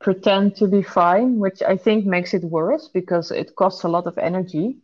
pretend 0.00 0.56
to 0.56 0.66
be 0.68 0.82
fine, 0.82 1.38
which 1.38 1.62
I 1.62 1.76
think 1.76 2.06
makes 2.06 2.34
it 2.34 2.44
worse 2.44 2.88
because 2.88 3.30
it 3.30 3.54
costs 3.56 3.84
a 3.84 3.88
lot 3.88 4.06
of 4.06 4.18
energy 4.18 4.78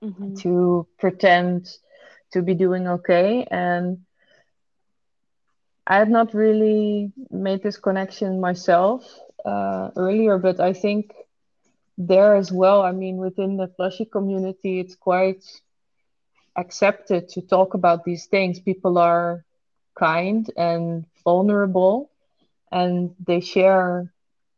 hmm 0.00 0.40
to 0.42 0.86
pretend 0.98 1.66
to 2.32 2.42
be 2.42 2.54
doing 2.54 2.86
okay. 2.88 3.46
And 3.50 3.98
I 5.86 5.98
had 5.98 6.10
not 6.10 6.34
really 6.34 7.12
made 7.30 7.62
this 7.62 7.78
connection 7.78 8.40
myself 8.40 9.02
uh, 9.44 9.90
earlier, 9.96 10.38
but 10.38 10.60
I 10.60 10.72
think 10.72 11.12
there 11.98 12.34
as 12.36 12.52
well, 12.52 12.82
I 12.82 12.92
mean, 12.92 13.16
within 13.18 13.56
the 13.56 13.68
plushie 13.68 14.10
community, 14.10 14.80
it's 14.80 14.94
quite 14.96 15.42
accepted 16.56 17.28
to 17.28 17.40
talk 17.42 17.74
about 17.74 18.04
these 18.04 18.26
things. 18.26 18.60
People 18.60 18.98
are 18.98 19.44
kind 19.98 20.50
and 20.56 21.04
vulnerable, 21.24 22.10
and 22.72 23.14
they 23.26 23.40
share 23.40 24.11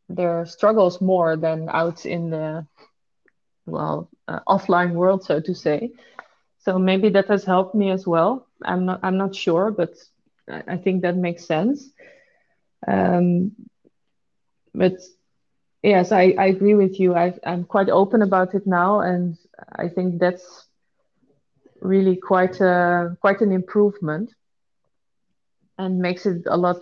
their 0.09 0.45
struggles 0.45 1.01
more 1.01 1.35
than 1.35 1.67
out 1.69 2.05
in 2.05 2.29
the, 2.29 2.65
well, 3.65 4.09
uh, 4.27 4.39
offline 4.47 4.91
world, 4.93 5.23
so 5.23 5.39
to 5.39 5.53
say. 5.55 5.91
So 6.59 6.79
maybe 6.79 7.09
that 7.09 7.27
has 7.27 7.43
helped 7.43 7.75
me 7.75 7.91
as 7.91 8.07
well. 8.07 8.47
I'm 8.63 8.85
not 8.85 8.99
I'm 9.03 9.17
not 9.17 9.35
sure, 9.35 9.71
but 9.71 9.93
I, 10.47 10.77
think 10.77 11.01
that 11.01 11.15
makes 11.15 11.45
sense. 11.45 11.89
Um, 12.87 13.51
but 14.73 14.93
yes, 15.81 16.11
I, 16.11 16.35
I 16.37 16.47
agree 16.47 16.75
with 16.75 16.99
you. 16.99 17.15
I, 17.15 17.33
I'm 17.45 17.63
quite 17.63 17.89
open 17.89 18.21
about 18.21 18.53
it 18.53 18.67
now, 18.67 18.99
and 19.01 19.37
I 19.75 19.87
think 19.87 20.19
that's 20.19 20.67
really 21.81 22.15
quite 22.15 22.59
a, 22.61 23.17
quite 23.21 23.41
an 23.41 23.51
improvement 23.51 24.33
and 25.77 25.99
makes 25.99 26.25
it 26.25 26.43
a 26.47 26.57
lot, 26.57 26.77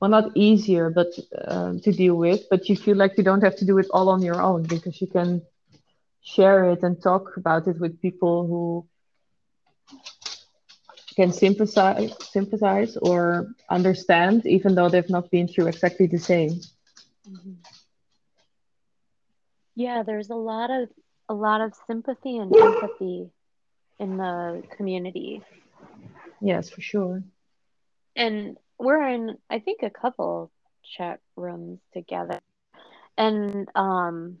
well, 0.00 0.10
not 0.10 0.36
easier, 0.36 0.90
but 0.90 1.08
um, 1.46 1.80
to 1.80 1.92
deal 1.92 2.14
with. 2.16 2.40
But 2.50 2.68
you 2.68 2.76
feel 2.76 2.96
like 2.96 3.16
you 3.16 3.24
don't 3.24 3.42
have 3.42 3.56
to 3.56 3.64
do 3.66 3.78
it 3.78 3.86
all 3.92 4.08
on 4.08 4.22
your 4.22 4.40
own 4.40 4.62
because 4.64 5.00
you 5.00 5.06
can 5.08 5.42
share 6.22 6.64
it 6.70 6.82
and 6.82 7.00
talk 7.02 7.36
about 7.36 7.66
it 7.68 7.78
with 7.80 8.00
people 8.00 8.46
who 8.46 8.86
can 11.16 11.32
sympathize, 11.32 12.12
sympathize 12.30 12.96
or 12.96 13.46
understand, 13.70 14.46
even 14.46 14.74
though 14.74 14.88
they've 14.88 15.08
not 15.10 15.30
been 15.30 15.46
through 15.48 15.66
exactly 15.66 16.06
the 16.06 16.18
same. 16.18 16.60
hmm 17.26 17.54
Yeah, 19.74 20.02
there's 20.04 20.30
a 20.30 20.34
lot 20.34 20.70
of 20.70 20.88
a 21.28 21.34
lot 21.34 21.60
of 21.60 21.74
sympathy 21.86 22.36
and 22.36 22.54
empathy 22.58 23.30
in 23.98 24.16
the 24.16 24.62
community. 24.76 25.42
Yes, 26.40 26.70
for 26.70 26.80
sure. 26.80 27.22
And 28.16 28.58
we're 28.78 29.08
in, 29.08 29.36
I 29.50 29.58
think, 29.58 29.82
a 29.82 29.90
couple 29.90 30.50
chat 30.82 31.20
rooms 31.36 31.80
together. 31.92 32.40
And 33.16 33.68
um, 33.74 34.38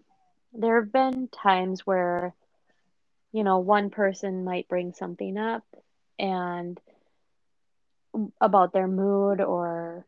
there 0.52 0.80
have 0.80 0.92
been 0.92 1.28
times 1.28 1.86
where, 1.86 2.34
you 3.32 3.44
know, 3.44 3.58
one 3.58 3.90
person 3.90 4.44
might 4.44 4.68
bring 4.68 4.92
something 4.92 5.36
up 5.36 5.64
and 6.18 6.78
about 8.40 8.72
their 8.72 8.88
mood 8.88 9.40
or, 9.40 10.06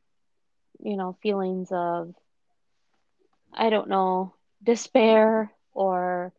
you 0.83 0.97
know, 0.97 1.17
feelings 1.23 1.69
of, 1.71 2.15
I 3.53 3.71
don't 3.71 3.89
know, 3.89 4.35
despair 4.63 5.53
or 5.75 6.33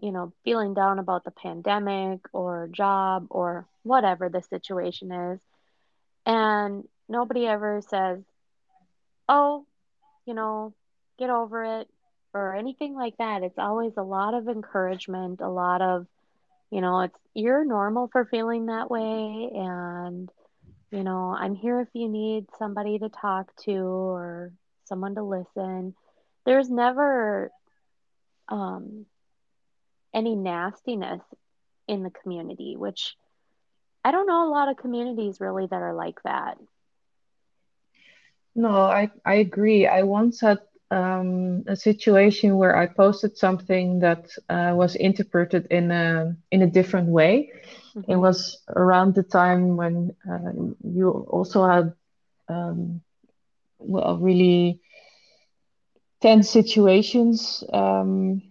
you 0.00 0.12
know, 0.12 0.32
feeling 0.44 0.74
down 0.74 0.98
about 0.98 1.24
the 1.24 1.30
pandemic 1.30 2.20
or 2.32 2.68
job 2.70 3.26
or 3.30 3.66
whatever 3.84 4.28
the 4.28 4.42
situation 4.42 5.10
is. 5.10 5.40
And 6.26 6.86
nobody 7.08 7.46
ever 7.46 7.80
says, 7.88 8.20
oh, 9.28 9.66
you 10.26 10.34
know, 10.34 10.74
get 11.18 11.30
over 11.30 11.80
it 11.80 11.88
or 12.32 12.54
anything 12.54 12.94
like 12.94 13.16
that. 13.18 13.42
It's 13.42 13.58
always 13.58 13.92
a 13.96 14.02
lot 14.02 14.34
of 14.34 14.48
encouragement, 14.48 15.40
a 15.40 15.48
lot 15.48 15.80
of, 15.82 16.06
you 16.70 16.80
know, 16.80 17.00
it's 17.00 17.18
you're 17.34 17.64
normal 17.64 18.08
for 18.08 18.24
feeling 18.24 18.66
that 18.66 18.90
way. 18.90 19.50
And, 19.54 20.30
you 20.90 21.02
know, 21.02 21.36
I'm 21.38 21.54
here 21.54 21.80
if 21.80 21.88
you 21.92 22.08
need 22.08 22.46
somebody 22.58 22.98
to 22.98 23.08
talk 23.08 23.54
to 23.64 23.72
or 23.72 24.52
someone 24.84 25.14
to 25.14 25.22
listen. 25.22 25.94
There's 26.44 26.70
never 26.70 27.50
um, 28.48 29.06
any 30.12 30.34
nastiness 30.34 31.22
in 31.88 32.02
the 32.02 32.10
community, 32.10 32.76
which 32.76 33.16
I 34.04 34.10
don't 34.10 34.26
know 34.26 34.48
a 34.48 34.50
lot 34.50 34.68
of 34.68 34.76
communities 34.76 35.40
really 35.40 35.66
that 35.66 35.82
are 35.82 35.94
like 35.94 36.22
that. 36.24 36.58
No, 38.54 38.70
I, 38.70 39.10
I 39.24 39.34
agree. 39.34 39.86
I 39.86 40.02
once 40.02 40.40
had 40.40 40.58
um, 40.90 41.64
a 41.66 41.74
situation 41.74 42.56
where 42.56 42.76
I 42.76 42.86
posted 42.86 43.36
something 43.36 43.98
that 44.00 44.30
uh, 44.48 44.72
was 44.74 44.94
interpreted 44.94 45.66
in 45.70 45.90
a 45.90 46.36
in 46.50 46.62
a 46.62 46.66
different 46.66 47.08
way. 47.08 47.50
Mm-hmm. 47.96 48.12
It 48.12 48.16
was 48.16 48.58
around 48.68 49.14
the 49.14 49.22
time 49.22 49.76
when 49.76 50.14
uh, 50.28 50.52
you 50.84 51.10
also 51.10 51.66
had 51.66 51.92
um, 52.48 53.00
well 53.78 54.18
really 54.18 54.80
tense 56.20 56.48
situations 56.48 57.64
um, 57.72 58.42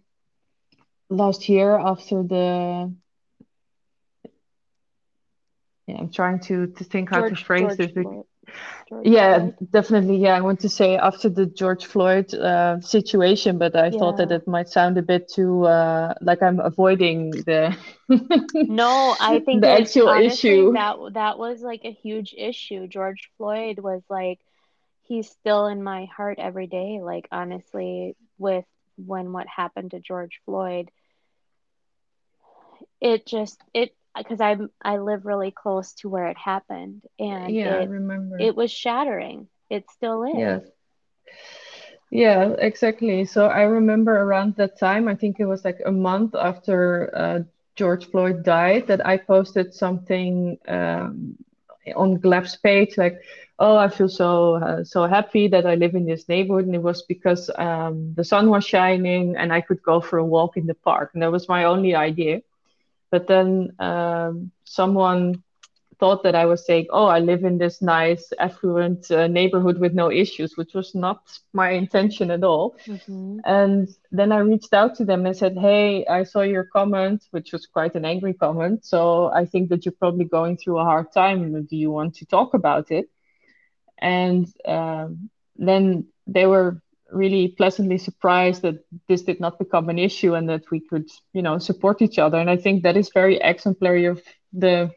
last 1.10 1.48
year 1.48 1.78
after 1.78 2.24
the 2.24 2.94
yeah, 5.88 5.98
I'm 5.98 6.12
trying 6.12 6.40
to 6.42 6.68
to 6.68 6.84
think 6.84 7.10
how 7.10 7.28
to 7.28 7.36
phrase 7.36 7.78
George 7.78 7.94
this. 7.94 8.06
George 8.94 9.08
yeah, 9.08 9.40
Floyd? 9.40 9.56
definitely. 9.72 10.18
Yeah, 10.18 10.38
I 10.38 10.42
want 10.42 10.60
to 10.62 10.70
say 10.70 10.98
after 10.98 11.30
the 11.30 11.46
George 11.48 11.86
Floyd 11.86 12.34
uh, 12.34 12.80
situation, 12.80 13.58
but 13.58 13.76
I 13.76 13.88
yeah. 13.88 13.98
thought 13.98 14.18
that 14.18 14.32
it 14.32 14.48
might 14.48 14.70
sound 14.70 14.98
a 14.98 15.02
bit 15.02 15.28
too 15.28 15.66
uh, 15.66 16.14
like 16.22 16.44
I'm 16.44 16.60
avoiding 16.60 17.32
the. 17.32 17.76
no, 18.54 19.16
I 19.20 19.40
think 19.40 19.62
the 19.62 19.70
actual 19.70 20.10
honestly, 20.10 20.50
issue 20.50 20.74
that 20.74 20.98
that 21.14 21.40
was 21.40 21.62
like 21.62 21.82
a 21.86 21.92
huge 21.92 22.36
issue. 22.38 22.88
George 22.88 23.32
Floyd 23.38 23.80
was 23.80 24.04
like, 24.10 24.40
he's 25.04 25.30
still 25.30 25.68
in 25.68 25.82
my 25.82 26.06
heart 26.06 26.38
every 26.38 26.68
day. 26.68 27.00
Like 27.02 27.28
honestly, 27.32 28.16
with 28.38 28.66
when 28.98 29.34
what 29.34 29.48
happened 29.48 29.92
to 29.92 30.00
George 30.00 30.40
Floyd, 30.46 30.92
it 33.02 33.26
just 33.26 33.60
it 33.74 33.96
because 34.18 34.42
I'm 34.42 34.70
I 34.84 34.98
live 34.98 35.26
really 35.26 35.52
close 35.52 35.94
to 35.96 36.10
where 36.10 36.28
it 36.28 36.38
happened, 36.38 37.04
and 37.20 37.60
yeah, 37.60 37.80
it, 37.80 37.90
I 37.90 37.92
remember 37.92 38.50
it 38.50 38.56
was 38.56 38.72
shattering. 38.72 39.48
It 39.70 39.90
still 39.92 40.24
is. 40.24 40.60
Yeah. 40.60 40.60
Yeah, 42.12 42.54
exactly. 42.60 43.26
So 43.26 43.48
I 43.48 43.64
remember 43.64 44.16
around 44.20 44.56
that 44.58 44.80
time, 44.80 45.08
I 45.08 45.16
think 45.16 45.40
it 45.40 45.46
was 45.46 45.64
like 45.66 45.80
a 45.86 45.92
month 45.92 46.36
after 46.36 47.12
uh, 47.16 47.40
George 47.76 48.06
Floyd 48.10 48.44
died, 48.44 48.88
that 48.88 49.06
I 49.06 49.18
posted 49.18 49.74
something 49.74 50.58
um, 50.68 51.36
on 51.96 52.16
Gleb's 52.16 52.56
page, 52.58 52.98
like, 52.98 53.16
"Oh, 53.60 53.76
I 53.78 53.88
feel 53.90 54.08
so 54.10 54.56
uh, 54.56 54.84
so 54.84 55.06
happy 55.06 55.48
that 55.50 55.66
I 55.66 55.76
live 55.76 55.96
in 55.96 56.06
this 56.06 56.28
neighborhood," 56.30 56.66
and 56.66 56.76
it 56.76 56.84
was 56.84 57.04
because 57.04 57.50
um, 57.58 58.14
the 58.16 58.24
sun 58.24 58.50
was 58.50 58.64
shining 58.66 59.36
and 59.38 59.52
I 59.54 59.62
could 59.62 59.82
go 59.84 60.00
for 60.02 60.18
a 60.20 60.26
walk 60.26 60.58
in 60.58 60.66
the 60.68 60.76
park, 60.76 61.12
and 61.14 61.24
that 61.24 61.32
was 61.32 61.48
my 61.50 61.64
only 61.66 61.96
idea. 61.96 62.42
But 63.14 63.28
then 63.28 63.76
um, 63.78 64.50
someone 64.64 65.44
thought 66.00 66.24
that 66.24 66.34
I 66.34 66.48
was 66.48 66.66
saying, 66.66 66.88
"Oh, 66.90 67.06
I 67.06 67.20
live 67.20 67.44
in 67.44 67.60
this 67.60 67.80
nice, 67.80 68.34
affluent 68.40 69.12
uh, 69.12 69.28
neighborhood 69.28 69.78
with 69.78 69.94
no 69.94 70.10
issues," 70.10 70.58
which 70.58 70.74
was 70.74 70.96
not 70.96 71.22
my 71.54 71.70
intention 71.70 72.32
at 72.32 72.44
all. 72.44 72.76
Mm-hmm. 72.88 73.38
And 73.46 73.88
then 74.12 74.32
I 74.32 74.40
reached 74.40 74.74
out 74.74 74.96
to 74.96 75.06
them 75.06 75.28
and 75.28 75.38
said, 75.38 75.56
"Hey, 75.56 76.08
I 76.08 76.24
saw 76.24 76.42
your 76.42 76.64
comment, 76.64 77.28
which 77.30 77.54
was 77.54 77.68
quite 77.68 77.94
an 77.94 78.04
angry 78.04 78.34
comment. 78.34 78.84
So 78.84 79.32
I 79.32 79.46
think 79.46 79.70
that 79.70 79.86
you're 79.86 80.02
probably 80.04 80.26
going 80.26 80.58
through 80.58 80.80
a 80.80 80.90
hard 80.92 81.12
time. 81.12 81.66
Do 81.66 81.78
you 81.78 81.92
want 81.92 82.16
to 82.16 82.26
talk 82.26 82.56
about 82.56 82.90
it?" 82.90 83.12
And 84.00 84.48
um, 84.66 85.30
then 85.56 86.08
they 86.26 86.48
were 86.48 86.82
really 87.14 87.50
pleasantly 87.50 87.98
surprised 87.98 88.62
that 88.64 88.84
this 89.08 89.22
did 89.22 89.40
not 89.40 89.60
become 89.60 89.90
an 89.90 90.00
issue 90.00 90.36
and 90.36 90.50
that 90.50 90.70
we 90.72 90.80
could, 90.80 91.10
you 91.34 91.42
know, 91.42 91.58
support 91.58 92.02
each 92.02 92.20
other. 92.20 92.38
And 92.38 92.50
I 92.50 92.58
think 92.58 92.84
that 92.84 92.98
is 92.98 93.12
very 93.14 93.38
exemplary 93.38 94.06
of 94.06 94.22
the 94.52 94.92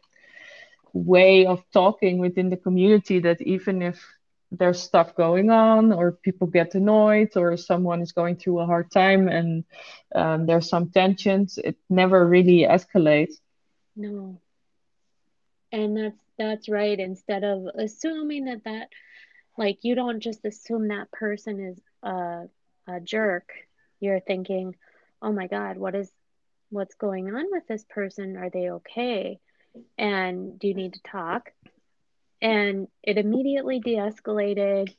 way 0.93 1.45
of 1.45 1.63
talking 1.71 2.17
within 2.17 2.49
the 2.49 2.57
community 2.57 3.19
that 3.19 3.41
even 3.41 3.81
if 3.81 4.03
there's 4.51 4.81
stuff 4.81 5.15
going 5.15 5.49
on 5.49 5.91
or 5.91 6.11
people 6.11 6.47
get 6.47 6.73
annoyed 6.73 7.29
or 7.35 7.57
someone 7.57 8.01
is 8.01 8.13
going 8.13 8.37
through 8.37 8.59
a 8.59 8.65
hard 8.65 8.89
time 8.89 9.27
and 9.27 9.65
um, 10.15 10.45
there's 10.45 10.69
some 10.69 10.89
tensions 10.89 11.57
it 11.57 11.75
never 11.89 12.25
really 12.25 12.59
escalates. 12.59 13.33
No. 13.95 14.39
And 15.71 15.97
that's 15.97 16.21
that's 16.37 16.69
right. 16.69 16.99
Instead 16.99 17.43
of 17.43 17.67
assuming 17.75 18.45
that 18.45 18.63
that 18.63 18.89
like 19.57 19.79
you 19.81 19.95
don't 19.95 20.19
just 20.19 20.45
assume 20.45 20.87
that 20.89 21.11
person 21.11 21.59
is 21.59 21.81
a, 22.07 22.49
a 22.87 22.99
jerk, 23.01 23.49
you're 23.99 24.19
thinking, 24.19 24.75
oh 25.21 25.31
my 25.31 25.47
God, 25.47 25.77
what 25.77 25.95
is 25.95 26.11
what's 26.69 26.95
going 26.95 27.33
on 27.33 27.45
with 27.51 27.67
this 27.67 27.85
person? 27.89 28.37
Are 28.37 28.49
they 28.49 28.69
okay? 28.71 29.39
And 29.97 30.59
do 30.59 30.67
you 30.67 30.73
need 30.73 30.93
to 30.93 31.01
talk? 31.09 31.51
And 32.41 32.87
it 33.03 33.17
immediately 33.17 33.79
de 33.79 33.95
escalated 33.95 34.93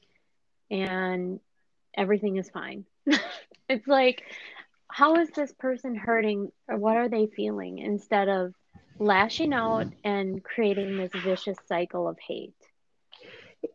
and 0.71 1.41
everything 1.97 2.37
is 2.37 2.51
fine. 2.51 2.85
it's 3.69 3.87
like, 3.87 4.23
how 4.91 5.17
is 5.17 5.31
this 5.31 5.53
person 5.53 5.95
hurting 5.95 6.51
or 6.69 6.77
what 6.77 6.97
are 6.97 7.09
they 7.09 7.27
feeling 7.27 7.79
instead 7.79 8.29
of 8.29 8.55
lashing 8.99 9.53
out 9.53 9.87
and 10.03 10.43
creating 10.43 10.97
this 10.97 11.13
vicious 11.23 11.59
cycle 11.67 12.09
of 12.09 12.19
hate? 12.19 12.55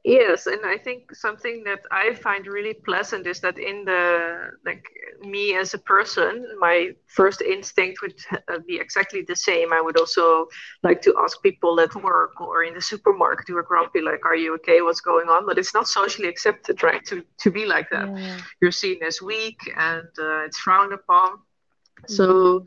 Yes, 0.06 0.48
and 0.48 0.66
I 0.66 0.78
think 0.78 1.14
something 1.14 1.64
that 1.66 1.82
I 1.92 2.14
find 2.14 2.48
really 2.48 2.74
pleasant 2.74 3.28
is 3.28 3.42
that 3.42 3.58
in 3.58 3.84
the 3.84 4.52
like 4.66 4.86
me 5.22 5.56
as 5.56 5.74
a 5.74 5.78
person, 5.78 6.46
my 6.60 6.92
first 7.08 7.42
instinct 7.42 8.02
would 8.02 8.16
uh, 8.32 8.60
be 8.66 8.78
exactly 8.78 9.24
the 9.28 9.36
same. 9.36 9.74
I 9.74 9.82
would 9.82 10.00
also 10.00 10.48
like 10.84 11.02
to 11.02 11.14
ask 11.22 11.42
people 11.42 11.80
at 11.82 11.94
work 11.96 12.40
or 12.40 12.64
in 12.64 12.74
the 12.74 12.82
supermarket 12.82 13.48
who 13.50 13.58
are 13.58 13.64
grumpy, 13.64 14.00
like, 14.00 14.26
"Are 14.26 14.38
you 14.38 14.56
okay? 14.56 14.82
What's 14.82 15.02
going 15.02 15.28
on?" 15.28 15.46
But 15.46 15.58
it's 15.58 15.74
not 15.74 15.90
socially 15.90 16.30
accepted, 16.30 16.82
right? 16.82 17.04
To 17.06 17.24
to 17.40 17.52
be 17.52 17.66
like 17.66 17.90
that, 17.90 18.08
yeah. 18.18 18.38
you're 18.62 18.72
seen 18.72 19.04
as 19.04 19.22
weak 19.22 19.60
and 19.76 20.08
uh, 20.18 20.46
it's 20.46 20.60
frowned 20.60 20.94
upon. 20.94 21.32
Mm-hmm. 21.32 22.14
So 22.14 22.66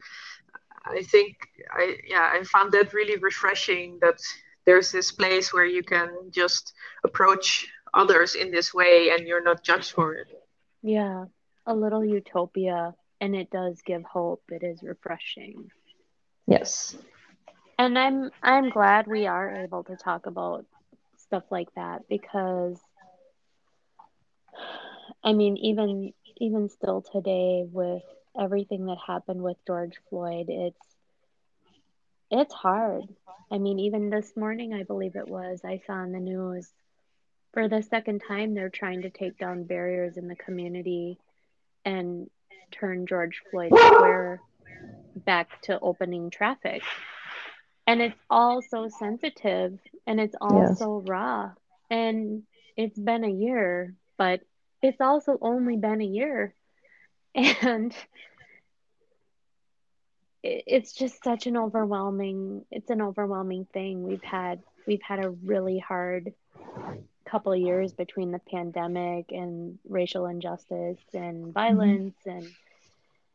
I 0.85 1.03
think 1.03 1.37
I 1.73 1.97
yeah 2.07 2.31
I 2.33 2.43
found 2.45 2.73
that 2.73 2.93
really 2.93 3.17
refreshing 3.17 3.99
that 4.01 4.21
there's 4.67 4.93
this 4.93 5.13
place 5.13 5.53
where 5.53 5.65
you 5.65 5.83
can 5.83 6.11
just 6.31 6.75
approach 7.05 7.69
others 7.95 8.35
in 8.35 8.51
this 8.51 8.75
way 8.75 9.11
and 9.11 9.27
you're 9.27 9.43
not 9.43 9.63
judged 9.63 9.93
for 9.93 10.15
it. 10.15 10.29
Yeah, 10.83 11.27
a 11.67 11.75
little 11.75 12.05
utopia, 12.05 12.95
and 13.21 13.35
it 13.35 13.51
does 13.51 13.81
give 13.85 14.05
hope. 14.05 14.43
It 14.51 14.63
is 14.63 14.83
refreshing. 14.83 15.71
Yes. 16.47 16.97
And 17.79 17.99
I'm 17.99 18.31
I'm 18.43 18.71
glad 18.71 19.07
we 19.07 19.27
are 19.27 19.55
able 19.55 19.85
to 19.85 19.97
talk 19.97 20.27
about 20.27 20.65
stuff 21.19 21.45
like 21.51 21.69
that 21.75 22.03
because 22.09 22.81
I 25.25 25.33
mean 25.33 25.57
even 25.59 26.13
even 26.39 26.69
still 26.69 27.03
today 27.03 27.65
with 27.71 28.03
everything 28.39 28.87
that 28.87 28.99
happened 29.07 29.43
with 29.43 29.57
George 29.67 29.99
Floyd, 30.09 30.47
it's 30.49 30.96
it's 32.31 32.55
hard. 32.55 33.05
I 33.51 33.59
mean, 33.59 33.79
even 33.79 34.11
this 34.11 34.37
morning, 34.37 34.75
I 34.75 34.83
believe 34.83 35.17
it 35.17 35.29
was, 35.29 35.61
I 35.65 35.81
saw 35.87 35.95
on 35.95 36.13
the 36.13 36.19
news 36.19 36.69
for 37.53 37.69
the 37.69 37.83
second 37.83 38.23
time 38.27 38.53
they're 38.53 38.69
trying 38.69 39.03
to 39.03 39.11
take 39.11 39.39
down 39.39 39.65
barriers 39.65 40.17
in 40.17 40.29
the 40.29 40.37
community 40.37 41.19
and 41.87 42.29
turn 42.71 43.07
George 43.07 43.43
Floyd 43.51 43.73
Square 43.75 44.43
back 45.15 45.63
to 45.63 45.81
opening 45.81 46.29
traffic. 46.29 46.83
And 47.87 48.03
it's 48.03 48.19
all 48.29 48.61
so 48.61 48.89
sensitive 48.89 49.79
and 50.07 50.21
it's 50.21 50.35
all 50.41 50.67
yes. 50.69 50.79
so 50.81 51.03
raw. 51.07 51.53
And 51.89 52.43
it's 52.77 52.99
been 52.99 53.25
a 53.25 53.31
year, 53.31 53.95
but 54.19 54.41
it's 54.83 55.01
also 55.01 55.39
only 55.41 55.77
been 55.77 56.03
a 56.03 56.05
year. 56.05 56.55
And 57.35 57.95
it's 60.43 60.93
just 60.93 61.23
such 61.25 61.47
an 61.47 61.57
overwhelming 61.57 62.65
it's 62.71 62.91
an 62.91 63.03
overwhelming 63.03 63.67
thing 63.73 64.03
we've 64.03 64.23
had 64.23 64.63
we've 64.87 65.03
had 65.03 65.25
a 65.25 65.31
really 65.31 65.79
hard 65.79 66.33
couple 67.25 67.53
of 67.53 67.59
years 67.59 67.93
between 67.93 68.31
the 68.31 68.39
pandemic 68.51 69.33
and 69.33 69.79
racial 69.89 70.27
injustice 70.27 71.01
and 71.13 71.45
mm-hmm. 71.45 71.51
violence 71.53 72.15
mm-hmm. 72.27 72.39
and 72.39 72.49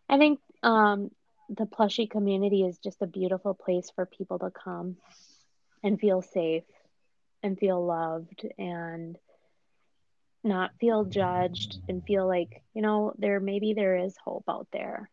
i 0.10 0.18
think 0.18 0.39
um, 0.64 1.10
the 1.49 1.66
plushie 1.66 2.10
community 2.10 2.64
is 2.64 2.78
just 2.78 3.02
a 3.02 3.08
beautiful 3.08 3.54
place 3.54 3.91
for 3.93 4.06
people 4.06 4.39
to 4.39 4.52
come 4.52 4.95
and 5.84 5.99
feel 5.99 6.22
safe 6.22 6.64
and 7.43 7.58
feel 7.58 7.84
loved 7.84 8.45
and 8.58 9.18
not 10.43 10.72
feel 10.80 11.04
judged 11.04 11.80
and 11.89 12.04
feel 12.04 12.28
like 12.28 12.64
you 12.74 12.82
know 12.82 13.14
there 13.18 13.39
maybe 13.39 13.74
there 13.74 13.97
is 13.97 14.16
hope 14.24 14.45
out 14.49 14.68
there 14.72 15.10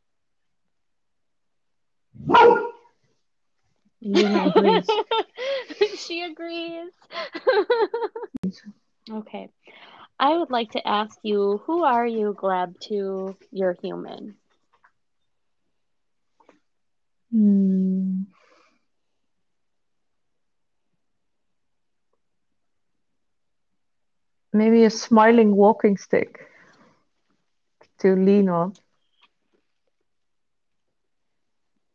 she 5.96 6.22
agrees. 6.22 6.92
okay. 9.10 9.50
I 10.20 10.36
would 10.36 10.50
like 10.50 10.72
to 10.72 10.86
ask 10.86 11.18
you 11.22 11.62
who 11.64 11.84
are 11.84 12.06
you, 12.06 12.34
Gleb, 12.40 12.78
to 12.88 13.36
you're 13.50 13.76
human? 13.80 14.36
Hmm. 17.32 18.22
Maybe 24.52 24.84
a 24.84 24.90
smiling 24.90 25.54
walking 25.54 25.96
stick 25.96 26.48
to 27.98 28.16
lean 28.16 28.48
on. 28.48 28.74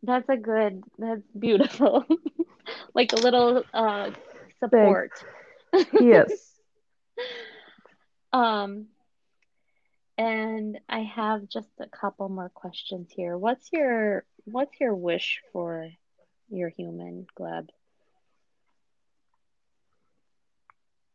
That's 0.04 0.30
a 0.30 0.38
good, 0.38 0.84
that's 0.98 1.32
beautiful. 1.38 2.06
Like 2.96 3.14
a 3.14 3.18
little 3.18 3.64
uh 3.74 4.12
support. 4.60 5.12
Yes. 5.98 6.60
Um, 8.34 8.88
and 10.18 10.80
I 10.90 11.02
have 11.04 11.48
just 11.50 11.70
a 11.80 11.88
couple 11.88 12.30
more 12.30 12.50
questions 12.50 13.12
here. 13.12 13.38
What's 13.38 13.72
your 13.72 14.26
what's 14.46 14.80
your 14.80 14.96
wish 14.96 15.42
for 15.52 15.90
your 16.50 16.70
human, 16.70 17.28
Gleb? 17.40 17.70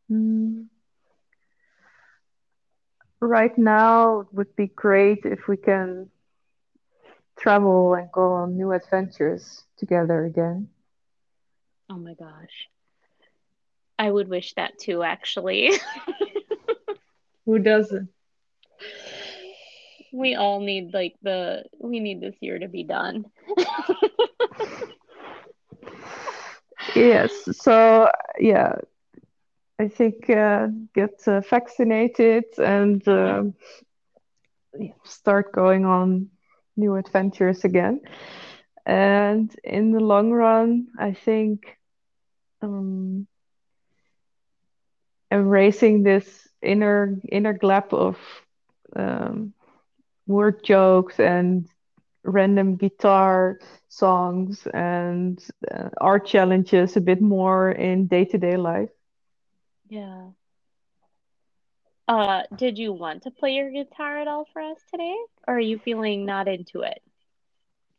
Mm, 0.09 0.67
right 3.21 3.57
now, 3.57 4.21
it 4.21 4.27
would 4.33 4.55
be 4.55 4.67
great 4.67 5.19
if 5.25 5.47
we 5.47 5.57
can 5.57 6.09
travel 7.39 7.95
and 7.95 8.11
go 8.11 8.33
on 8.33 8.57
new 8.57 8.71
adventures 8.71 9.65
together 9.77 10.25
again. 10.25 10.69
Oh 11.89 11.97
my 11.97 12.13
gosh. 12.13 12.69
I 13.99 14.09
would 14.11 14.29
wish 14.29 14.53
that 14.55 14.77
too, 14.79 15.03
actually. 15.03 15.71
Who 17.45 17.59
doesn't? 17.59 18.09
We 20.13 20.35
all 20.35 20.59
need 20.61 20.93
like 20.93 21.15
the 21.21 21.63
we 21.79 21.99
need 21.99 22.21
this 22.21 22.35
year 22.41 22.59
to 22.59 22.67
be 22.67 22.83
done. 22.83 23.25
Yes. 26.95 27.33
So, 27.57 28.09
yeah, 28.39 28.75
I 29.79 29.87
think 29.87 30.29
uh, 30.29 30.67
get 30.93 31.27
uh, 31.27 31.41
vaccinated 31.41 32.45
and 32.57 33.01
yeah, 34.77 34.93
start 35.03 35.51
going 35.53 35.85
on 35.85 36.29
new 36.79 36.95
adventures 36.95 37.65
again. 37.65 38.01
And 38.85 39.53
in 39.63 39.91
the 39.91 39.99
long 39.99 40.31
run, 40.31 40.87
I 40.99 41.13
think 41.13 41.77
um, 42.61 43.27
embracing 45.31 46.03
this 46.03 46.47
inner 46.61 47.17
inner 47.31 47.53
gleb 47.53 47.93
of 47.93 48.17
um, 48.95 49.53
word 50.27 50.63
jokes 50.63 51.19
and 51.19 51.67
random 52.23 52.75
guitar 52.75 53.59
songs 53.89 54.67
and 54.73 55.39
uh, 55.71 55.89
art 55.99 56.25
challenges 56.25 56.95
a 56.97 57.01
bit 57.01 57.21
more 57.21 57.71
in 57.71 58.07
day-to-day 58.07 58.57
life. 58.57 58.89
Yeah. 59.89 60.31
Uh, 62.09 62.41
did 62.57 62.79
you 62.79 62.91
want 62.91 63.21
to 63.21 63.29
play 63.29 63.51
your 63.51 63.69
guitar 63.69 64.17
at 64.17 64.27
all 64.27 64.47
for 64.51 64.63
us 64.63 64.79
today? 64.91 65.15
Or 65.47 65.57
are 65.57 65.59
you 65.59 65.77
feeling 65.77 66.25
not 66.25 66.47
into 66.47 66.81
it? 66.81 67.03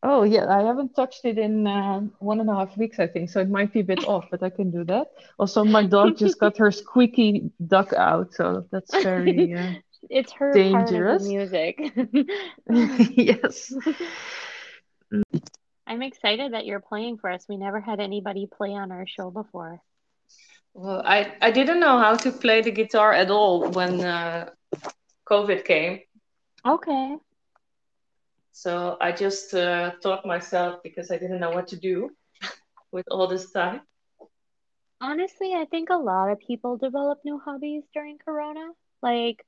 Oh 0.02 0.24
yeah, 0.24 0.46
I 0.48 0.62
haven't 0.62 0.96
touched 0.96 1.24
it 1.24 1.38
in 1.38 1.64
uh, 1.64 2.00
one 2.18 2.40
and 2.40 2.50
a 2.50 2.54
half 2.54 2.76
weeks, 2.76 2.98
I 2.98 3.06
think, 3.06 3.30
so 3.30 3.40
it 3.40 3.48
might 3.48 3.72
be 3.72 3.80
a 3.80 3.84
bit 3.84 4.02
off, 4.08 4.24
but 4.30 4.42
I 4.42 4.50
can 4.50 4.72
do 4.72 4.82
that. 4.84 5.12
Also, 5.38 5.62
my 5.62 5.86
dog 5.86 6.16
just 6.16 6.40
got 6.40 6.56
her 6.56 6.72
squeaky 6.82 7.52
duck 7.64 7.92
out, 7.92 8.32
so 8.34 8.66
that's 8.72 8.92
very 9.02 9.54
uh, 9.54 9.74
It's 10.10 10.32
her 10.32 10.52
part 10.72 10.92
of 10.92 11.08
the 11.08 11.18
dangerous. 11.20 11.22
music. 11.28 11.78
Yes. 13.16 13.72
I'm 15.86 16.02
excited 16.02 16.54
that 16.54 16.66
you're 16.66 16.80
playing 16.80 17.18
for 17.18 17.30
us. 17.30 17.44
We 17.48 17.58
never 17.58 17.80
had 17.80 18.00
anybody 18.00 18.48
play 18.50 18.70
on 18.74 18.90
our 18.90 19.06
show 19.06 19.30
before. 19.30 19.82
Well, 20.74 21.02
I, 21.04 21.34
I 21.40 21.50
didn't 21.50 21.80
know 21.80 21.98
how 21.98 22.14
to 22.16 22.32
play 22.32 22.62
the 22.62 22.70
guitar 22.70 23.12
at 23.12 23.30
all 23.30 23.70
when 23.70 24.00
uh, 24.00 24.50
COVID 25.28 25.64
came. 25.64 26.00
Okay. 26.66 27.16
So 28.52 28.96
I 29.00 29.12
just 29.12 29.54
uh, 29.54 29.92
taught 30.02 30.26
myself 30.26 30.82
because 30.82 31.10
I 31.10 31.18
didn't 31.18 31.40
know 31.40 31.50
what 31.50 31.68
to 31.68 31.76
do 31.76 32.10
with 32.92 33.06
all 33.10 33.26
this 33.26 33.50
time. 33.50 33.80
Honestly, 35.00 35.54
I 35.54 35.64
think 35.64 35.88
a 35.88 35.96
lot 35.96 36.30
of 36.30 36.38
people 36.40 36.76
develop 36.76 37.20
new 37.24 37.38
hobbies 37.38 37.84
during 37.94 38.18
Corona. 38.18 38.68
Like, 39.02 39.44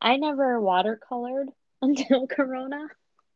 I 0.00 0.16
never 0.16 0.60
watercolored 0.60 1.46
until 1.82 2.26
Corona, 2.28 2.86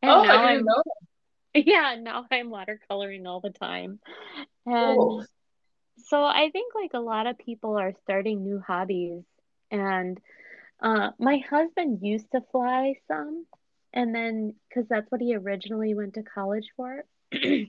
and 0.01 0.11
Oh, 0.11 0.21
I 0.21 0.53
didn't 0.53 0.59
I'm, 0.59 0.65
know. 0.65 0.83
yeah, 1.53 1.95
now 1.99 2.25
I'm 2.31 2.49
watercoloring 2.49 3.27
all 3.27 3.41
the 3.41 3.49
time. 3.49 3.99
Cool. 4.65 5.25
And 5.97 6.05
so 6.05 6.23
I 6.23 6.49
think 6.51 6.73
like 6.75 6.93
a 6.93 6.99
lot 6.99 7.27
of 7.27 7.37
people 7.37 7.77
are 7.77 7.93
starting 8.03 8.43
new 8.43 8.61
hobbies. 8.65 9.23
And 9.71 10.19
uh, 10.81 11.11
my 11.19 11.37
husband 11.49 11.99
used 12.01 12.31
to 12.31 12.41
fly 12.51 12.95
some, 13.07 13.45
and 13.93 14.13
then 14.15 14.55
because 14.69 14.87
that's 14.89 15.11
what 15.11 15.21
he 15.21 15.35
originally 15.35 15.93
went 15.95 16.15
to 16.15 16.23
college 16.23 16.67
for. 16.75 17.03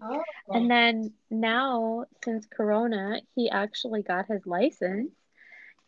And 0.52 0.70
Oh, 0.70 0.70
then 0.70 1.12
now, 1.30 2.06
since 2.24 2.46
Corona, 2.46 3.20
he 3.34 3.50
actually 3.50 4.02
got 4.02 4.26
his 4.28 4.46
license 4.46 5.12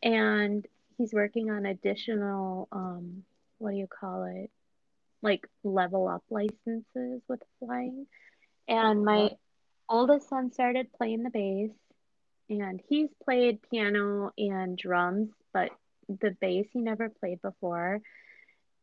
and 0.03 0.67
he's 0.99 1.13
working 1.15 1.51
on 1.51 1.67
additional, 1.67 2.69
um, 2.73 3.25
what 3.59 3.73
do 3.73 3.77
you 3.77 3.87
call 3.89 4.25
it? 4.25 4.51
Like 5.23 5.47
level 5.65 6.09
up 6.09 6.25
licenses 6.31 7.23
with 7.29 7.43
flying. 7.59 8.07
And 8.69 9.05
my 9.05 9.31
oldest 9.89 10.29
son 10.29 10.53
started 10.53 10.93
playing 10.93 11.23
the 11.23 11.31
bass, 11.31 11.73
and 12.51 12.81
he's 12.89 13.09
played 13.25 13.63
piano 13.71 14.33
and 14.37 14.77
drums, 14.77 15.31
but 15.53 15.71
the 16.09 16.37
bass 16.41 16.67
he 16.73 16.81
never 16.81 17.09
played 17.09 17.41
before. 17.41 18.01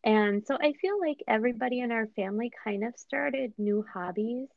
And 0.04 0.46
so 0.48 0.56
I 0.56 0.74
feel 0.74 1.00
like 1.00 1.22
everybody 1.28 1.82
in 1.82 1.92
our 1.92 2.08
family 2.16 2.52
kind 2.64 2.84
of 2.84 2.96
started 2.98 3.54
new 3.58 3.86
hobbies 3.94 4.48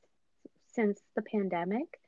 since 0.72 1.00
the 1.16 1.22
pandemic, 1.22 1.98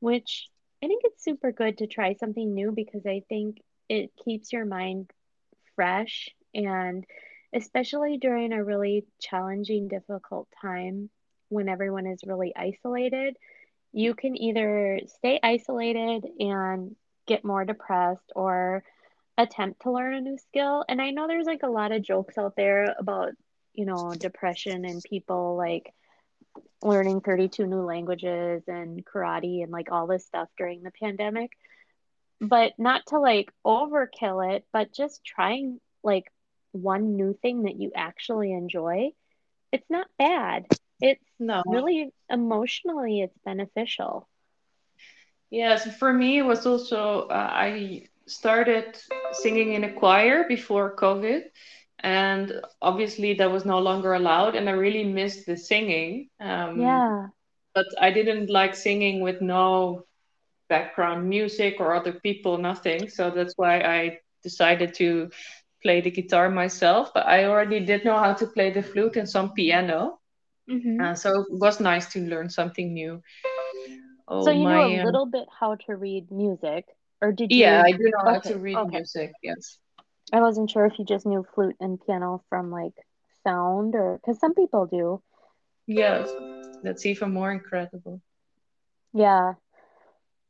which 0.00 0.48
I 0.84 0.88
think 0.88 1.02
it's 1.04 1.24
super 1.24 1.52
good 1.52 1.78
to 1.78 1.86
try 1.86 2.14
something 2.14 2.54
new 2.54 2.72
because 2.72 3.06
I 3.06 3.22
think 3.28 3.62
it 3.88 4.10
keeps 4.22 4.52
your 4.52 4.66
mind 4.66 5.10
fresh 5.74 6.28
and 6.54 7.04
especially 7.54 8.18
during 8.18 8.52
a 8.52 8.64
really 8.64 9.06
challenging, 9.20 9.88
difficult 9.88 10.48
time 10.60 11.08
when 11.48 11.68
everyone 11.68 12.06
is 12.06 12.20
really 12.26 12.52
isolated, 12.56 13.36
you 13.92 14.14
can 14.14 14.40
either 14.40 15.00
stay 15.06 15.38
isolated 15.42 16.26
and 16.40 16.96
get 17.26 17.44
more 17.44 17.64
depressed 17.64 18.32
or 18.34 18.82
attempt 19.38 19.82
to 19.82 19.92
learn 19.92 20.14
a 20.14 20.20
new 20.20 20.38
skill. 20.38 20.84
And 20.88 21.00
I 21.00 21.10
know 21.10 21.26
there's 21.26 21.46
like 21.46 21.62
a 21.62 21.68
lot 21.68 21.92
of 21.92 22.02
jokes 22.02 22.38
out 22.38 22.54
there 22.56 22.94
about, 22.98 23.32
you 23.74 23.84
know, 23.84 24.14
depression 24.16 24.84
and 24.84 25.02
people 25.02 25.56
like 25.56 25.92
learning 26.82 27.20
32 27.20 27.66
new 27.66 27.82
languages 27.82 28.62
and 28.66 29.04
karate 29.04 29.62
and 29.62 29.72
like 29.72 29.90
all 29.90 30.06
this 30.06 30.26
stuff 30.26 30.48
during 30.58 30.82
the 30.82 30.90
pandemic. 30.90 31.52
But 32.40 32.72
not 32.78 33.06
to 33.08 33.20
like 33.20 33.52
overkill 33.64 34.56
it, 34.56 34.66
but 34.72 34.92
just 34.92 35.24
trying 35.24 35.80
like 36.02 36.32
one 36.72 37.16
new 37.16 37.34
thing 37.40 37.62
that 37.64 37.76
you 37.76 37.92
actually 37.94 38.52
enjoy. 38.52 39.10
It's 39.70 39.88
not 39.88 40.08
bad. 40.18 40.66
It's 41.02 41.22
No. 41.38 41.62
really 41.66 42.14
emotionally 42.30 43.20
it's 43.20 43.36
beneficial. 43.44 44.30
Yes, 45.50 45.84
for 45.98 46.12
me, 46.12 46.38
it 46.38 46.42
was 46.42 46.66
also, 46.66 47.28
uh, 47.28 47.50
I 47.52 48.06
started 48.26 48.96
singing 49.32 49.72
in 49.74 49.84
a 49.84 49.92
choir 49.92 50.44
before 50.48 50.96
COVID, 50.96 51.42
and 52.00 52.52
obviously 52.80 53.34
that 53.34 53.50
was 53.50 53.64
no 53.64 53.78
longer 53.78 54.14
allowed, 54.14 54.56
and 54.56 54.68
I 54.68 54.72
really 54.72 55.04
missed 55.04 55.46
the 55.46 55.56
singing. 55.56 56.28
Um, 56.40 57.04
Yeah. 57.04 57.28
but 57.74 57.86
I 58.00 58.10
didn't 58.10 58.50
like 58.50 58.74
singing 58.74 59.20
with 59.20 59.40
no 59.42 60.04
background 60.68 61.28
music 61.28 61.76
or 61.80 61.94
other 61.94 62.12
people, 62.12 62.58
nothing. 62.58 63.08
So 63.08 63.30
that's 63.30 63.54
why 63.56 63.80
I 63.80 64.18
decided 64.42 64.94
to 64.96 65.30
play 65.82 66.00
the 66.00 66.10
guitar 66.10 66.50
myself. 66.50 67.12
But 67.14 67.26
I 67.26 67.44
already 67.44 67.80
did 67.84 68.04
know 68.04 68.18
how 68.18 68.34
to 68.34 68.46
play 68.46 68.70
the 68.70 68.82
flute 68.82 69.16
and 69.16 69.28
some 69.28 69.52
piano. 69.54 70.18
Hmm 70.68 71.02
Uh, 71.02 71.14
so 71.14 71.40
it 71.40 71.46
was 71.50 71.80
nice 71.80 72.12
to 72.12 72.20
learn 72.20 72.48
something 72.48 72.92
new. 72.92 73.20
So 74.44 74.50
Oh, 74.50 74.50
you 74.50 74.64
know 74.66 74.84
a. 74.84 74.98
Um, 75.00 75.06
little 75.06 75.26
bit 75.26 75.48
how 75.60 75.74
to 75.86 75.96
read 75.96 76.30
music, 76.30 76.86
or 77.20 77.32
did 77.32 77.50
yeah, 77.50 77.80
you? 77.80 77.84
I 77.86 77.92
do 77.92 78.04
know 78.04 78.32
how 78.32 78.38
to 78.40 78.56
read 78.58 78.78
okay. 78.78 78.98
music. 78.98 79.32
Yes. 79.42 79.78
I 80.32 80.40
wasn't 80.40 80.70
sure 80.70 80.86
if 80.86 80.98
you 80.98 81.04
just 81.04 81.26
knew 81.26 81.44
flute 81.54 81.76
and 81.80 82.00
piano 82.00 82.42
from 82.48 82.70
like 82.70 82.94
sound 83.44 83.94
or 83.94 84.18
because 84.18 84.38
some 84.38 84.54
people 84.54 84.86
do. 84.86 85.22
Yes. 85.86 86.30
That's 86.82 87.04
even 87.06 87.32
more 87.32 87.52
incredible. 87.52 88.20
Yeah. 89.12 89.54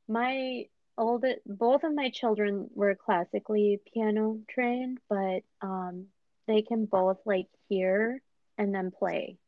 My 0.08 0.68
oldest, 0.98 1.40
both 1.46 1.84
of 1.84 1.94
my 1.94 2.10
children 2.10 2.70
were 2.74 2.94
classically 2.94 3.80
piano 3.92 4.40
trained, 4.48 4.98
but 5.08 5.42
um, 5.60 6.06
they 6.46 6.62
can 6.62 6.86
both 6.86 7.18
like 7.24 7.48
hear 7.68 8.20
and 8.58 8.74
then 8.74 8.90
play. 8.90 9.38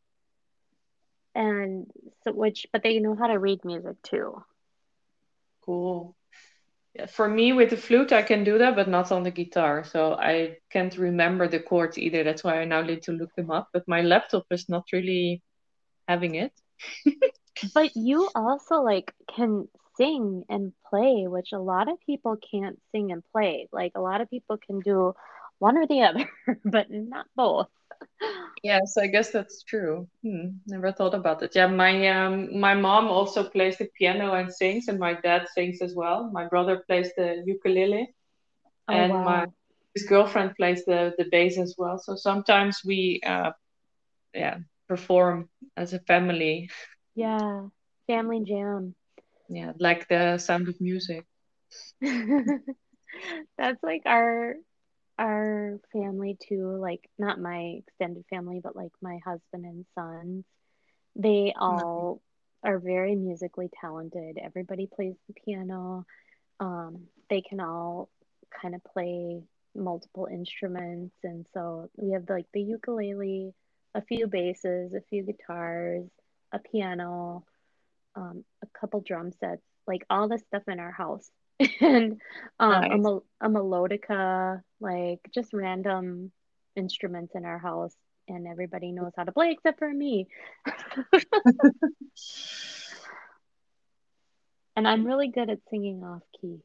And 1.34 1.86
so, 2.22 2.32
which, 2.32 2.66
but 2.72 2.82
they 2.82 2.98
know 3.00 3.16
how 3.16 3.26
to 3.28 3.38
read 3.38 3.64
music 3.64 3.96
too. 4.02 4.42
Cool. 5.64 6.16
yeah, 6.94 7.06
for 7.06 7.28
me 7.28 7.52
with 7.52 7.70
the 7.70 7.76
flute 7.76 8.12
I 8.12 8.22
can 8.22 8.44
do 8.44 8.58
that, 8.58 8.76
but 8.76 8.88
not 8.88 9.12
on 9.12 9.22
the 9.24 9.30
guitar. 9.30 9.84
So 9.84 10.14
I 10.14 10.58
can't 10.70 10.96
remember 10.96 11.48
the 11.48 11.60
chords 11.60 11.98
either. 11.98 12.22
That's 12.24 12.44
why 12.44 12.60
I 12.60 12.64
now 12.64 12.82
need 12.82 13.02
to 13.04 13.12
look 13.12 13.34
them 13.34 13.50
up. 13.50 13.68
But 13.72 13.88
my 13.88 14.02
laptop 14.02 14.46
is 14.50 14.68
not 14.68 14.84
really 14.92 15.42
having 16.08 16.36
it. 16.36 16.52
But 17.74 17.96
you 17.96 18.28
also 18.34 18.82
like 18.82 19.14
can 19.34 19.68
sing 19.96 20.44
and 20.48 20.72
play, 20.90 21.26
which 21.28 21.52
a 21.52 21.58
lot 21.58 21.88
of 21.88 22.00
people 22.04 22.36
can't 22.36 22.80
sing 22.92 23.12
and 23.12 23.22
play. 23.32 23.68
Like 23.72 23.92
a 23.94 24.00
lot 24.00 24.20
of 24.20 24.30
people 24.30 24.58
can 24.58 24.80
do 24.80 25.14
one 25.58 25.76
or 25.78 25.86
the 25.86 26.02
other, 26.02 26.28
but 26.64 26.90
not 26.90 27.26
both. 27.36 27.68
Yes, 28.62 28.96
I 28.98 29.06
guess 29.08 29.30
that's 29.30 29.62
true. 29.64 30.08
Hmm, 30.22 30.58
never 30.66 30.92
thought 30.92 31.14
about 31.14 31.42
it. 31.42 31.54
Yeah, 31.54 31.66
my 31.66 32.08
um, 32.08 32.58
my 32.58 32.74
mom 32.74 33.08
also 33.08 33.48
plays 33.48 33.78
the 33.78 33.88
piano 33.98 34.32
and 34.34 34.52
sings, 34.52 34.88
and 34.88 34.98
my 34.98 35.14
dad 35.22 35.46
sings 35.54 35.80
as 35.82 35.94
well. 35.94 36.30
My 36.32 36.46
brother 36.46 36.82
plays 36.86 37.10
the 37.16 37.42
ukulele, 37.46 38.08
Oh 38.88 39.02
and 39.02 39.20
my 39.24 39.44
his 39.94 40.04
girlfriend 40.06 40.54
plays 40.56 40.84
the 40.84 41.12
the 41.18 41.26
bass 41.30 41.58
as 41.58 41.74
well. 41.78 41.98
So 41.98 42.14
sometimes 42.16 42.80
we 42.86 43.20
uh, 43.26 43.50
yeah 44.34 44.58
perform 44.88 45.48
as 45.76 45.92
a 45.92 46.00
family. 46.00 46.68
Yeah. 47.14 47.68
Family 48.06 48.42
jam. 48.44 48.94
Yeah, 49.48 49.72
like 49.78 50.08
the 50.08 50.38
sound 50.38 50.68
of 50.68 50.80
music. 50.80 51.24
That's 53.58 53.82
like 53.82 54.02
our 54.06 54.54
our 55.18 55.78
family 55.92 56.36
too, 56.48 56.76
like 56.80 57.08
not 57.18 57.40
my 57.40 57.78
extended 57.78 58.24
family, 58.30 58.60
but 58.62 58.76
like 58.76 58.92
my 59.00 59.18
husband 59.24 59.64
and 59.64 59.86
sons. 59.94 60.44
They 61.16 61.44
Nice. 61.46 61.54
all 61.58 62.20
are 62.64 62.78
very 62.78 63.14
musically 63.14 63.70
talented. 63.80 64.38
Everybody 64.42 64.88
plays 64.92 65.14
the 65.28 65.34
piano. 65.34 66.06
Um, 66.60 67.04
they 67.30 67.42
can 67.42 67.60
all 67.60 68.08
kind 68.60 68.74
of 68.74 68.82
play 68.84 69.42
multiple 69.74 70.28
instruments, 70.30 71.14
and 71.22 71.46
so 71.52 71.90
we 71.96 72.12
have 72.12 72.28
like 72.28 72.46
the 72.52 72.62
ukulele, 72.62 73.52
a 73.94 74.02
few 74.02 74.26
basses, 74.26 74.92
a 74.94 75.00
few 75.10 75.22
guitars, 75.22 76.04
a 76.52 76.58
piano, 76.58 77.44
um, 78.16 78.44
a 78.62 78.66
couple 78.78 79.00
drum 79.00 79.32
sets, 79.32 79.62
like 79.86 80.04
all 80.08 80.28
the 80.28 80.38
stuff 80.38 80.62
in 80.68 80.80
our 80.80 80.92
house. 80.92 81.30
And 81.80 82.20
um, 82.58 82.84
a, 82.84 82.98
mel- 82.98 83.24
a 83.40 83.48
melodica, 83.48 84.60
like 84.84 85.20
just 85.34 85.52
random 85.52 86.30
instruments 86.76 87.34
in 87.34 87.44
our 87.44 87.58
house, 87.58 87.94
and 88.28 88.46
everybody 88.46 88.92
knows 88.92 89.12
how 89.16 89.24
to 89.24 89.32
play 89.32 89.50
except 89.50 89.78
for 89.78 89.92
me. 89.92 90.28
And 94.76 94.88
I'm 94.88 95.06
really 95.06 95.28
good 95.28 95.50
at 95.50 95.60
singing 95.70 96.02
off 96.02 96.22
key. 96.40 96.58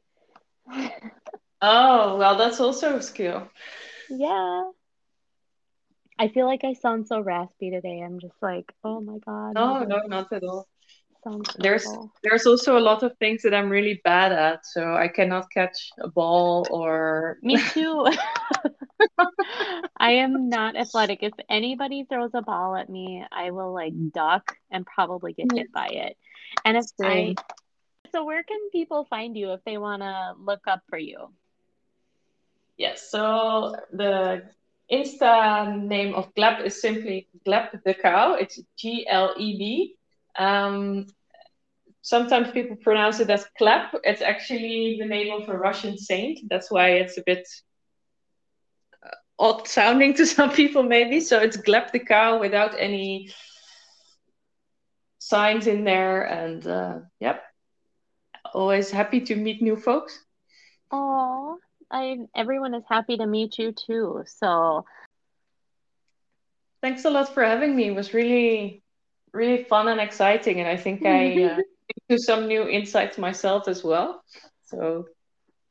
Oh, 1.62 2.16
well, 2.16 2.36
that's 2.36 2.60
also 2.60 2.96
a 2.96 3.02
skill. 3.02 3.48
Yeah. 4.08 4.70
I 6.18 6.28
feel 6.28 6.46
like 6.46 6.64
I 6.64 6.72
sound 6.72 7.06
so 7.06 7.20
raspy 7.20 7.70
today. 7.70 8.02
I'm 8.04 8.18
just 8.18 8.34
like, 8.42 8.72
oh 8.82 9.00
my 9.00 9.18
God, 9.24 9.54
No, 9.54 9.84
no, 9.84 10.00
not 10.06 10.32
at 10.32 10.42
all. 10.42 10.66
Sounds 11.22 11.50
There's 11.58 11.84
horrible. 11.84 12.12
there's 12.22 12.46
also 12.46 12.78
a 12.78 12.80
lot 12.80 13.02
of 13.02 13.16
things 13.18 13.42
that 13.42 13.54
I'm 13.54 13.68
really 13.68 14.00
bad 14.04 14.32
at, 14.32 14.66
so 14.66 14.94
I 14.94 15.08
cannot 15.08 15.50
catch 15.50 15.90
a 16.00 16.08
ball 16.08 16.66
or 16.70 17.38
Me 17.42 17.56
too. 17.56 18.06
I 19.96 20.12
am 20.12 20.48
not 20.48 20.76
athletic. 20.76 21.22
If 21.22 21.32
anybody 21.48 22.04
throws 22.08 22.30
a 22.34 22.42
ball 22.42 22.76
at 22.76 22.88
me, 22.88 23.24
I 23.32 23.50
will 23.50 23.72
like 23.72 23.94
mm. 23.94 24.12
duck 24.12 24.56
and 24.70 24.86
probably 24.86 25.32
get 25.32 25.52
hit 25.52 25.72
by 25.72 25.88
it. 25.88 26.16
And 26.64 26.76
if 26.76 26.86
I, 27.02 27.34
so 28.12 28.24
where 28.24 28.42
can 28.42 28.70
people 28.70 29.06
find 29.08 29.36
you 29.36 29.52
if 29.52 29.60
they 29.64 29.78
want 29.78 30.02
to 30.02 30.34
look 30.38 30.66
up 30.66 30.82
for 30.88 30.98
you? 30.98 31.32
Yes, 32.76 33.10
so 33.10 33.76
the 33.92 34.42
Insta 34.90 35.80
name 35.80 36.14
of 36.14 36.34
Gleb 36.34 36.64
is 36.64 36.80
simply 36.80 37.28
Gleb 37.46 37.82
the 37.84 37.94
cow. 37.94 38.34
It's 38.34 38.60
G 38.76 39.06
L 39.08 39.34
E 39.36 39.58
B. 39.58 39.96
Um, 40.40 41.06
sometimes 42.02 42.50
people 42.50 42.76
pronounce 42.76 43.20
it 43.20 43.30
as 43.30 43.46
Klep. 43.60 43.90
It's 44.04 44.22
actually 44.22 44.96
the 44.98 45.06
name 45.06 45.32
of 45.32 45.48
a 45.48 45.56
Russian 45.56 45.98
saint. 45.98 46.40
That's 46.48 46.70
why 46.70 46.90
it's 46.92 47.18
a 47.18 47.22
bit 47.26 47.46
odd 49.38 49.68
sounding 49.68 50.14
to 50.14 50.26
some 50.36 50.50
people, 50.50 50.82
maybe. 50.82 51.20
So 51.20 51.38
it's 51.40 51.56
Gleb 51.58 51.92
the 51.92 52.00
cow 52.00 52.38
without 52.40 52.74
any 52.78 53.30
signs 55.18 55.66
in 55.66 55.84
there. 55.84 56.22
And 56.22 56.66
uh, 56.66 56.98
yep, 57.20 57.42
always 58.54 58.90
happy 58.90 59.20
to 59.20 59.36
meet 59.36 59.62
new 59.62 59.76
folks. 59.76 60.18
Oh, 60.92 61.58
I 61.90 62.18
everyone 62.34 62.74
is 62.74 62.84
happy 62.88 63.16
to 63.18 63.26
meet 63.26 63.58
you 63.58 63.72
too. 63.72 64.24
So, 64.26 64.84
Thanks 66.82 67.04
a 67.04 67.10
lot 67.10 67.32
for 67.34 67.44
having 67.44 67.76
me. 67.76 67.88
It 67.88 67.94
was 67.94 68.14
really, 68.14 68.82
really 69.32 69.64
fun 69.64 69.88
and 69.88 70.00
exciting. 70.00 70.60
And 70.60 70.68
I 70.68 70.76
think 70.76 71.04
I 71.06 71.42
uh, 71.42 71.60
to 72.10 72.18
some 72.18 72.46
new 72.46 72.68
insights 72.68 73.18
myself 73.18 73.68
as 73.68 73.82
well. 73.84 74.22
So 74.66 75.06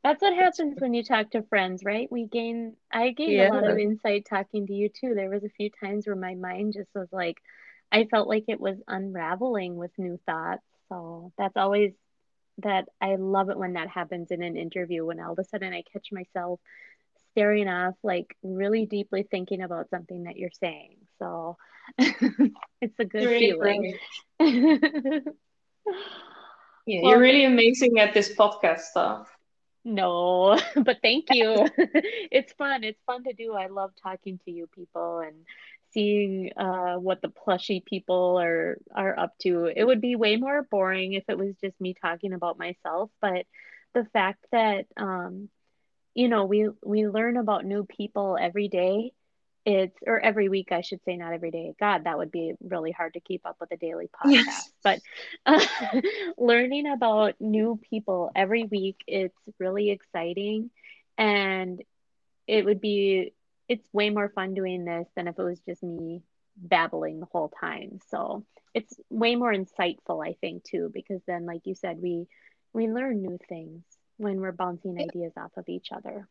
That's 0.03 0.21
what 0.21 0.33
happens 0.35 0.77
when 0.79 0.93
you 0.93 1.03
talk 1.03 1.31
to 1.31 1.43
friends, 1.43 1.83
right? 1.83 2.09
We 2.11 2.25
gain, 2.27 2.75
I 2.91 3.11
gained 3.11 3.39
a 3.39 3.45
lot 3.45 3.65
of 3.65 3.77
insight 3.77 4.25
talking 4.29 4.67
to 4.67 4.73
you 4.73 4.89
too. 4.89 5.13
There 5.15 5.29
was 5.29 5.43
a 5.43 5.49
few 5.49 5.69
times 5.69 6.07
where 6.07 6.15
my 6.15 6.35
mind 6.35 6.73
just 6.73 6.89
was 6.95 7.09
like, 7.11 7.37
I 7.91 8.05
felt 8.05 8.27
like 8.27 8.45
it 8.47 8.59
was 8.59 8.77
unraveling 8.87 9.75
with 9.75 9.91
new 9.97 10.17
thoughts. 10.25 10.63
So 10.89 11.31
that's 11.37 11.57
always 11.57 11.93
that 12.59 12.85
I 13.01 13.15
love 13.15 13.49
it 13.49 13.57
when 13.57 13.73
that 13.73 13.89
happens 13.89 14.31
in 14.31 14.41
an 14.43 14.57
interview 14.57 15.05
when 15.05 15.19
all 15.19 15.33
of 15.33 15.39
a 15.39 15.43
sudden 15.45 15.73
I 15.73 15.83
catch 15.93 16.09
myself 16.11 16.59
staring 17.31 17.67
off, 17.67 17.95
like 18.03 18.35
really 18.43 18.85
deeply 18.85 19.23
thinking 19.23 19.61
about 19.61 19.89
something 19.89 20.23
that 20.23 20.37
you're 20.37 20.49
saying. 20.59 20.97
So 21.19 21.57
it's 22.81 22.99
a 22.99 23.05
good 23.05 23.25
really 23.25 23.51
feeling. 23.51 23.97
Yeah, 26.85 27.01
you're 27.03 27.19
really 27.19 27.45
amazing 27.45 27.99
at 27.99 28.15
this 28.15 28.33
podcast 28.33 28.79
stuff. 28.79 29.29
No, 29.85 30.59
but 30.75 30.97
thank 31.03 31.27
you. 31.29 31.67
It's 32.31 32.51
fun. 32.53 32.83
It's 32.83 32.99
fun 33.05 33.23
to 33.25 33.33
do. 33.33 33.53
I 33.53 33.67
love 33.67 33.91
talking 34.01 34.39
to 34.45 34.51
you 34.51 34.67
people 34.67 35.19
and 35.19 35.45
seeing 35.91 36.51
uh, 36.57 36.95
what 36.95 37.21
the 37.21 37.29
plushy 37.29 37.83
people 37.85 38.39
are 38.39 38.79
are 38.95 39.17
up 39.19 39.37
to. 39.43 39.65
It 39.65 39.83
would 39.83 40.01
be 40.01 40.15
way 40.15 40.37
more 40.37 40.63
boring 40.63 41.13
if 41.13 41.25
it 41.27 41.37
was 41.37 41.55
just 41.63 41.79
me 41.79 41.93
talking 41.93 42.33
about 42.33 42.57
myself, 42.57 43.11
but 43.21 43.45
the 43.93 44.05
fact 44.11 44.43
that 44.51 44.85
um, 44.97 45.49
you 46.15 46.27
know, 46.27 46.45
we 46.45 46.69
we 46.83 47.07
learn 47.07 47.37
about 47.37 47.65
new 47.65 47.85
people 47.85 48.37
every 48.39 48.67
day. 48.67 49.11
It's 49.65 49.97
or 50.05 50.19
every 50.19 50.49
week, 50.49 50.71
I 50.71 50.81
should 50.81 51.03
say, 51.03 51.17
not 51.17 51.33
every 51.33 51.51
day. 51.51 51.73
God, 51.79 52.05
that 52.05 52.17
would 52.17 52.31
be 52.31 52.53
really 52.61 52.91
hard 52.91 53.13
to 53.13 53.19
keep 53.19 53.45
up 53.45 53.57
with 53.59 53.71
a 53.71 53.77
daily 53.77 54.07
podcast. 54.07 54.31
Yes. 54.31 54.71
But 54.83 54.99
uh, 55.45 55.65
learning 56.37 56.87
about 56.91 57.35
new 57.39 57.79
people 57.89 58.31
every 58.35 58.63
week, 58.63 58.97
it's 59.05 59.37
really 59.59 59.91
exciting, 59.91 60.71
and 61.17 61.83
it 62.47 62.65
would 62.65 62.81
be 62.81 63.33
it's 63.67 63.87
way 63.93 64.09
more 64.09 64.29
fun 64.29 64.53
doing 64.55 64.85
this 64.85 65.07
than 65.15 65.27
if 65.27 65.37
it 65.37 65.43
was 65.43 65.59
just 65.59 65.83
me 65.83 66.23
babbling 66.57 67.19
the 67.19 67.27
whole 67.31 67.51
time. 67.59 67.99
So 68.09 68.45
it's 68.73 68.93
way 69.09 69.35
more 69.35 69.53
insightful, 69.53 70.25
I 70.25 70.33
think, 70.41 70.63
too, 70.63 70.89
because 70.93 71.21
then, 71.27 71.45
like 71.45 71.61
you 71.65 71.75
said, 71.75 72.01
we 72.01 72.27
we 72.73 72.87
learn 72.87 73.21
new 73.21 73.37
things 73.47 73.83
when 74.17 74.41
we're 74.41 74.51
bouncing 74.51 74.99
ideas 74.99 75.33
off 75.37 75.51
of 75.57 75.69
each 75.69 75.91
other. 75.91 76.27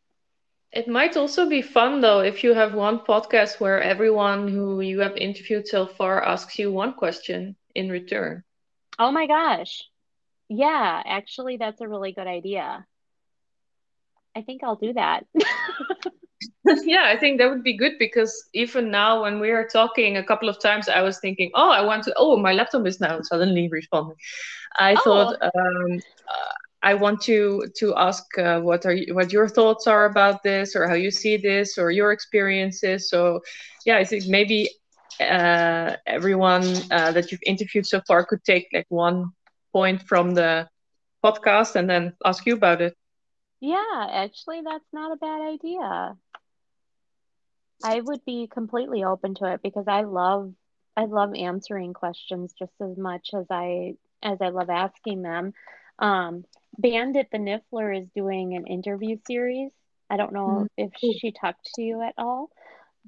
It 0.71 0.87
might 0.87 1.15
also 1.15 1.47
be 1.47 1.61
fun 1.61 2.01
though 2.01 2.19
if 2.19 2.43
you 2.43 2.53
have 2.53 2.73
one 2.73 2.99
podcast 2.99 3.59
where 3.59 3.81
everyone 3.81 4.47
who 4.47 4.81
you 4.81 4.99
have 4.99 5.15
interviewed 5.17 5.67
so 5.67 5.85
far 5.85 6.23
asks 6.23 6.57
you 6.59 6.71
one 6.71 6.93
question 6.93 7.55
in 7.75 7.89
return. 7.89 8.43
Oh 8.99 9.11
my 9.11 9.27
gosh. 9.27 9.89
Yeah, 10.49 11.01
actually, 11.05 11.57
that's 11.57 11.81
a 11.81 11.87
really 11.87 12.11
good 12.13 12.27
idea. 12.27 12.85
I 14.35 14.41
think 14.41 14.63
I'll 14.63 14.75
do 14.75 14.93
that. 14.93 15.25
yeah, 16.83 17.03
I 17.05 17.17
think 17.17 17.39
that 17.39 17.49
would 17.49 17.63
be 17.63 17.77
good 17.77 17.93
because 17.99 18.31
even 18.53 18.91
now 18.91 19.21
when 19.23 19.39
we 19.39 19.51
are 19.51 19.67
talking 19.67 20.17
a 20.17 20.23
couple 20.23 20.49
of 20.49 20.59
times, 20.59 20.87
I 20.89 21.01
was 21.01 21.19
thinking, 21.19 21.51
oh, 21.55 21.69
I 21.69 21.81
want 21.81 22.03
to. 22.03 22.13
Oh, 22.17 22.37
my 22.37 22.53
laptop 22.53 22.85
is 22.85 22.99
now 22.99 23.19
suddenly 23.21 23.67
responding. 23.71 24.15
I 24.77 24.97
thought 24.97 25.31
Oh, 25.31 25.35
um, 25.41 26.01
uh, 26.27 26.53
I 26.81 26.93
want 26.95 27.21
to 27.23 27.63
to 27.77 27.95
ask 27.95 28.23
uh, 28.37 28.59
what 28.61 28.85
are 28.85 28.93
you, 28.93 29.13
what 29.15 29.31
your 29.31 29.47
thoughts 29.47 29.87
are 29.87 30.05
about 30.05 30.43
this, 30.43 30.75
or 30.75 30.87
how 30.87 30.93
you 30.95 31.11
see 31.11 31.37
this, 31.37 31.77
or 31.77 31.91
your 31.91 32.11
experiences. 32.11 33.09
So, 33.09 33.41
yeah, 33.85 33.97
I 33.97 34.05
think 34.05 34.25
maybe 34.27 34.69
uh, 35.19 35.95
everyone 36.05 36.63
uh, 36.91 37.11
that 37.11 37.31
you've 37.31 37.45
interviewed 37.45 37.85
so 37.85 38.01
far 38.07 38.25
could 38.25 38.43
take 38.43 38.67
like 38.73 38.85
one 38.89 39.31
point 39.73 40.01
from 40.03 40.33
the 40.35 40.67
podcast 41.23 41.75
and 41.75 41.89
then 41.89 42.13
ask 42.25 42.45
you 42.45 42.53
about 42.55 42.81
it. 42.81 42.93
yeah, 43.61 44.07
actually, 44.11 44.61
that's 44.63 44.91
not 44.93 45.11
a 45.11 45.17
bad 45.17 45.41
idea. 45.41 46.17
I 47.83 48.01
would 48.01 48.23
be 48.25 48.47
completely 48.47 49.03
open 49.03 49.35
to 49.35 49.53
it 49.53 49.61
because 49.61 49.87
I 49.87 50.01
love 50.03 50.53
I 50.95 51.05
love 51.05 51.33
answering 51.35 51.93
questions 51.93 52.53
just 52.57 52.73
as 52.81 52.97
much 52.97 53.29
as 53.33 53.45
I 53.49 53.95
as 54.21 54.39
I 54.41 54.49
love 54.49 54.69
asking 54.69 55.21
them. 55.21 55.53
Um, 55.99 56.45
Bandit 56.79 57.29
the 57.31 57.37
Niffler 57.37 57.95
is 57.95 58.09
doing 58.15 58.55
an 58.55 58.67
interview 58.67 59.17
series. 59.27 59.71
I 60.09 60.17
don't 60.17 60.33
know 60.33 60.65
Mm, 60.65 60.77
if 60.77 60.93
she 60.95 61.31
talked 61.31 61.65
to 61.75 61.83
you 61.83 62.01
at 62.01 62.15
all, 62.17 62.49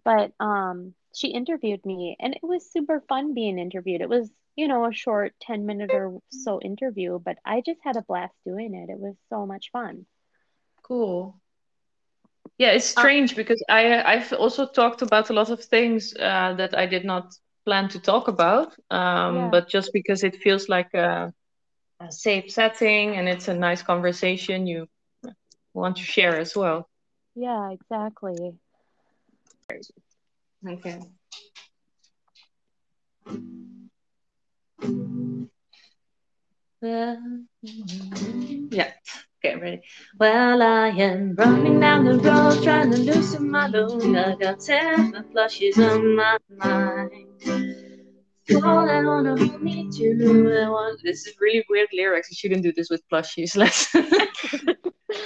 but 0.03 0.33
um, 0.39 0.95
she 1.15 1.29
interviewed 1.29 1.85
me 1.85 2.17
and 2.19 2.35
it 2.35 2.43
was 2.43 2.71
super 2.71 3.01
fun 3.01 3.33
being 3.33 3.59
interviewed. 3.59 4.01
It 4.01 4.09
was, 4.09 4.31
you 4.55 4.67
know, 4.67 4.85
a 4.85 4.93
short 4.93 5.35
10 5.41 5.65
minute 5.65 5.93
or 5.93 6.21
so 6.29 6.61
interview, 6.61 7.19
but 7.19 7.37
I 7.45 7.61
just 7.61 7.81
had 7.83 7.97
a 7.97 8.03
blast 8.03 8.35
doing 8.45 8.75
it. 8.75 8.89
It 8.89 8.99
was 8.99 9.15
so 9.29 9.45
much 9.47 9.71
fun. 9.71 10.05
Cool. 10.83 11.41
Yeah, 12.57 12.71
it's 12.71 12.85
Uh, 12.95 13.07
strange 13.07 13.35
because 13.35 13.61
I 13.69 14.01
I've 14.03 14.33
also 14.33 14.67
talked 14.67 15.01
about 15.01 15.29
a 15.29 15.33
lot 15.33 15.49
of 15.49 15.63
things 15.63 16.13
uh, 16.19 16.53
that 16.55 16.77
I 16.77 16.85
did 16.85 17.05
not 17.05 17.33
plan 17.65 17.89
to 17.89 17.99
talk 17.99 18.27
about, 18.27 18.75
um, 18.91 19.49
yeah, 19.49 19.51
but 19.51 19.69
just 19.69 19.91
because 19.93 20.23
it 20.23 20.35
feels 20.37 20.69
like 20.69 20.93
a, 20.93 21.33
a 22.01 22.11
safe 22.11 22.51
setting 22.51 23.15
and 23.15 23.27
it's 23.29 23.47
a 23.47 23.53
nice 23.53 23.81
conversation, 23.83 24.67
you 24.67 24.87
want 25.73 25.97
to 25.97 26.03
share 26.03 26.37
as 26.39 26.55
well. 26.55 26.89
yeah, 27.35 27.71
exactly. 27.71 28.53
Okay. 30.67 30.99
Yeah. 36.81 37.17
Okay, 39.43 39.55
ready. 39.55 39.81
Well, 40.19 40.61
I 40.61 40.89
am 40.89 41.35
running 41.35 41.79
down 41.79 42.05
the 42.05 42.17
road 42.17 42.63
trying 42.63 42.91
to 42.91 42.97
loosen 42.97 43.49
my 43.51 43.67
load. 43.67 44.15
I 44.15 44.35
got 44.35 44.61
seven 44.61 45.23
flushes 45.31 45.77
on 45.79 46.15
my 46.15 46.37
mind. 46.57 47.80
All 48.55 48.89
I 48.89 49.03
wanna 49.03 49.37
hold 49.37 49.61
me 49.61 49.89
to. 49.91 50.61
I 50.63 50.69
want... 50.69 51.01
This 51.03 51.25
is 51.27 51.33
really 51.39 51.63
weird 51.69 51.89
lyrics. 51.93 52.29
I 52.31 52.35
shouldn't 52.35 52.63
do 52.63 52.73
this 52.73 52.89
with 52.89 53.01
plushies. 53.11 53.55
Let's 53.57 53.91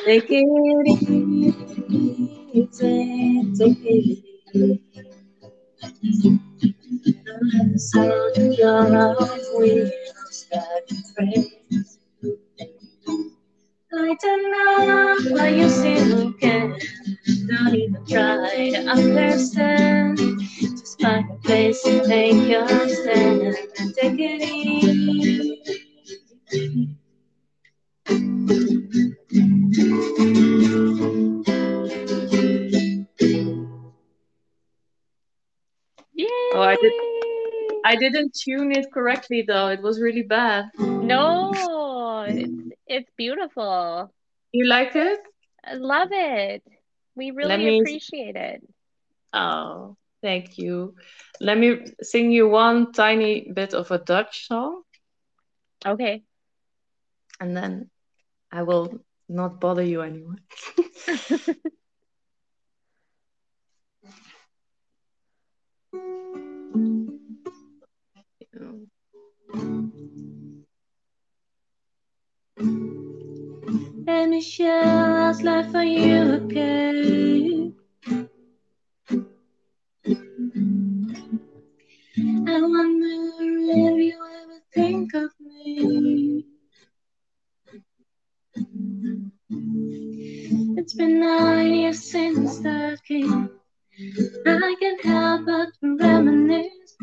take 0.05 0.25
it 0.29 0.87
easy. 0.87 1.53
It's 2.53 2.81
okay. 3.61 4.21
The 6.93 7.77
sound 7.77 8.37
of 8.37 8.53
your 8.57 9.15
wheels 9.59 9.91
that 10.51 10.87
praise. 11.15 11.99
I 13.97 14.15
don't 14.21 14.51
know 14.51 15.35
why 15.35 15.47
you. 15.49 15.69
Don't 17.47 17.75
even 17.75 18.05
try 18.05 18.71
to 18.71 18.87
understand. 18.87 20.34
A 21.03 21.23
place 21.43 21.83
to 21.83 22.05
take 22.07 22.47
your 22.47 22.67
stand 22.89 23.41
and 23.77 23.93
take 23.95 24.19
it 24.19 24.41
easy. 24.41 25.61
Yay! 36.13 36.27
Oh, 36.53 36.61
I 36.61 36.75
did. 36.81 36.93
I 37.85 37.95
didn't 37.97 38.33
tune 38.33 38.71
it 38.71 38.87
correctly 38.91 39.43
though. 39.47 39.67
It 39.67 39.81
was 39.81 40.01
really 40.01 40.23
bad. 40.23 40.65
No, 40.79 42.23
it's 42.27 42.51
it's 42.87 43.09
beautiful. 43.17 44.11
You 44.53 44.65
like 44.65 44.95
it? 44.95 45.19
I 45.63 45.73
love 45.73 46.09
it. 46.11 46.63
We 47.15 47.31
really 47.31 47.57
me. 47.57 47.79
appreciate 47.79 48.35
it. 48.35 48.63
Oh, 49.33 49.97
thank 50.25 50.57
you. 50.57 50.95
Let 51.39 51.57
me 51.57 51.85
sing 52.01 52.31
you 52.31 52.49
one 52.49 52.91
tiny 52.91 53.51
bit 53.53 53.73
of 53.75 53.91
a 53.91 53.99
Dutch 53.99 54.47
song, 54.47 54.81
Okay. 55.85 56.23
and 57.39 57.55
then 57.55 57.89
I 58.51 58.63
will 58.63 58.99
not 59.29 59.59
bother 59.59 59.83
you 59.83 60.01
anymore. 60.01 60.37
And 74.07 74.31
Michelle, 74.31 74.83
how's 75.17 75.43
life 75.43 75.71
for 75.71 75.83
I 82.55 82.61
wonder 82.61 83.05
if 83.05 83.93
mm. 83.93 84.05
you 84.05 84.15
ever 84.15 84.59
think 84.73 85.13
of 85.13 85.29
me. 85.41 86.45
It's 90.77 90.93
been 90.93 91.19
nine 91.19 91.73
years 91.73 92.01
since 92.09 92.59
that 92.59 93.03
came. 93.03 93.49
I 94.47 94.75
can't 94.79 95.03
help 95.03 95.45
but 95.45 95.67
reminisce. 95.81 96.95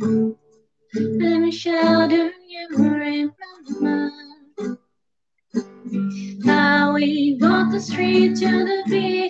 And 0.94 1.42
Michelle, 1.42 2.08
do 2.08 2.32
you 2.48 2.68
remember 2.78 4.10
how 6.46 6.94
we 6.94 7.36
walked 7.38 7.72
the 7.72 7.80
street 7.80 8.36
to 8.36 8.48
the 8.48 8.82
beat 8.88 9.21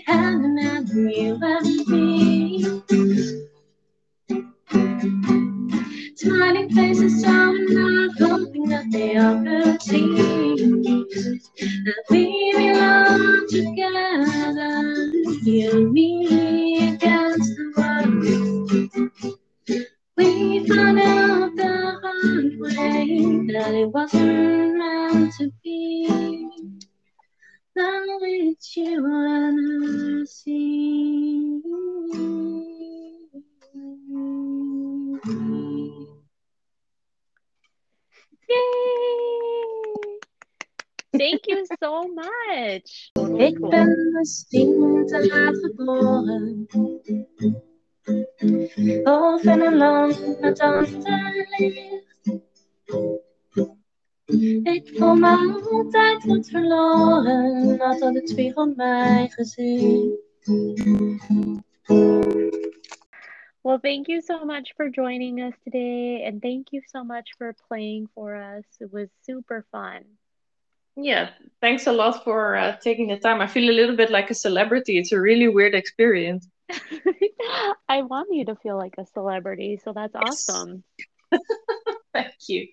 wat 56.25 56.49
verloren, 56.49 58.15
het 58.15 58.29
spiegelt 58.29 58.77
mijn 58.77 59.31
gezicht. 59.31 60.21
Well, 63.65 63.79
thank 63.79 64.09
you 64.09 64.21
so 64.21 64.45
much 64.45 64.73
for 64.77 64.89
joining 64.91 65.41
us 65.41 65.55
today, 65.65 66.25
and 66.27 66.43
thank 66.43 66.73
you 66.73 66.83
so 66.87 67.05
much 67.05 67.31
for 67.39 67.55
playing 67.69 68.09
for 68.15 68.35
us. 68.35 68.65
It 68.81 68.91
was 68.93 69.09
super 69.21 69.65
fun. 69.71 70.03
Yeah, 70.97 71.31
thanks 71.61 71.87
a 71.87 71.93
lot 71.93 72.23
for 72.25 72.57
uh, 72.57 72.77
taking 72.83 73.09
the 73.09 73.19
time. 73.19 73.41
I 73.41 73.47
feel 73.47 73.71
a 73.71 73.73
little 73.73 73.97
bit 73.97 74.11
like 74.11 74.31
a 74.31 74.35
celebrity. 74.35 74.99
It's 74.99 75.13
a 75.13 75.21
really 75.21 75.49
weird 75.49 75.75
experience. 75.75 76.49
I 77.89 78.03
want 78.03 78.29
you 78.33 78.45
to 78.47 78.57
feel 78.57 78.77
like 78.77 78.95
a 78.99 79.07
celebrity, 79.07 79.81
so 79.83 79.93
that's 79.93 80.15
Yes. 80.15 80.49
awesome. 80.49 80.85
Thank 82.13 82.35
you. 82.49 82.69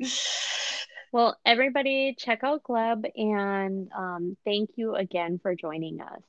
Well, 1.11 1.37
everybody, 1.43 2.15
check 2.17 2.43
out 2.43 2.63
Gleb, 2.63 3.09
and 3.15 3.91
um, 3.97 4.37
thank 4.45 4.69
you 4.75 4.95
again 4.95 5.39
for 5.41 5.55
joining 5.55 6.01
us. 6.01 6.21